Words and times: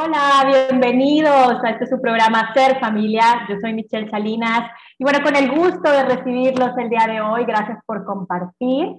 Hola, 0.00 0.44
bienvenidos 0.46 1.64
a 1.64 1.70
este 1.70 1.88
su 1.88 2.00
programa 2.00 2.52
Ser 2.54 2.78
Familia. 2.78 3.48
Yo 3.48 3.56
soy 3.60 3.72
Michelle 3.72 4.08
Salinas 4.08 4.70
y 4.96 5.02
bueno, 5.02 5.18
con 5.24 5.34
el 5.34 5.50
gusto 5.50 5.90
de 5.90 6.04
recibirlos 6.04 6.70
el 6.78 6.88
día 6.88 7.04
de 7.08 7.20
hoy. 7.20 7.44
Gracias 7.44 7.78
por 7.84 8.04
compartir. 8.04 8.92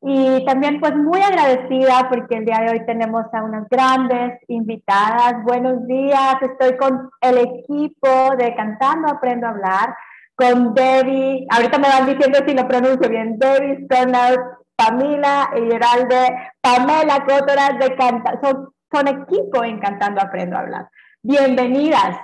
Y 0.00 0.44
también 0.46 0.80
pues 0.80 0.96
muy 0.96 1.20
agradecida 1.20 2.08
porque 2.08 2.36
el 2.36 2.46
día 2.46 2.60
de 2.60 2.70
hoy 2.70 2.86
tenemos 2.86 3.26
a 3.34 3.42
unas 3.42 3.68
grandes 3.68 4.40
invitadas. 4.48 5.44
Buenos 5.44 5.86
días, 5.86 6.36
estoy 6.40 6.78
con 6.78 7.10
el 7.20 7.36
equipo 7.36 8.34
de 8.38 8.54
Cantando 8.54 9.08
Aprendo 9.08 9.48
a 9.48 9.50
Hablar, 9.50 9.94
con 10.36 10.72
Debbie, 10.72 11.46
ahorita 11.50 11.78
me 11.78 11.88
van 11.88 12.06
diciendo 12.06 12.38
si 12.46 12.54
lo 12.54 12.66
pronuncio 12.66 13.10
bien, 13.10 13.38
Debbie 13.38 13.84
Stoner, 13.84 14.38
Pamela 14.74 15.50
y 15.54 15.70
Geralde, 15.70 16.34
Pamela 16.62 17.26
Cótoras 17.26 17.78
de 17.78 17.94
Canta, 17.94 18.40
son, 18.42 18.68
son 18.90 19.08
equipo 19.08 19.64
en 19.64 19.78
Cantando 19.80 20.20
Aprendo 20.20 20.56
a 20.56 20.60
Hablar. 20.60 20.90
Bienvenidas. 21.22 22.16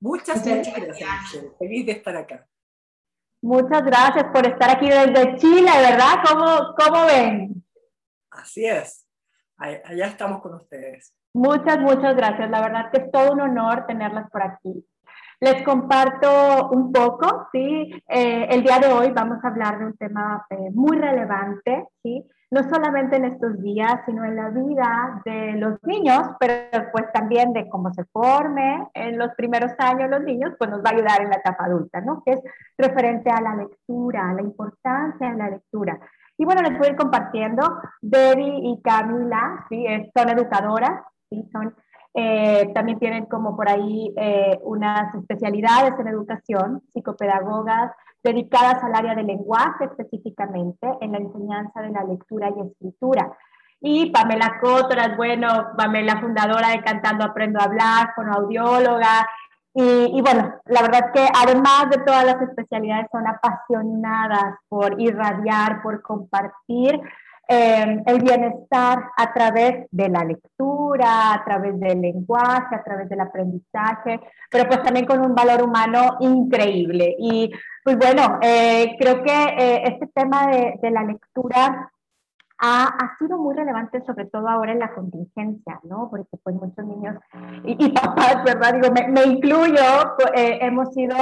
Muchas, 0.00 0.44
muchas 0.46 0.74
gracias. 0.74 1.46
Feliz 1.58 1.86
de 1.86 1.92
estar 1.92 2.16
acá. 2.16 2.46
Muchas 3.40 3.84
gracias 3.84 4.24
por 4.32 4.46
estar 4.46 4.70
aquí 4.70 4.88
desde 4.88 5.36
Chile, 5.36 5.70
¿verdad? 5.70 6.22
¿Cómo, 6.28 6.74
cómo 6.76 7.06
ven? 7.06 7.64
Así 8.30 8.64
es. 8.64 9.06
Allá 9.56 10.06
estamos 10.06 10.40
con 10.40 10.54
ustedes. 10.54 11.14
Muchas, 11.34 11.78
muchas 11.78 12.16
gracias. 12.16 12.50
La 12.50 12.60
verdad 12.60 12.90
que 12.90 12.98
es 12.98 13.10
todo 13.10 13.32
un 13.32 13.40
honor 13.40 13.86
tenerlas 13.86 14.30
por 14.30 14.42
aquí. 14.42 14.86
Les 15.40 15.62
comparto 15.64 16.70
un 16.70 16.92
poco, 16.92 17.48
¿sí? 17.52 17.90
Eh, 18.08 18.46
el 18.50 18.62
día 18.62 18.78
de 18.78 18.92
hoy 18.92 19.10
vamos 19.10 19.38
a 19.42 19.48
hablar 19.48 19.78
de 19.78 19.86
un 19.86 19.96
tema 19.96 20.46
eh, 20.50 20.70
muy 20.72 20.98
relevante, 20.98 21.88
¿sí? 22.02 22.24
No 22.52 22.62
solamente 22.64 23.16
en 23.16 23.24
estos 23.24 23.62
días, 23.62 24.02
sino 24.04 24.24
en 24.26 24.36
la 24.36 24.50
vida 24.50 25.22
de 25.24 25.52
los 25.52 25.82
niños, 25.84 26.20
pero 26.38 26.86
pues 26.92 27.10
también 27.12 27.54
de 27.54 27.66
cómo 27.70 27.90
se 27.94 28.04
forme 28.12 28.88
en 28.92 29.18
los 29.18 29.30
primeros 29.36 29.72
años 29.78 30.10
los 30.10 30.22
niños, 30.22 30.52
pues 30.58 30.70
nos 30.70 30.80
va 30.80 30.90
a 30.90 30.92
ayudar 30.92 31.22
en 31.22 31.30
la 31.30 31.36
etapa 31.36 31.64
adulta, 31.64 32.02
¿no? 32.02 32.22
Que 32.24 32.32
es 32.32 32.40
referente 32.76 33.30
a 33.30 33.40
la 33.40 33.56
lectura, 33.56 34.28
a 34.28 34.34
la 34.34 34.42
importancia 34.42 35.30
de 35.30 35.36
la 35.38 35.48
lectura. 35.48 35.98
Y 36.36 36.44
bueno, 36.44 36.60
les 36.60 36.78
voy 36.78 36.88
a 36.88 36.90
ir 36.90 36.96
compartiendo. 36.96 37.62
Debbie 38.02 38.60
y 38.62 38.82
Camila, 38.82 39.64
¿sí? 39.70 39.86
son 40.14 40.28
educadoras, 40.28 41.02
¿sí? 41.30 41.48
Son 41.50 41.74
eh, 42.14 42.70
también 42.74 42.98
tienen 42.98 43.24
como 43.24 43.56
por 43.56 43.70
ahí 43.70 44.12
eh, 44.16 44.58
unas 44.64 45.14
especialidades 45.14 45.98
en 45.98 46.08
educación, 46.08 46.82
psicopedagogas, 46.92 47.92
dedicadas 48.22 48.82
al 48.82 48.94
área 48.94 49.14
del 49.14 49.26
lenguaje 49.26 49.84
específicamente, 49.84 50.86
en 51.00 51.12
la 51.12 51.18
enseñanza 51.18 51.80
de 51.80 51.90
la 51.90 52.04
lectura 52.04 52.50
y 52.56 52.60
escritura. 52.60 53.32
Y 53.80 54.10
Pamela 54.10 54.58
Cótoras, 54.60 55.16
bueno, 55.16 55.48
Pamela 55.76 56.20
fundadora 56.20 56.70
de 56.70 56.82
Cantando 56.82 57.24
Aprendo 57.24 57.60
a 57.60 57.64
Hablar, 57.64 58.14
audióloga 58.32 59.28
Y, 59.74 60.16
y, 60.16 60.20
bueno, 60.20 60.54
la 60.66 60.82
verdad 60.82 61.12
que 61.12 61.26
además 61.34 61.88
de 61.90 61.98
todas 62.04 62.24
las 62.24 62.40
especialidades 62.42 63.06
son 63.10 63.26
apasionadas 63.26 64.56
por 64.68 65.00
irradiar, 65.00 65.82
por 65.82 66.02
compartir 66.02 67.00
eh, 67.48 68.02
el 68.06 68.22
bienestar 68.22 69.10
a 69.16 69.32
través 69.32 69.86
de 69.90 70.08
la 70.08 70.24
lectura, 70.24 71.34
a 71.34 71.44
través 71.44 71.78
del 71.78 72.00
lenguaje, 72.00 72.74
a 72.74 72.82
través 72.82 73.08
del 73.08 73.20
aprendizaje, 73.20 74.20
pero 74.50 74.66
pues 74.66 74.82
también 74.82 75.06
con 75.06 75.20
un 75.20 75.34
valor 75.34 75.62
humano 75.62 76.16
increíble. 76.20 77.14
Y 77.18 77.50
pues 77.84 77.96
bueno, 77.98 78.38
eh, 78.42 78.96
creo 78.98 79.22
que 79.22 79.32
eh, 79.32 79.82
este 79.86 80.06
tema 80.14 80.46
de, 80.48 80.78
de 80.80 80.90
la 80.90 81.02
lectura 81.02 81.92
ha, 82.64 82.84
ha, 82.84 83.18
sido 83.18 83.38
muy 83.38 83.56
relevante, 83.56 84.00
sobre 84.06 84.26
todo 84.26 84.48
ahora 84.48 84.70
en 84.70 84.78
la 84.78 84.94
contingencia, 84.94 85.80
¿no? 85.82 86.08
Porque 86.08 86.36
pues 86.44 86.54
muchos 86.54 86.86
niños 86.86 87.16
y, 87.64 87.86
y 87.86 87.88
papás, 87.90 88.44
¿verdad? 88.44 88.74
Digo, 88.74 88.94
me, 88.94 89.08
me 89.08 89.24
incluyo, 89.24 89.82
eh, 90.32 90.58
hemos 90.62 90.96
ido 90.96 91.16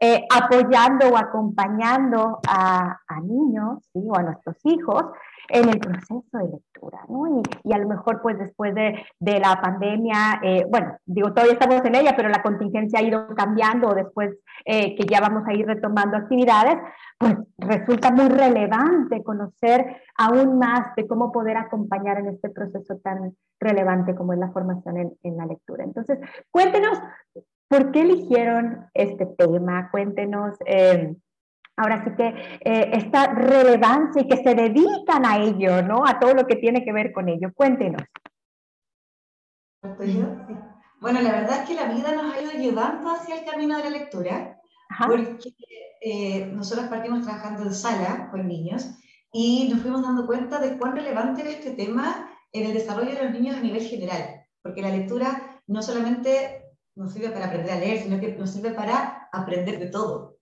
eh, 0.00 0.24
apoyando 0.34 1.08
o 1.10 1.18
acompañando 1.18 2.40
a, 2.48 2.98
a 3.06 3.20
niños, 3.20 3.84
¿sí? 3.92 4.00
O 4.08 4.16
a 4.16 4.22
nuestros 4.22 4.56
hijos 4.64 5.04
en 5.48 5.68
el 5.68 5.78
proceso 5.78 6.24
de 6.32 6.48
lectura, 6.48 7.00
¿no? 7.08 7.26
Y, 7.38 7.42
y 7.64 7.72
a 7.72 7.78
lo 7.78 7.88
mejor 7.88 8.20
pues 8.22 8.38
después 8.38 8.74
de, 8.74 9.04
de 9.18 9.38
la 9.40 9.60
pandemia, 9.60 10.40
eh, 10.42 10.66
bueno, 10.68 10.96
digo, 11.04 11.32
todavía 11.32 11.54
estamos 11.54 11.84
en 11.84 11.94
ella, 11.94 12.14
pero 12.16 12.28
la 12.28 12.42
contingencia 12.42 12.98
ha 12.98 13.02
ido 13.02 13.28
cambiando 13.34 13.94
después 13.94 14.36
eh, 14.64 14.96
que 14.96 15.06
ya 15.06 15.20
vamos 15.20 15.46
a 15.46 15.54
ir 15.54 15.66
retomando 15.66 16.16
actividades, 16.16 16.78
pues 17.18 17.36
resulta 17.58 18.10
muy 18.10 18.28
relevante 18.28 19.22
conocer 19.22 20.02
aún 20.16 20.58
más 20.58 20.94
de 20.96 21.06
cómo 21.06 21.32
poder 21.32 21.56
acompañar 21.56 22.18
en 22.18 22.28
este 22.28 22.50
proceso 22.50 22.98
tan 22.98 23.36
relevante 23.60 24.14
como 24.14 24.32
es 24.32 24.38
la 24.38 24.50
formación 24.50 24.96
en, 24.98 25.12
en 25.22 25.36
la 25.36 25.46
lectura. 25.46 25.84
Entonces, 25.84 26.18
cuéntenos, 26.50 27.00
¿por 27.68 27.90
qué 27.92 28.02
eligieron 28.02 28.86
este 28.94 29.26
tema? 29.26 29.90
Cuéntenos... 29.90 30.56
Eh, 30.66 31.14
ahora 31.76 32.02
sí 32.04 32.10
que 32.16 32.26
eh, 32.60 32.90
esta 32.92 33.26
relevancia 33.26 34.22
y 34.22 34.28
que 34.28 34.42
se 34.42 34.54
dedican 34.54 35.26
a 35.26 35.38
ello, 35.38 35.82
¿no? 35.82 36.06
A 36.06 36.18
todo 36.18 36.34
lo 36.34 36.46
que 36.46 36.56
tiene 36.56 36.84
que 36.84 36.92
ver 36.92 37.12
con 37.12 37.28
ello. 37.28 37.52
Cuéntenos. 37.54 38.02
Bueno, 41.00 41.20
la 41.20 41.32
verdad 41.32 41.62
es 41.62 41.68
que 41.68 41.74
la 41.74 41.92
vida 41.92 42.12
nos 42.14 42.34
ha 42.34 42.40
ido 42.40 42.52
llevando 42.52 43.10
hacia 43.10 43.38
el 43.38 43.44
camino 43.44 43.76
de 43.76 43.84
la 43.84 43.90
lectura, 43.90 44.58
Ajá. 44.88 45.06
porque 45.06 45.54
eh, 46.00 46.46
nosotros 46.46 46.86
partimos 46.88 47.22
trabajando 47.22 47.62
en 47.62 47.74
sala 47.74 48.28
con 48.30 48.48
niños 48.48 48.98
y 49.32 49.68
nos 49.68 49.82
fuimos 49.82 50.02
dando 50.02 50.26
cuenta 50.26 50.58
de 50.58 50.78
cuán 50.78 50.96
relevante 50.96 51.42
era 51.42 51.50
este 51.50 51.72
tema 51.72 52.30
en 52.52 52.66
el 52.66 52.72
desarrollo 52.72 53.14
de 53.14 53.24
los 53.24 53.32
niños 53.32 53.56
a 53.56 53.60
nivel 53.60 53.82
general, 53.82 54.46
porque 54.62 54.82
la 54.82 54.88
lectura 54.88 55.60
no 55.66 55.82
solamente 55.82 56.64
nos 56.94 57.12
sirve 57.12 57.28
para 57.28 57.46
aprender 57.46 57.72
a 57.72 57.78
leer, 57.78 58.02
sino 58.02 58.18
que 58.18 58.32
nos 58.32 58.50
sirve 58.50 58.70
para 58.70 59.28
aprender 59.30 59.78
de 59.78 59.88
todo 59.88 60.35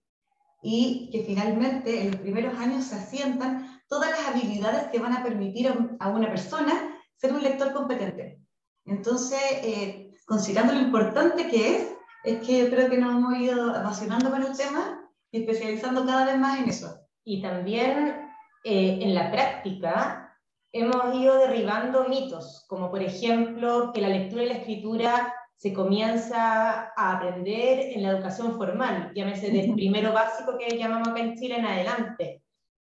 y 0.64 1.10
que 1.12 1.22
finalmente 1.24 2.00
en 2.00 2.12
los 2.12 2.20
primeros 2.22 2.58
años 2.58 2.84
se 2.84 2.96
asientan 2.96 3.82
todas 3.86 4.10
las 4.10 4.28
habilidades 4.28 4.84
que 4.90 4.98
van 4.98 5.12
a 5.12 5.22
permitir 5.22 5.70
a 6.00 6.08
una 6.08 6.28
persona 6.30 6.98
ser 7.16 7.34
un 7.34 7.42
lector 7.42 7.74
competente. 7.74 8.40
Entonces, 8.86 9.40
eh, 9.62 10.10
considerando 10.24 10.72
lo 10.72 10.80
importante 10.80 11.48
que 11.48 11.76
es, 11.76 11.88
es 12.24 12.46
que 12.46 12.60
yo 12.60 12.70
creo 12.70 12.88
que 12.88 12.96
nos 12.96 13.14
hemos 13.14 13.38
ido 13.38 13.74
apasionando 13.74 14.30
con 14.30 14.42
el 14.42 14.56
tema 14.56 15.06
y 15.30 15.40
especializando 15.40 16.06
cada 16.06 16.24
vez 16.24 16.38
más 16.38 16.58
en 16.58 16.70
eso. 16.70 16.98
Y 17.24 17.42
también 17.42 18.30
eh, 18.64 19.00
en 19.02 19.14
la 19.14 19.30
práctica 19.30 20.34
hemos 20.72 21.14
ido 21.14 21.38
derribando 21.40 22.08
mitos, 22.08 22.64
como 22.68 22.90
por 22.90 23.02
ejemplo 23.02 23.92
que 23.92 24.00
la 24.00 24.08
lectura 24.08 24.44
y 24.44 24.48
la 24.48 24.54
escritura 24.54 25.34
se 25.64 25.72
comienza 25.72 26.92
a 26.94 27.16
aprender 27.16 27.94
en 27.94 28.02
la 28.02 28.10
educación 28.10 28.54
formal, 28.54 29.12
llámese 29.14 29.50
del 29.50 29.72
primero 29.72 30.12
básico 30.12 30.58
que 30.58 30.76
llamamos 30.76 31.08
acá 31.08 31.20
en 31.20 31.36
Chile 31.36 31.56
en 31.56 31.64
adelante. 31.64 32.42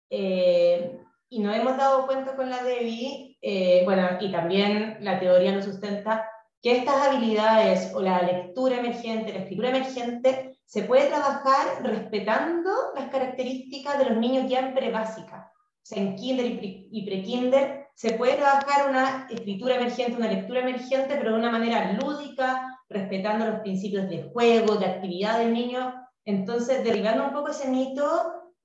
Eh, 0.09 0.99
y 1.29 1.41
nos 1.41 1.55
hemos 1.55 1.77
dado 1.77 2.07
cuenta 2.07 2.35
con 2.35 2.49
la 2.49 2.65
DEBI, 2.65 3.37
eh, 3.43 3.83
bueno, 3.85 4.09
y 4.19 4.33
también 4.33 4.97
la 5.01 5.21
teoría 5.21 5.53
nos 5.53 5.67
sustenta, 5.67 6.27
que 6.63 6.79
estas 6.79 7.07
habilidades 7.07 7.93
o 7.95 8.01
la 8.01 8.23
lectura 8.23 8.79
emergente, 8.79 9.35
la 9.35 9.41
escritura 9.41 9.69
emergente, 9.69 10.59
se 10.65 10.85
puede 10.85 11.09
trabajar 11.09 11.83
respetando 11.83 12.71
las 12.95 13.11
características 13.11 13.99
de 13.99 14.07
los 14.07 14.17
niños 14.17 14.49
ya 14.49 14.61
en 14.61 14.73
prebásica. 14.73 15.53
O 15.55 15.83
sea, 15.83 15.99
en 16.03 16.17
kinder 16.17 16.47
y 16.47 17.05
pre-kinder 17.05 17.89
se 17.95 18.15
puede 18.15 18.37
trabajar 18.37 18.89
una 18.89 19.27
escritura 19.29 19.75
emergente, 19.75 20.17
una 20.17 20.33
lectura 20.33 20.61
emergente, 20.61 21.17
pero 21.17 21.33
de 21.33 21.39
una 21.39 21.51
manera 21.51 21.93
lúdica, 21.93 22.70
respetando 22.91 23.47
los 23.47 23.61
principios 23.61 24.11
de 24.11 24.25
juego, 24.25 24.77
de 24.77 24.87
actividad 24.87 25.39
del 25.39 25.55
niño. 25.55 25.95
Entonces, 26.25 26.85
derribando 26.85 27.25
un 27.25 27.33
poco 27.33 27.49
ese 27.49 27.69
mito 27.69 28.05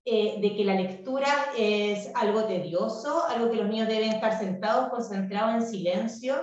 eh, 0.04 0.38
de 0.42 0.56
que 0.56 0.66
la 0.66 0.74
lectura 0.74 1.28
es 1.58 2.12
algo 2.16 2.44
tedioso, 2.44 3.26
algo 3.28 3.50
que 3.50 3.58
los 3.58 3.70
niños 3.70 3.88
deben 3.88 4.12
estar 4.12 4.38
sentados, 4.38 4.90
concentrados 4.90 5.56
en 5.64 5.70
silencio, 5.70 6.36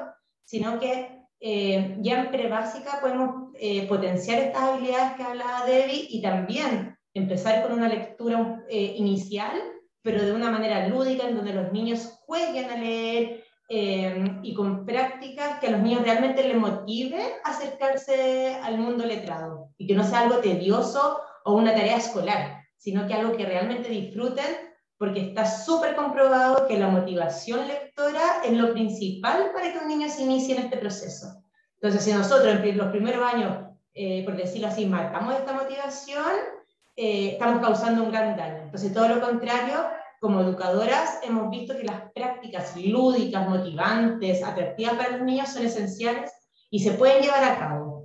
sino 0.45 0.79
que 0.81 1.27
eh, 1.41 1.97
ya 2.01 2.21
en 2.21 2.31
prebásica 2.31 3.01
podemos 3.01 3.51
eh, 3.59 3.87
potenciar 3.89 4.39
estas 4.39 4.63
habilidades 4.63 5.15
que 5.17 5.23
hablaba 5.25 5.67
Debbie 5.67 6.07
y 6.09 6.23
también 6.23 6.97
empezar 7.15 7.63
con 7.63 7.73
una 7.73 7.89
lectura 7.89 8.65
inicial 8.71 9.61
pero 10.03 10.25
de 10.25 10.33
una 10.33 10.51
manera 10.51 10.89
lúdica, 10.89 11.29
en 11.29 11.37
donde 11.37 11.55
los 11.55 11.73
niños 11.73 12.19
jueguen 12.27 12.71
a 12.71 12.77
leer 12.77 13.45
eh, 13.75 14.39
y 14.43 14.53
con 14.53 14.85
prácticas 14.85 15.59
que 15.59 15.69
a 15.69 15.71
los 15.71 15.81
niños 15.81 16.03
realmente 16.03 16.47
les 16.47 16.59
motive 16.59 17.37
acercarse 17.43 18.57
al 18.63 18.77
mundo 18.77 19.07
letrado 19.07 19.71
y 19.79 19.87
que 19.87 19.95
no 19.95 20.05
sea 20.05 20.21
algo 20.21 20.41
tedioso 20.41 21.19
o 21.47 21.55
una 21.55 21.73
tarea 21.73 21.97
escolar, 21.97 22.65
sino 22.77 23.07
que 23.07 23.15
algo 23.15 23.35
que 23.35 23.47
realmente 23.47 23.89
disfruten, 23.89 24.45
porque 24.99 25.29
está 25.29 25.47
súper 25.47 25.97
comprobado 25.97 26.67
que 26.69 26.79
la 26.79 26.89
motivación 26.89 27.67
lectora 27.67 28.43
es 28.45 28.53
lo 28.53 28.75
principal 28.75 29.53
para 29.55 29.73
que 29.73 29.79
un 29.79 29.89
niño 29.89 30.11
se 30.11 30.25
inicie 30.25 30.55
en 30.55 30.65
este 30.65 30.77
proceso. 30.77 31.43
Entonces, 31.81 32.05
si 32.05 32.13
nosotros 32.13 32.55
en 32.63 32.77
los 32.77 32.89
primeros 32.89 33.25
años, 33.27 33.69
eh, 33.95 34.23
por 34.27 34.37
decirlo 34.37 34.69
así, 34.69 34.85
marcamos 34.85 35.35
esta 35.35 35.55
motivación, 35.55 36.31
eh, 36.95 37.31
estamos 37.33 37.63
causando 37.63 38.03
un 38.03 38.13
gran 38.13 38.37
daño. 38.37 38.65
Entonces, 38.65 38.93
todo 38.93 39.09
lo 39.09 39.23
contrario, 39.23 39.87
como 40.23 40.41
educadoras 40.41 41.19
hemos 41.25 41.51
visto 41.51 41.77
que 41.77 41.83
las 41.83 42.13
prácticas 42.13 42.77
lúdicas, 42.77 43.49
motivantes, 43.49 44.41
atractivas 44.45 44.95
para 44.95 45.17
los 45.17 45.23
niños 45.23 45.49
son 45.49 45.65
esenciales 45.65 46.31
y 46.71 46.79
se 46.79 46.93
pueden 46.93 47.23
llevar 47.23 47.43
a 47.43 47.59
cabo. 47.59 48.05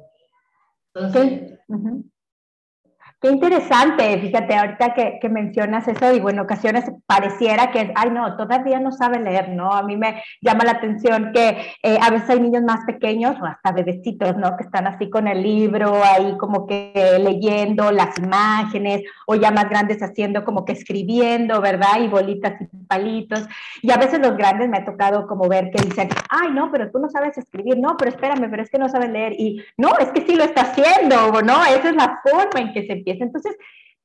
Qué 3.20 3.30
interesante, 3.30 4.16
fíjate, 4.20 4.56
ahorita 4.56 4.94
que, 4.94 5.18
que, 5.20 5.28
mencionas 5.28 5.88
eso, 5.88 6.12
digo, 6.12 6.30
en 6.30 6.38
ocasiones 6.38 6.84
pareciera 7.08 7.72
que, 7.72 7.92
ay, 7.96 8.12
no, 8.12 8.38
todavía 8.38 8.80
no 8.80 8.92
sabe 8.92 9.20
leer, 9.20 9.50
¿no? 9.50 9.74
A 9.74 9.82
mí 9.82 9.98
me 9.98 10.22
llama 10.40 10.66
la 10.66 10.74
atención 10.74 11.32
que 11.34 11.58
eh, 11.82 11.98
a 12.00 12.12
veces 12.12 12.30
hay 12.30 12.42
niños 12.42 12.62
más 12.62 12.86
pequeños 12.86 13.36
o 13.42 13.46
hasta 13.46 13.72
bebecitos, 13.72 14.38
¿no? 14.38 14.56
Que 14.56 14.66
están 14.66 14.86
así 14.86 15.10
con 15.10 15.28
el 15.28 15.42
libro, 15.42 16.00
ahí 16.04 16.38
como 16.38 16.68
que 16.68 16.94
leyendo 17.20 17.92
las 17.92 18.16
imágenes, 18.20 19.02
o 19.26 19.34
ya 19.34 19.50
más 19.50 19.68
grandes 19.68 20.04
haciendo 20.04 20.46
como 20.46 20.64
que 20.64 20.74
escribiendo, 20.74 21.60
¿verdad? 21.60 22.00
Y 22.00 22.10
bolitas 22.10 22.62
y 22.62 22.66
palitos. 22.86 23.48
Y 23.82 23.90
a 23.90 23.98
veces 23.98 24.20
los 24.20 24.38
grandes 24.38 24.70
me 24.70 24.78
ha 24.78 24.86
tocado 24.86 25.26
como 25.26 25.50
ver 25.50 25.72
que 25.72 25.82
dicen, 25.82 26.08
ay, 26.30 26.52
no, 26.52 26.72
pero 26.72 26.92
tú 26.92 27.00
no 27.00 27.10
sabes 27.10 27.36
escribir, 27.36 27.80
no, 27.80 27.98
pero 27.98 28.12
espérame, 28.12 28.48
pero 28.48 28.62
es 28.62 28.70
que 28.70 28.78
no 28.78 28.90
sabes 28.90 29.10
leer. 29.10 29.34
Y 29.40 29.60
no, 29.76 29.98
es 29.98 30.10
que 30.12 30.22
sí 30.22 30.36
lo 30.36 30.44
está 30.44 30.62
haciendo, 30.62 31.42
¿no? 31.42 31.66
Esa 31.66 31.90
es 31.90 31.96
la 31.96 32.22
forma 32.24 32.60
en 32.60 32.74
que 32.74 32.86
se 32.86 33.07
entonces, 33.12 33.56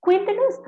cuéntenos 0.00 0.60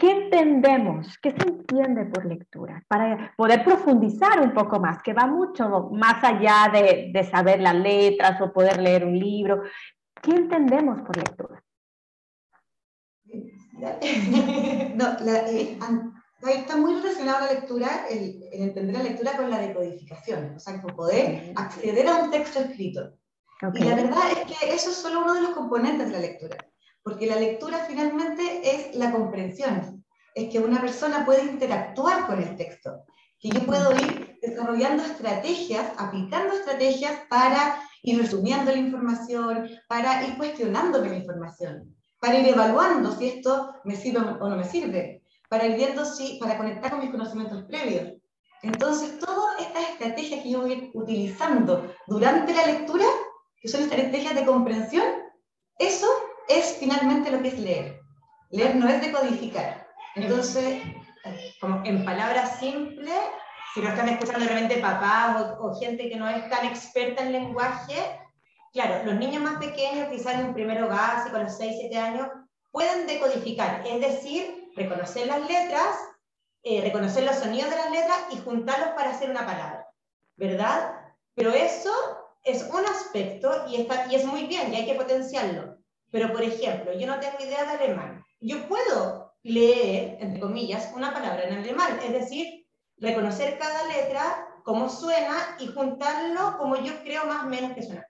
¿Qué 0.00 0.10
entendemos? 0.10 1.18
¿Qué 1.18 1.30
se 1.30 1.46
entiende 1.46 2.06
por 2.06 2.24
lectura? 2.24 2.82
Para 2.88 3.34
poder 3.36 3.62
profundizar 3.62 4.40
un 4.40 4.54
poco 4.54 4.80
más, 4.80 5.02
que 5.02 5.12
va 5.12 5.26
mucho 5.26 5.90
más 5.92 6.24
allá 6.24 6.70
de, 6.72 7.10
de, 7.12 7.22
saber 7.24 7.60
las 7.60 7.74
letras 7.74 8.40
o 8.40 8.50
poder 8.50 8.80
leer 8.80 9.04
un 9.04 9.18
libro. 9.18 9.62
¿Qué 10.22 10.30
entendemos 10.30 11.02
por 11.02 11.16
lectura? 11.18 11.62
No, 14.94 15.16
la, 15.20 15.48
eh, 15.48 15.78
está 16.42 16.76
muy 16.76 16.94
relacionada 16.94 17.46
la 17.46 17.52
lectura, 17.52 18.06
el, 18.10 18.42
entender 18.52 18.96
la 18.96 19.02
lectura 19.02 19.36
con 19.36 19.50
la 19.50 19.58
decodificación, 19.58 20.54
o 20.56 20.58
sea, 20.58 20.80
con 20.82 20.94
poder 20.94 21.52
acceder 21.56 22.06
a 22.08 22.24
un 22.24 22.30
texto 22.30 22.60
escrito. 22.60 23.14
Y 23.74 23.84
la 23.84 23.94
verdad 23.94 24.22
es 24.32 24.58
que 24.58 24.74
eso 24.74 24.90
es 24.90 24.96
solo 24.96 25.20
uno 25.22 25.34
de 25.34 25.42
los 25.42 25.50
componentes 25.50 26.08
de 26.08 26.12
la 26.12 26.20
lectura 26.20 26.69
porque 27.02 27.26
la 27.26 27.36
lectura 27.36 27.84
finalmente 27.88 28.60
es 28.62 28.94
la 28.96 29.12
comprensión, 29.12 30.04
es 30.34 30.50
que 30.50 30.58
una 30.58 30.80
persona 30.80 31.24
puede 31.24 31.44
interactuar 31.44 32.26
con 32.26 32.42
el 32.42 32.56
texto, 32.56 33.04
que 33.38 33.48
yo 33.48 33.60
puedo 33.60 33.94
ir 33.94 34.38
desarrollando 34.42 35.02
estrategias, 35.02 35.92
aplicando 35.96 36.54
estrategias 36.54 37.20
para 37.28 37.82
ir 38.02 38.20
resumiendo 38.20 38.70
la 38.70 38.78
información, 38.78 39.68
para 39.88 40.26
ir 40.26 40.36
cuestionándome 40.36 41.08
la 41.08 41.16
información, 41.16 41.96
para 42.20 42.38
ir 42.38 42.48
evaluando 42.48 43.16
si 43.16 43.28
esto 43.28 43.74
me 43.84 43.96
sirve 43.96 44.20
o 44.20 44.48
no 44.48 44.56
me 44.56 44.64
sirve, 44.64 45.22
para 45.48 45.66
ir 45.66 45.76
viendo 45.76 46.04
si, 46.04 46.38
para 46.38 46.56
conectar 46.56 46.90
con 46.90 47.00
mis 47.00 47.10
conocimientos 47.10 47.64
previos. 47.64 48.12
Entonces, 48.62 49.18
todas 49.18 49.58
estas 49.60 49.88
estrategias 49.90 50.42
que 50.42 50.50
yo 50.50 50.60
voy 50.60 50.90
utilizando 50.92 51.94
durante 52.06 52.54
la 52.54 52.66
lectura, 52.66 53.06
que 53.60 53.68
son 53.68 53.82
estrategias 53.82 54.34
de 54.34 54.44
comprensión, 54.44 55.04
eso 55.78 56.06
es 56.50 56.76
finalmente 56.78 57.30
lo 57.30 57.40
que 57.40 57.48
es 57.48 57.58
leer. 57.58 58.00
Leer 58.50 58.74
no 58.76 58.88
es 58.88 59.00
decodificar. 59.00 59.86
Entonces, 60.16 60.82
como 61.60 61.84
en 61.84 62.04
palabras 62.04 62.58
simples, 62.58 63.20
si 63.72 63.80
no 63.80 63.88
están 63.88 64.08
escuchando 64.08 64.46
realmente 64.46 64.80
papás 64.80 65.54
o, 65.60 65.74
gente 65.78 66.08
que 66.08 66.16
no 66.16 66.28
es 66.28 66.48
tan 66.48 66.66
experta 66.66 67.22
en 67.22 67.32
lenguaje, 67.32 68.18
claro, 68.72 69.04
los 69.04 69.14
niños 69.14 69.42
más 69.42 69.58
pequeños, 69.58 70.08
quizás 70.08 70.34
en 70.34 70.46
un 70.46 70.54
primero 70.54 70.88
básico, 70.88 71.36
a 71.36 71.44
los 71.44 71.56
6, 71.56 71.76
7 71.80 71.96
años, 71.98 72.28
pueden 72.72 73.06
decodificar, 73.06 73.84
es 73.86 74.00
decir, 74.00 74.70
reconocer 74.74 75.28
las 75.28 75.40
letras, 75.48 75.96
eh, 76.62 76.80
reconocer 76.80 77.24
los 77.24 77.36
sonidos 77.36 77.70
de 77.70 77.76
las 77.76 77.90
letras 77.90 78.18
y 78.32 78.38
juntarlos 78.38 78.90
para 78.90 79.10
hacer 79.10 79.30
una 79.30 79.46
palabra, 79.46 79.86
¿verdad? 80.36 80.94
Pero 81.34 81.52
eso 81.52 81.92
es 82.42 82.62
un 82.64 82.84
aspecto 82.84 83.66
y, 83.68 83.80
está, 83.80 84.06
y 84.10 84.16
es 84.16 84.24
muy 84.24 84.46
bien 84.46 84.72
y 84.72 84.76
hay 84.76 84.86
que 84.86 84.94
potenciarlo. 84.94 85.69
Pero, 86.10 86.32
por 86.32 86.42
ejemplo, 86.42 86.92
yo 86.92 87.06
no 87.06 87.20
tengo 87.20 87.38
idea 87.40 87.64
de 87.64 87.84
alemán. 87.84 88.24
Yo 88.40 88.66
puedo 88.68 89.34
leer, 89.42 90.18
entre 90.20 90.40
comillas, 90.40 90.92
una 90.94 91.12
palabra 91.12 91.44
en 91.44 91.58
alemán, 91.58 91.98
es 92.04 92.12
decir, 92.12 92.66
reconocer 92.96 93.58
cada 93.58 93.86
letra, 93.86 94.48
cómo 94.64 94.88
suena 94.88 95.56
y 95.58 95.68
juntarlo 95.68 96.58
como 96.58 96.76
yo 96.76 97.02
creo 97.02 97.24
más 97.24 97.44
o 97.44 97.48
menos 97.48 97.72
que 97.72 97.82
suena. 97.82 98.06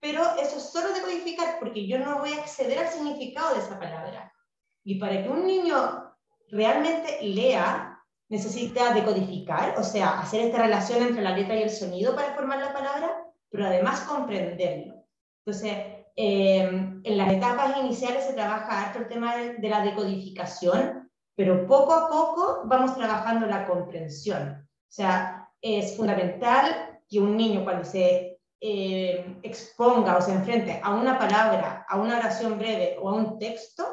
Pero 0.00 0.22
eso 0.36 0.58
es 0.58 0.64
solo 0.64 0.92
de 0.92 1.02
codificar 1.02 1.58
porque 1.58 1.86
yo 1.86 1.98
no 1.98 2.18
voy 2.18 2.32
a 2.32 2.40
acceder 2.42 2.78
al 2.78 2.88
significado 2.88 3.54
de 3.54 3.60
esa 3.60 3.78
palabra. 3.78 4.32
Y 4.84 4.98
para 4.98 5.22
que 5.22 5.28
un 5.28 5.46
niño 5.46 6.14
realmente 6.50 7.18
lea, 7.22 7.98
necesita 8.28 8.92
decodificar, 8.92 9.74
o 9.78 9.82
sea, 9.82 10.20
hacer 10.20 10.42
esta 10.42 10.62
relación 10.62 11.02
entre 11.02 11.22
la 11.22 11.36
letra 11.36 11.56
y 11.56 11.62
el 11.62 11.70
sonido 11.70 12.14
para 12.14 12.34
formar 12.34 12.58
la 12.58 12.72
palabra, 12.72 13.24
pero 13.50 13.66
además 13.66 14.00
comprenderlo. 14.00 15.04
Entonces, 15.44 15.97
Em, 16.20 17.00
en 17.04 17.16
las 17.16 17.32
etapas 17.32 17.78
iniciales 17.78 18.24
se 18.24 18.32
trabaja 18.32 18.86
harto 18.86 18.98
el 18.98 19.06
tema 19.06 19.36
de, 19.36 19.68
la 19.68 19.82
decodificación, 19.82 21.08
pero 21.36 21.64
poco 21.68 21.94
a 21.94 22.08
poco 22.08 22.62
vamos 22.64 22.96
trabajando 22.96 23.46
la 23.46 23.68
comprensión. 23.68 24.66
O 24.68 24.90
sea, 24.92 25.48
es 25.62 25.96
fundamental 25.96 26.98
que 27.08 27.20
un 27.20 27.36
niño 27.36 27.62
cuando 27.62 27.84
se 27.84 28.40
em, 28.60 29.38
exponga 29.44 30.16
o 30.16 30.20
se 30.20 30.32
enfrente 30.32 30.80
a 30.82 30.92
una 30.92 31.16
palabra, 31.20 31.86
a 31.88 32.00
una 32.00 32.18
oración 32.18 32.58
breve 32.58 32.96
o 33.00 33.10
a 33.10 33.14
un 33.14 33.38
texto, 33.38 33.84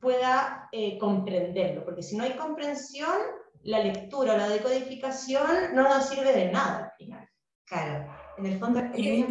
pueda 0.00 0.70
eh, 0.72 0.96
comprenderlo, 0.96 1.84
porque 1.84 2.02
si 2.02 2.16
no 2.16 2.24
hay 2.24 2.32
comprensión, 2.38 3.18
la 3.64 3.80
lectura 3.80 4.32
o 4.32 4.38
la 4.38 4.48
decodificación 4.48 5.74
no 5.74 5.82
nos 5.82 6.08
sirve 6.08 6.32
de 6.32 6.50
nada 6.50 6.86
al 6.86 6.92
final. 6.96 7.28
Claro, 7.66 8.10
en 8.38 8.46
el 8.46 8.58
fondo... 8.58 8.80
Y, 8.94 9.26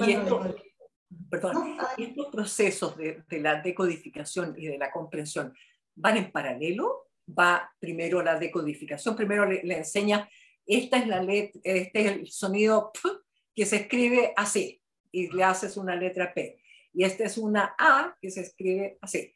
perdón, 1.29 1.77
estos 1.97 2.27
procesos 2.27 2.97
de, 2.97 3.23
la 3.39 3.61
decodificación 3.61 4.55
y 4.57 4.67
de 4.67 4.77
la 4.77 4.91
comprensión 4.91 5.53
van 5.95 6.17
en 6.17 6.31
paralelo. 6.31 7.09
Va 7.27 7.71
primero 7.79 8.21
la 8.21 8.37
decodificación, 8.37 9.15
primero 9.15 9.45
le, 9.45 9.61
enseña, 9.75 10.29
esta 10.65 10.97
es 10.97 11.07
la 11.07 11.23
letra, 11.23 11.59
este 11.63 12.01
es 12.01 12.11
el 12.11 12.27
sonido 12.27 12.91
P 13.01 13.09
que 13.55 13.65
se 13.65 13.77
escribe 13.77 14.33
así 14.35 14.81
y 15.11 15.31
le 15.31 15.43
haces 15.43 15.77
una 15.77 15.95
letra 15.95 16.33
P. 16.33 16.61
Y 16.93 17.03
esta 17.03 17.23
es 17.23 17.37
una 17.37 17.75
A 17.79 18.15
que 18.21 18.29
se 18.29 18.41
escribe 18.41 18.97
así. 19.01 19.33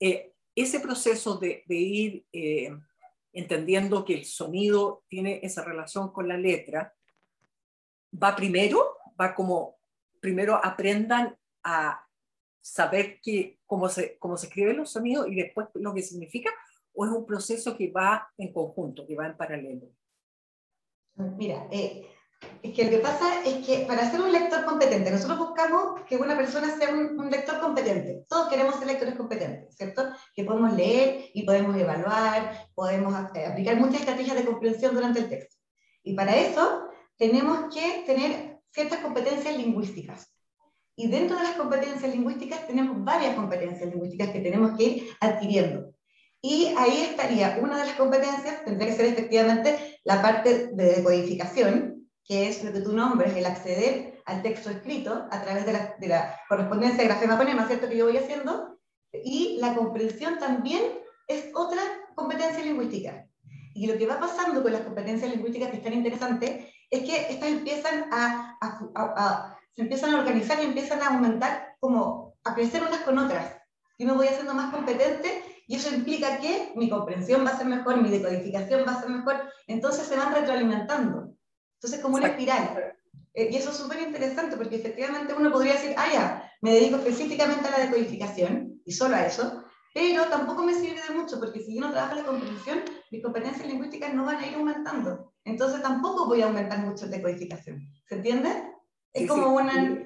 Eh, 0.00 0.32
ese 0.54 0.80
proceso 0.80 1.36
de, 1.36 1.64
ir 1.68 2.24
eh, 2.32 2.70
entendiendo 3.32 4.04
que 4.04 4.14
el 4.14 4.24
sonido 4.24 5.04
tiene 5.08 5.40
esa 5.42 5.62
relación 5.62 6.10
con 6.12 6.26
la 6.26 6.38
letra, 6.38 6.94
va 8.22 8.34
primero, 8.34 8.96
va 9.20 9.34
como 9.34 9.75
primero 10.26 10.58
aprendan 10.60 11.36
a 11.62 12.04
saber 12.60 13.20
que, 13.22 13.60
cómo, 13.64 13.88
se, 13.88 14.18
cómo 14.18 14.36
se 14.36 14.48
escriben 14.48 14.76
los 14.76 14.90
sonidos 14.90 15.28
y 15.28 15.36
después 15.36 15.68
lo 15.74 15.94
que 15.94 16.02
significa, 16.02 16.50
o 16.92 17.06
es 17.06 17.12
un 17.12 17.24
proceso 17.24 17.76
que 17.76 17.92
va 17.92 18.28
en 18.36 18.52
conjunto, 18.52 19.06
que 19.06 19.14
va 19.14 19.26
en 19.26 19.36
paralelo? 19.36 19.86
Mira, 21.14 21.68
eh, 21.70 22.08
es 22.60 22.74
que 22.74 22.84
lo 22.86 22.90
que 22.90 22.98
pasa 22.98 23.44
es 23.44 23.64
que 23.64 23.84
para 23.86 24.10
ser 24.10 24.20
un 24.20 24.32
lector 24.32 24.64
competente, 24.64 25.12
nosotros 25.12 25.38
buscamos 25.38 26.00
que 26.08 26.16
una 26.16 26.36
persona 26.36 26.76
sea 26.76 26.92
un, 26.92 27.30
lector 27.30 27.60
competente. 27.60 28.24
Todos 28.28 28.48
queremos 28.48 28.74
ser 28.74 28.88
lectores 28.88 29.14
competentes, 29.14 29.76
¿cierto? 29.76 30.08
Que 30.34 30.42
podemos 30.42 30.72
leer 30.72 31.30
y 31.34 31.44
podemos 31.44 31.76
evaluar, 31.76 32.66
podemos 32.74 33.14
eh, 33.36 33.46
aplicar 33.46 33.76
muchas 33.76 34.00
estrategias 34.00 34.36
de 34.36 34.44
comprensión 34.44 34.92
durante 34.92 35.20
el 35.20 35.28
texto. 35.28 35.54
Y 36.02 36.14
para 36.14 36.34
eso 36.34 36.88
tenemos 37.16 37.72
que 37.72 38.02
tener 38.04 38.55
ciertas 38.72 39.00
competencias 39.00 39.56
lingüísticas. 39.56 40.32
Y 40.96 41.08
dentro 41.08 41.36
de 41.36 41.44
las 41.44 41.56
competencias 41.56 42.10
lingüísticas 42.10 42.66
tenemos 42.66 43.04
varias 43.04 43.34
competencias 43.34 43.90
lingüísticas 43.90 44.30
que 44.30 44.40
tenemos 44.40 44.76
que 44.76 44.84
ir 44.84 45.10
adquiriendo. 45.20 45.94
Y 46.40 46.74
ahí 46.78 47.02
estaría 47.10 47.58
una 47.60 47.78
de 47.78 47.86
las 47.86 47.96
competencias, 47.96 48.64
tendría 48.64 48.88
que 48.88 48.96
ser 48.96 49.06
efectivamente 49.06 49.98
la 50.04 50.22
parte 50.22 50.68
de 50.68 50.84
decodificación, 50.96 52.08
que 52.24 52.48
es 52.48 52.64
lo 52.64 52.72
que 52.72 52.80
tú 52.80 52.92
nombres, 52.92 53.36
el 53.36 53.46
acceder 53.46 54.22
al 54.24 54.42
texto 54.42 54.70
escrito 54.70 55.26
a 55.30 55.42
través 55.42 55.66
de 55.66 55.72
la, 55.72 55.96
de 55.98 56.08
la 56.08 56.40
correspondencia 56.48 57.02
de 57.02 57.08
grafema-fonema, 57.08 57.66
¿cierto? 57.66 57.88
Que 57.88 57.96
yo 57.96 58.06
voy 58.06 58.16
haciendo. 58.16 58.78
Y 59.12 59.58
la 59.60 59.74
comprensión 59.74 60.38
también 60.38 60.82
es 61.28 61.50
otra 61.54 61.82
competencia 62.14 62.64
lingüística. 62.64 63.26
Y 63.74 63.86
lo 63.86 63.98
que 63.98 64.06
va 64.06 64.18
pasando 64.18 64.62
con 64.62 64.72
las 64.72 64.82
competencias 64.82 65.30
lingüísticas 65.30 65.70
que 65.70 65.76
es 65.76 65.82
tan 65.82 65.92
interesante 65.92 66.72
es 66.90 67.00
que 67.00 67.32
estas 67.32 67.48
empiezan 67.48 68.08
a, 68.12 68.58
se 69.74 69.82
empiezan 69.82 70.14
a 70.14 70.20
organizar 70.20 70.58
y 70.60 70.66
empiezan 70.66 71.02
a 71.02 71.08
aumentar, 71.08 71.76
como 71.80 72.34
a 72.44 72.54
crecer 72.54 72.82
unas 72.82 73.00
con 73.00 73.18
otras. 73.18 73.56
Yo 73.98 74.06
me 74.06 74.14
voy 74.14 74.28
haciendo 74.28 74.54
más 74.54 74.72
competente 74.72 75.42
y 75.66 75.76
eso 75.76 75.94
implica 75.94 76.38
que 76.38 76.72
mi 76.76 76.88
comprensión 76.88 77.44
va 77.44 77.50
a 77.50 77.58
ser 77.58 77.66
mejor, 77.66 78.00
mi 78.00 78.10
decodificación 78.10 78.84
va 78.86 78.92
a 78.92 79.00
ser 79.00 79.10
mejor, 79.10 79.36
entonces 79.66 80.06
se 80.06 80.16
van 80.16 80.34
retroalimentando. 80.34 81.34
Entonces, 81.74 82.00
como 82.00 82.16
una 82.16 82.28
espiral. 82.28 82.94
Eh, 83.34 83.48
y 83.50 83.56
eso 83.56 83.70
es 83.70 83.76
súper 83.76 84.00
interesante 84.00 84.56
porque 84.56 84.76
efectivamente 84.76 85.34
uno 85.34 85.52
podría 85.52 85.74
decir, 85.74 85.94
ah, 85.98 86.06
ya, 86.12 86.52
me 86.62 86.72
dedico 86.72 86.96
específicamente 86.96 87.68
a 87.68 87.72
la 87.72 87.84
decodificación 87.84 88.80
y 88.84 88.92
solo 88.92 89.16
a 89.16 89.26
eso, 89.26 89.64
pero 89.92 90.24
tampoco 90.26 90.62
me 90.62 90.74
sirve 90.74 91.02
de 91.06 91.14
mucho 91.14 91.38
porque 91.38 91.60
si 91.60 91.74
yo 91.74 91.82
no 91.82 91.90
trabajo 91.90 92.14
la 92.14 92.24
comprensión, 92.24 92.80
mis 93.10 93.22
competencias 93.22 93.66
lingüísticas 93.66 94.14
no 94.14 94.24
van 94.24 94.36
a 94.36 94.46
ir 94.46 94.54
aumentando. 94.54 95.34
Entonces 95.46 95.80
tampoco 95.80 96.26
voy 96.26 96.42
a 96.42 96.46
aumentar 96.46 96.80
mucho 96.80 97.06
de 97.06 97.22
codificación. 97.22 97.88
¿Se 98.04 98.16
entiende? 98.16 98.50
Es 99.12 99.28
como 99.28 99.54
una... 99.54 100.04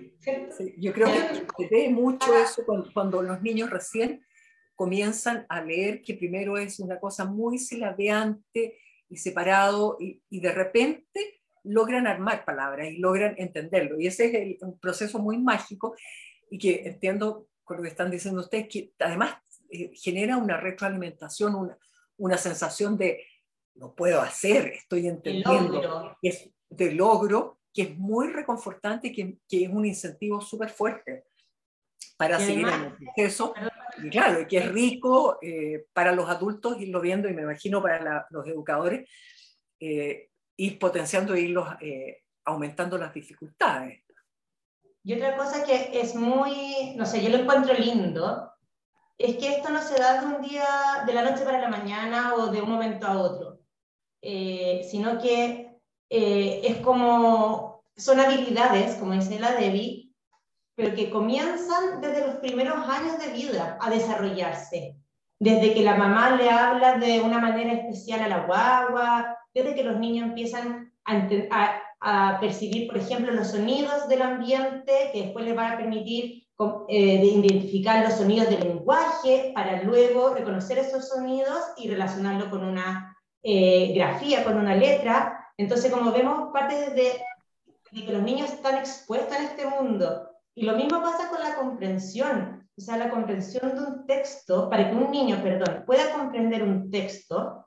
yo 0.76 0.92
creo 0.92 1.06
que 1.08 1.46
se 1.56 1.68
ve 1.68 1.88
mucho 1.88 2.36
eso 2.36 2.62
cuando, 2.92 3.22
los 3.22 3.40
niños 3.42 3.70
recién 3.70 4.22
comienzan 4.76 5.46
a 5.48 5.62
leer 5.62 6.02
que 6.02 6.14
primero 6.14 6.58
es 6.58 6.78
una 6.78 7.00
cosa 7.00 7.24
muy 7.24 7.58
silabeante 7.58 8.78
y 9.08 9.16
separado 9.16 9.96
y, 9.98 10.22
y 10.28 10.40
de 10.40 10.52
repente 10.52 11.40
logran 11.64 12.06
armar 12.06 12.44
palabras 12.44 12.88
y 12.88 12.98
logran 12.98 13.34
entenderlo. 13.38 13.98
Y 13.98 14.06
ese 14.06 14.52
es 14.52 14.62
un 14.62 14.78
proceso 14.78 15.18
muy 15.18 15.38
mágico 15.38 15.96
y 16.50 16.58
que 16.58 16.82
entiendo 16.86 17.48
con 17.64 17.78
lo 17.78 17.82
que 17.82 17.88
están 17.88 18.10
diciendo 18.10 18.40
ustedes, 18.40 18.68
que 18.68 18.92
además 18.98 19.36
eh, 19.70 19.90
genera 19.94 20.36
una 20.36 20.58
retroalimentación, 20.58 21.54
una, 21.54 21.78
una 22.18 22.36
sensación 22.36 22.98
de 22.98 23.24
lo 23.80 23.94
puedo 23.94 24.20
hacer, 24.20 24.66
estoy 24.66 25.08
entendiendo, 25.08 26.16
es 26.20 26.50
de 26.68 26.92
logro, 26.92 27.60
que 27.72 27.82
es 27.82 27.98
muy 27.98 28.28
reconfortante 28.28 29.08
y 29.08 29.12
que, 29.12 29.38
que 29.48 29.64
es 29.64 29.70
un 29.70 29.86
incentivo 29.86 30.40
súper 30.40 30.68
fuerte 30.68 31.24
para 32.18 32.38
seguir 32.38 32.68
en 32.68 32.82
el 32.82 32.96
proceso. 32.96 33.54
Y 34.02 34.10
claro, 34.10 34.46
que 34.46 34.58
es 34.58 34.70
rico 34.70 35.38
eh, 35.40 35.86
para 35.94 36.12
los 36.12 36.28
adultos 36.28 36.78
irlo 36.78 37.00
viendo 37.00 37.26
y 37.26 37.32
me 37.32 37.42
imagino 37.42 37.82
para 37.82 38.26
los 38.28 38.46
educadores, 38.46 39.08
eh, 39.80 40.28
ir 40.58 40.78
potenciando 40.78 41.34
e 41.34 41.40
irlos 41.40 41.66
eh, 41.80 42.18
aumentando 42.44 42.98
las 42.98 43.14
dificultades. 43.14 44.02
Y 45.02 45.14
otra 45.14 45.38
cosa 45.38 45.64
que 45.64 45.98
es 45.98 46.14
muy, 46.14 46.94
no 46.96 47.06
sé, 47.06 47.22
yo 47.22 47.30
lo 47.30 47.38
encuentro 47.38 47.72
lindo, 47.72 48.52
es 49.16 49.36
que 49.36 49.56
esto 49.56 49.70
no 49.70 49.82
se 49.82 49.98
da 49.98 50.20
de 50.20 50.26
un 50.26 50.42
día, 50.42 50.66
de 51.06 51.14
la 51.14 51.22
noche 51.22 51.44
para 51.44 51.60
la 51.60 51.68
mañana 51.68 52.34
o 52.34 52.48
de 52.48 52.60
un 52.60 52.68
momento 52.68 53.06
a 53.06 53.18
otro, 53.18 53.49
eh, 54.22 54.86
sino 54.90 55.18
que 55.18 55.78
eh, 56.10 56.60
es 56.64 56.76
como, 56.78 57.84
son 57.96 58.20
habilidades, 58.20 58.96
como 58.96 59.12
dice 59.12 59.38
la 59.38 59.52
Debbie, 59.52 60.12
pero 60.74 60.94
que 60.94 61.10
comienzan 61.10 62.00
desde 62.00 62.26
los 62.26 62.36
primeros 62.36 62.76
años 62.88 63.18
de 63.18 63.32
vida 63.32 63.78
a 63.80 63.90
desarrollarse. 63.90 64.96
Desde 65.38 65.72
que 65.72 65.82
la 65.82 65.96
mamá 65.96 66.36
le 66.36 66.50
habla 66.50 66.98
de 66.98 67.20
una 67.20 67.38
manera 67.38 67.72
especial 67.72 68.20
a 68.20 68.28
la 68.28 68.46
guagua, 68.46 69.36
desde 69.54 69.74
que 69.74 69.84
los 69.84 69.98
niños 69.98 70.28
empiezan 70.28 70.92
a, 71.04 71.80
a, 72.00 72.40
percibir, 72.40 72.86
por 72.86 72.98
ejemplo, 72.98 73.32
los 73.32 73.48
sonidos 73.48 74.08
del 74.08 74.22
ambiente, 74.22 75.10
que 75.12 75.22
después 75.22 75.44
les 75.44 75.56
van 75.56 75.72
a 75.72 75.76
permitir 75.76 76.46
eh, 76.88 77.24
identificar 77.24 78.04
los 78.04 78.18
sonidos 78.18 78.50
del 78.50 78.60
lenguaje, 78.60 79.52
para 79.54 79.82
luego 79.82 80.34
reconocer 80.34 80.78
esos 80.78 81.08
sonidos 81.08 81.58
y 81.78 81.88
relacionarlo 81.88 82.50
con 82.50 82.64
una 82.64 83.16
eh, 83.42 83.92
grafía, 83.94 84.44
con 84.44 84.56
una 84.56 84.74
letra. 84.74 85.52
Entonces, 85.56 85.92
como 85.92 86.12
vemos, 86.12 86.50
parte 86.52 86.90
de, 86.90 87.22
que 87.90 88.12
los 88.12 88.22
niños 88.22 88.50
están 88.50 88.76
expuestos 88.76 89.36
en 89.36 89.44
este 89.44 89.66
mundo. 89.66 90.28
Y 90.54 90.64
lo 90.64 90.76
mismo 90.76 91.02
pasa 91.02 91.28
con 91.28 91.40
la 91.40 91.56
comprensión. 91.56 92.68
O 92.76 92.80
sea, 92.80 92.96
la 92.96 93.10
comprensión 93.10 93.74
de 93.74 93.82
un 93.82 94.06
texto, 94.06 94.70
para 94.70 94.88
que 94.88 94.96
un 94.96 95.10
niño, 95.10 95.42
perdón, 95.42 95.84
pueda 95.86 96.12
comprender 96.12 96.62
un 96.62 96.90
texto, 96.90 97.66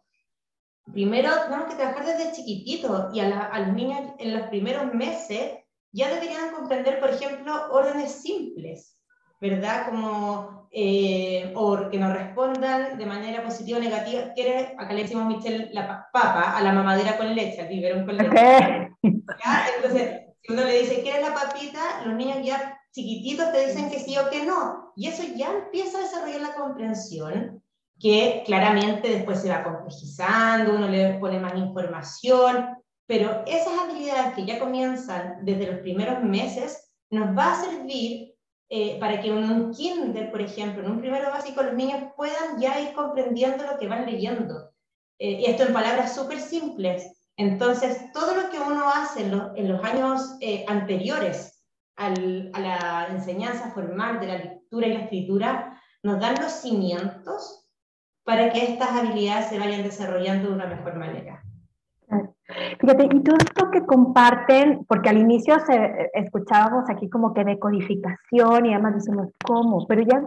primero 0.92 1.30
tenemos 1.46 1.70
que 1.70 1.76
trabajar 1.76 2.06
desde 2.06 2.34
chiquitito 2.34 3.10
y 3.14 3.20
a, 3.20 3.60
los 3.60 3.74
niños 3.74 4.14
en 4.18 4.38
los 4.38 4.48
primeros 4.48 4.94
meses 4.94 5.54
ya 5.92 6.14
deberían 6.14 6.52
comprender, 6.52 7.00
por 7.00 7.12
ejemplo, 7.12 7.54
órdenes 7.72 8.12
simples, 8.12 8.98
¿verdad? 9.44 9.88
Como, 9.90 10.70
eh, 10.72 11.52
o 11.54 11.90
que 11.90 11.98
nos 11.98 12.14
respondan 12.14 12.98
de 12.98 13.06
manera 13.06 13.44
positiva 13.44 13.78
o 13.78 13.82
negativa. 13.82 14.34
¿Quiere, 14.34 14.74
acá 14.78 14.94
le 14.94 15.02
decimos 15.02 15.26
Michelle, 15.26 15.70
la 15.74 16.10
papa, 16.14 16.56
a 16.56 16.62
la 16.62 16.72
mamadera 16.72 17.18
con 17.18 17.36
leche, 17.36 17.60
al 17.60 17.68
biberón 17.68 18.06
con 18.06 18.16
leche. 18.16 18.90
Entonces, 19.04 20.22
si 20.42 20.54
uno 20.54 20.64
le 20.64 20.80
dice, 20.80 21.02
¿quieres 21.02 21.28
la 21.28 21.34
papita? 21.34 22.06
Los 22.06 22.16
niños 22.16 22.38
ya 22.42 22.80
chiquititos 22.94 23.52
te 23.52 23.68
dicen 23.68 23.90
que 23.90 24.00
sí 24.00 24.16
o 24.18 24.30
que 24.30 24.46
no. 24.46 24.94
Y 24.96 25.08
eso 25.10 25.24
ya 25.36 25.52
empieza 25.52 25.98
a 25.98 26.04
desarrollar 26.04 26.40
la 26.40 26.54
comprensión 26.54 27.62
que 28.00 28.44
claramente 28.46 29.10
después 29.10 29.42
se 29.42 29.50
va 29.50 29.64
complejizando, 29.64 30.74
uno 30.74 30.88
le 30.88 31.16
pone 31.20 31.40
más 31.40 31.56
información, 31.58 32.78
pero 33.08 33.44
esas 33.46 33.78
habilidades 33.78 34.36
que 34.36 34.46
ya 34.46 34.58
comienzan 34.58 35.40
desde 35.42 35.68
los 35.68 35.82
primeros 35.82 36.24
meses 36.24 36.94
nos 37.10 37.38
va 37.38 37.52
a 37.52 37.62
servir 37.62 38.33
eh, 38.76 38.98
para 39.00 39.22
que 39.22 39.28
en 39.28 39.38
un 39.38 39.72
kinder, 39.72 40.32
por 40.32 40.42
ejemplo, 40.42 40.84
en 40.84 40.90
un 40.90 41.00
primero 41.00 41.30
básico, 41.30 41.62
los 41.62 41.76
niños 41.76 42.06
puedan 42.18 42.60
ya 42.60 42.80
ir 42.80 42.94
comprendiendo 42.96 43.64
lo 43.68 43.78
que 43.78 43.88
van 43.88 44.08
leyendo. 44.08 44.72
Eh, 45.20 45.42
y 45.42 45.46
esto 45.46 45.62
en 45.62 45.74
palabras 45.74 46.16
súper 46.16 46.40
simples. 46.40 47.22
Entonces, 47.38 48.12
todo 48.14 48.34
lo 48.34 48.50
que 48.50 48.58
uno 48.58 48.90
hace 48.90 49.22
en, 49.22 49.68
los 49.68 49.84
años 49.84 50.38
eh, 50.42 50.66
anteriores 50.68 51.64
a 51.98 52.10
la 52.10 53.10
enseñanza 53.12 53.70
formal 53.74 54.20
de 54.20 54.26
la 54.26 54.38
lectura 54.40 54.88
y 54.88 54.94
la 54.94 55.04
escritura 55.04 55.80
nos 56.02 56.20
dan 56.20 56.42
los 56.42 56.52
cimientos 56.52 57.68
para 58.24 58.52
que 58.52 58.64
estas 58.64 58.90
habilidades 58.90 59.50
se 59.50 59.60
vayan 59.60 59.84
desarrollando 59.84 60.50
de 60.50 60.56
una 60.56 60.66
mejor 60.66 60.96
manera. 60.96 61.44
Fíjate, 62.80 63.06
y 63.06 63.24
todo 63.24 63.38
esto 63.38 63.72
que 63.72 63.86
comparten, 63.86 64.84
porque 64.86 65.10
al 65.10 65.18
inicio 65.18 65.58
se, 65.62 66.12
escuchábamos 66.14 66.90
aquí 66.90 67.10
como 67.10 67.34
que 67.34 67.46
de 67.46 67.58
codificación 67.58 68.66
y 68.66 68.74
además 68.74 68.96
decimos, 68.96 69.30
¿cómo? 69.46 69.88
Pero 69.88 70.02
ya 70.02 70.22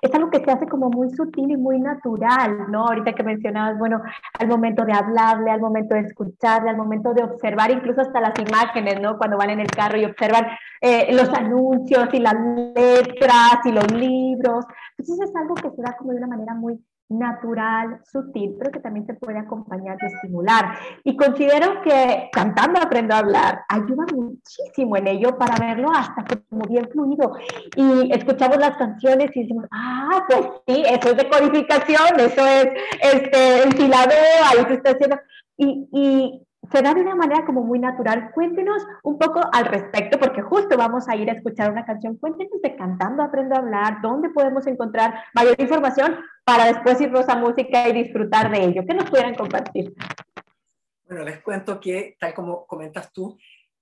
es 0.00 0.14
algo 0.14 0.30
que 0.30 0.40
se 0.40 0.50
hace 0.50 0.66
como 0.66 0.88
muy 0.88 1.10
sutil 1.10 1.50
y 1.50 1.58
muy 1.58 1.78
natural, 1.78 2.70
¿no? 2.70 2.86
Ahorita 2.86 3.12
que 3.12 3.22
mencionabas, 3.22 3.78
bueno, 3.78 4.00
al 4.38 4.48
momento 4.48 4.86
de 4.86 4.94
hablarle, 4.94 5.50
al 5.50 5.60
momento 5.60 5.94
de 5.94 6.00
escucharle, 6.00 6.70
al 6.70 6.78
momento 6.78 7.12
de 7.12 7.24
observar, 7.24 7.70
incluso 7.70 8.00
hasta 8.00 8.20
las 8.20 8.38
imágenes, 8.38 8.98
¿no? 9.02 9.18
Cuando 9.18 9.36
van 9.36 9.50
en 9.50 9.60
el 9.60 9.70
carro 9.70 9.98
y 9.98 10.06
observan 10.06 10.46
eh, 10.80 11.12
los 11.12 11.28
anuncios 11.34 12.08
y 12.14 12.20
las 12.20 12.36
letras 12.74 13.58
y 13.66 13.72
los 13.72 13.90
libros. 13.92 14.64
Entonces 14.96 15.28
es 15.28 15.36
algo 15.36 15.54
que 15.56 15.70
se 15.70 15.82
da 15.82 15.94
como 15.98 16.12
de 16.12 16.18
una 16.18 16.26
manera 16.26 16.54
muy 16.54 16.80
natural, 17.10 18.00
sutil, 18.04 18.54
pero 18.58 18.70
que 18.70 18.80
también 18.80 19.04
se 19.04 19.14
puede 19.14 19.38
acompañar 19.38 19.98
y 20.00 20.06
estimular. 20.06 20.76
Y 21.04 21.16
considero 21.16 21.82
que 21.82 22.30
cantando 22.32 22.80
aprendo 22.80 23.14
a 23.14 23.18
hablar 23.18 23.62
ayuda 23.68 24.06
muchísimo 24.14 24.96
en 24.96 25.08
ello 25.08 25.36
para 25.36 25.56
verlo 25.56 25.90
hasta 25.92 26.24
como 26.48 26.62
bien 26.66 26.88
fluido. 26.90 27.36
Y 27.76 28.12
escuchamos 28.12 28.58
las 28.58 28.76
canciones 28.76 29.36
y 29.36 29.42
decimos, 29.42 29.66
ah, 29.72 30.24
pues 30.28 30.40
sí, 30.66 30.84
eso 30.86 31.10
es 31.10 31.16
de 31.16 31.28
codificación, 31.28 32.20
eso 32.20 32.46
es 32.46 32.68
este, 33.02 33.62
el 33.64 33.76
silabeo, 33.76 34.44
ahí 34.48 34.64
se 34.66 34.74
está 34.74 34.90
haciendo. 34.90 35.16
Y, 35.56 35.88
y 35.92 36.46
se 36.72 36.82
da 36.82 36.94
de 36.94 37.00
una 37.00 37.16
manera 37.16 37.44
como 37.44 37.62
muy 37.62 37.78
natural. 37.78 38.30
Cuéntenos 38.32 38.86
un 39.02 39.18
poco 39.18 39.40
al 39.52 39.66
respecto, 39.66 40.18
porque 40.18 40.42
justo 40.42 40.76
vamos 40.76 41.08
a 41.08 41.16
ir 41.16 41.28
a 41.28 41.32
escuchar 41.32 41.72
una 41.72 41.84
canción. 41.84 42.16
Cuéntenos 42.16 42.62
de 42.62 42.76
Cantando 42.76 43.22
Aprendo 43.22 43.56
a 43.56 43.58
Hablar, 43.58 43.98
dónde 44.02 44.30
podemos 44.30 44.66
encontrar 44.66 45.14
mayor 45.34 45.56
información 45.58 46.16
para 46.50 46.66
después 46.66 47.00
irnos 47.00 47.28
a 47.28 47.36
música 47.36 47.88
y 47.88 47.92
disfrutar 47.92 48.50
de 48.50 48.64
ello. 48.64 48.82
¿Qué 48.84 48.92
nos 48.92 49.08
pudieran 49.08 49.36
compartir? 49.36 49.94
Bueno, 51.04 51.22
les 51.22 51.40
cuento 51.42 51.78
que, 51.78 52.16
tal 52.18 52.34
como 52.34 52.66
comentas 52.66 53.12
tú, 53.12 53.38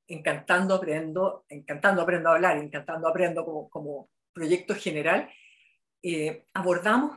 Encantando 0.07 0.75
Aprendo, 0.75 1.47
Encantando 1.49 2.03
Aprendo 2.03 2.29
a 2.29 2.35
Hablar, 2.35 2.59
Encantando 2.59 3.09
Aprendo 3.09 3.43
como, 3.47 3.71
como 3.71 4.11
proyecto 4.35 4.75
general, 4.75 5.31
eh, 6.03 6.45
abordamos 6.53 7.17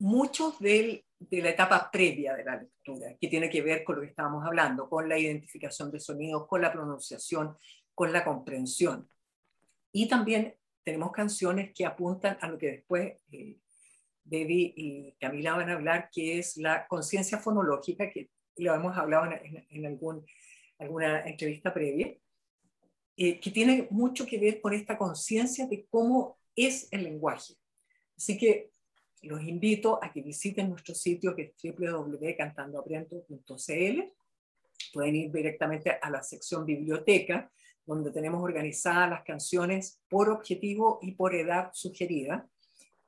muchos 0.00 0.58
del 0.58 1.04
de 1.20 1.40
la 1.40 1.50
etapa 1.50 1.88
previa 1.90 2.34
de 2.34 2.44
la 2.44 2.56
lectura, 2.56 3.14
que 3.18 3.28
tiene 3.28 3.48
que 3.48 3.62
ver 3.62 3.84
con 3.84 3.94
lo 3.94 4.02
que 4.02 4.08
estábamos 4.08 4.44
hablando, 4.44 4.90
con 4.90 5.08
la 5.08 5.16
identificación 5.16 5.90
de 5.92 6.00
sonidos, 6.00 6.48
con 6.48 6.60
la 6.60 6.72
pronunciación, 6.72 7.56
con 7.94 8.12
la 8.12 8.24
comprensión. 8.24 9.08
Y 9.92 10.08
también 10.08 10.56
tenemos 10.82 11.12
canciones 11.12 11.72
que 11.72 11.86
apuntan 11.86 12.36
a 12.40 12.48
lo 12.48 12.58
que 12.58 12.72
después 12.72 13.14
eh, 13.30 13.56
Debbie 14.24 14.72
y 14.76 15.12
Camila 15.20 15.56
van 15.56 15.70
a 15.70 15.74
hablar, 15.74 16.08
que 16.12 16.38
es 16.38 16.56
la 16.56 16.86
conciencia 16.86 17.38
fonológica, 17.38 18.10
que 18.10 18.30
lo 18.56 18.74
hemos 18.74 18.96
hablado 18.96 19.30
en, 19.70 19.86
alguna 20.78 21.26
entrevista 21.26 21.72
previa, 21.72 22.16
eh, 23.16 23.38
que 23.38 23.50
tiene 23.50 23.86
mucho 23.90 24.26
que 24.26 24.38
ver 24.38 24.60
con 24.60 24.72
esta 24.72 24.98
conciencia 24.98 25.66
de 25.66 25.86
cómo 25.88 26.38
es 26.56 26.88
el 26.90 27.04
lenguaje. 27.04 27.54
Así 28.16 28.38
que 28.38 28.70
los 29.22 29.42
invito 29.42 29.98
a 30.02 30.12
que 30.12 30.22
visiten 30.22 30.68
nuestro 30.68 30.94
sitio 30.94 31.34
que 31.34 31.42
es 31.42 31.54
www.cantandoaprendo.cl. 31.76 34.12
Pueden 34.92 35.16
ir 35.16 35.32
directamente 35.32 35.98
a 36.00 36.10
la 36.10 36.22
sección 36.22 36.66
biblioteca, 36.66 37.50
donde 37.86 38.10
tenemos 38.10 38.42
organizadas 38.42 39.10
las 39.10 39.22
canciones 39.24 40.00
por 40.08 40.30
objetivo 40.30 40.98
y 41.02 41.12
por 41.12 41.34
edad 41.34 41.70
sugerida. 41.72 42.48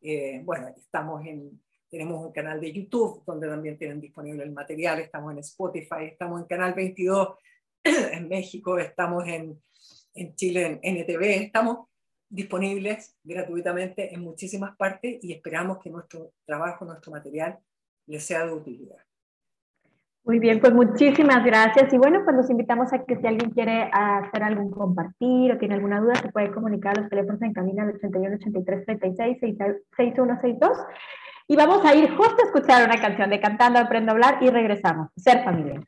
Eh, 0.08 0.40
bueno, 0.44 0.68
estamos 0.68 1.26
en, 1.26 1.60
tenemos 1.90 2.24
un 2.24 2.30
canal 2.30 2.60
de 2.60 2.72
YouTube 2.72 3.24
donde 3.26 3.48
también 3.48 3.76
tienen 3.76 4.00
disponible 4.00 4.44
el 4.44 4.52
material, 4.52 5.00
estamos 5.00 5.32
en 5.32 5.38
Spotify, 5.38 6.04
estamos 6.12 6.40
en 6.40 6.46
Canal 6.46 6.74
22 6.74 7.30
en 7.84 8.28
México, 8.28 8.78
estamos 8.78 9.26
en, 9.26 9.60
en 10.14 10.36
Chile 10.36 10.78
en 10.80 10.96
NTV, 10.96 11.22
estamos 11.42 11.88
disponibles 12.28 13.16
gratuitamente 13.24 14.14
en 14.14 14.20
muchísimas 14.20 14.76
partes 14.76 15.18
y 15.24 15.32
esperamos 15.32 15.80
que 15.82 15.90
nuestro 15.90 16.32
trabajo, 16.44 16.84
nuestro 16.84 17.10
material 17.10 17.58
les 18.06 18.24
sea 18.24 18.46
de 18.46 18.52
utilidad. 18.52 18.98
Muy 20.26 20.40
bien, 20.40 20.58
pues 20.58 20.74
muchísimas 20.74 21.44
gracias. 21.44 21.92
Y 21.92 21.98
bueno, 21.98 22.22
pues 22.24 22.34
los 22.34 22.50
invitamos 22.50 22.92
a 22.92 23.04
que 23.04 23.16
si 23.16 23.26
alguien 23.28 23.52
quiere 23.52 23.88
hacer 23.92 24.42
algún 24.42 24.72
compartir 24.72 25.52
o 25.52 25.58
tiene 25.58 25.76
alguna 25.76 26.00
duda, 26.00 26.16
se 26.16 26.32
puede 26.32 26.50
comunicar 26.50 26.98
a 26.98 27.02
los 27.02 27.08
teléfonos 27.10 27.40
en 27.42 27.52
cabina 27.52 27.86
del 27.86 27.94
81 27.94 28.34
83 28.34 28.86
36 28.86 29.38
6162. 29.38 30.78
Y 31.46 31.54
vamos 31.54 31.84
a 31.84 31.94
ir 31.94 32.10
justo 32.16 32.42
a 32.42 32.46
escuchar 32.46 32.84
una 32.84 33.00
canción 33.00 33.30
de 33.30 33.40
Cantando 33.40 33.78
Aprendo 33.78 34.10
a 34.10 34.14
Hablar 34.14 34.38
y 34.40 34.50
regresamos. 34.50 35.10
Ser 35.16 35.44
familia. 35.44 35.80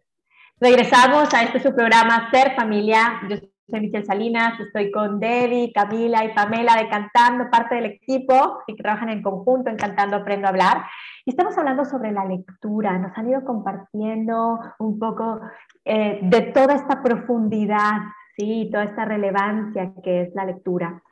Regresamos 0.61 1.35
a 1.35 1.42
este 1.42 1.59
su 1.59 1.75
programa 1.75 2.30
Ser 2.30 2.54
Familia. 2.54 3.21
Yo 3.28 3.38
soy 3.71 3.81
Michelle 3.81 4.05
Salinas, 4.05 4.59
estoy 4.61 4.91
con 4.91 5.21
Debbie, 5.21 5.73
Camila 5.73 6.25
y 6.25 6.33
Pamela 6.33 6.77
de 6.77 6.89
Cantando, 6.89 7.51
parte 7.51 7.75
del 7.75 7.87
equipo 7.87 8.63
y 8.67 8.75
que 8.75 8.83
trabajan 8.83 9.11
en 9.11 9.23
conjunto 9.23 9.69
en 9.69 9.77
Cantando 9.77 10.17
Aprendo 10.17 10.47
a 10.47 10.51
Hablar. 10.51 10.85
Y 11.25 11.31
estamos 11.31 11.57
hablando 11.59 11.85
sobre 11.85 12.13
la 12.13 12.25
lectura. 12.25 12.99
Nos 12.99 13.17
han 13.17 13.29
ido 13.29 13.45
compartiendo 13.45 14.59
un 14.79 14.99
poco 14.99 15.41
eh, 15.85 16.21
de 16.23 16.43
toda 16.43 16.75
esta 16.75 17.03
profundidad, 17.03 17.99
¿sí? 18.37 18.71
toda 18.73 18.85
esta 18.85 19.05
relevancia 19.05 19.93
que 20.03 20.23
es 20.23 20.35
la 20.35 20.47
lectura. 20.47 21.03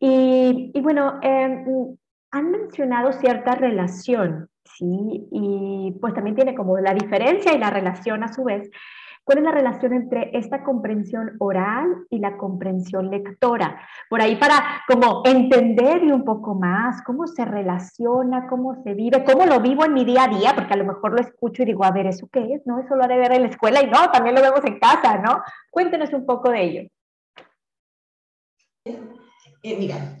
Y, 0.00 0.72
bueno, 0.80 1.18
em, 1.22 1.96
han 2.30 2.50
mencionado 2.50 3.12
cierta 3.12 3.54
relación, 3.54 4.48
¿sí? 4.64 5.26
Y 5.32 5.98
pues 6.00 6.14
también 6.14 6.36
tiene 6.36 6.54
como 6.54 6.78
la 6.78 6.94
diferencia 6.94 7.52
y 7.52 7.58
la 7.58 7.70
relación 7.70 8.22
a 8.22 8.32
su 8.32 8.44
vez 8.44 8.70
¿Cuál 9.28 9.40
es 9.40 9.44
la 9.44 9.52
relación 9.52 9.92
entre 9.92 10.30
esta 10.32 10.64
comprensión 10.64 11.36
oral 11.38 12.06
y 12.08 12.18
la 12.18 12.38
comprensión 12.38 13.10
lectora? 13.10 13.78
Por 14.08 14.22
ahí 14.22 14.36
para 14.36 14.82
como 14.88 15.20
entender 15.26 16.02
un 16.04 16.24
poco 16.24 16.54
más 16.54 17.02
cómo 17.02 17.26
se 17.26 17.44
relaciona, 17.44 18.48
cómo 18.48 18.82
se 18.82 18.94
vive, 18.94 19.22
cómo 19.24 19.44
lo 19.44 19.60
vivo 19.60 19.84
en 19.84 19.92
mi 19.92 20.06
día 20.06 20.24
a 20.24 20.28
día, 20.28 20.54
porque 20.54 20.72
a 20.72 20.78
lo 20.78 20.86
mejor 20.86 21.12
lo 21.12 21.20
escucho 21.20 21.62
y 21.62 21.66
digo, 21.66 21.84
a 21.84 21.90
ver, 21.90 22.06
¿eso 22.06 22.26
qué 22.32 22.54
es? 22.54 22.66
¿No? 22.66 22.78
Eso 22.78 22.96
lo 22.96 23.04
ha 23.04 23.06
de 23.06 23.18
ver 23.18 23.32
en 23.32 23.42
la 23.42 23.48
escuela 23.48 23.82
y 23.82 23.86
no, 23.90 24.10
también 24.10 24.34
lo 24.34 24.40
vemos 24.40 24.64
en 24.64 24.78
casa, 24.78 25.18
¿no? 25.18 25.42
Cuéntenos 25.70 26.10
un 26.14 26.24
poco 26.24 26.48
de 26.48 26.62
ello. 26.62 26.88
Eh, 28.86 29.76
mira, 29.78 30.16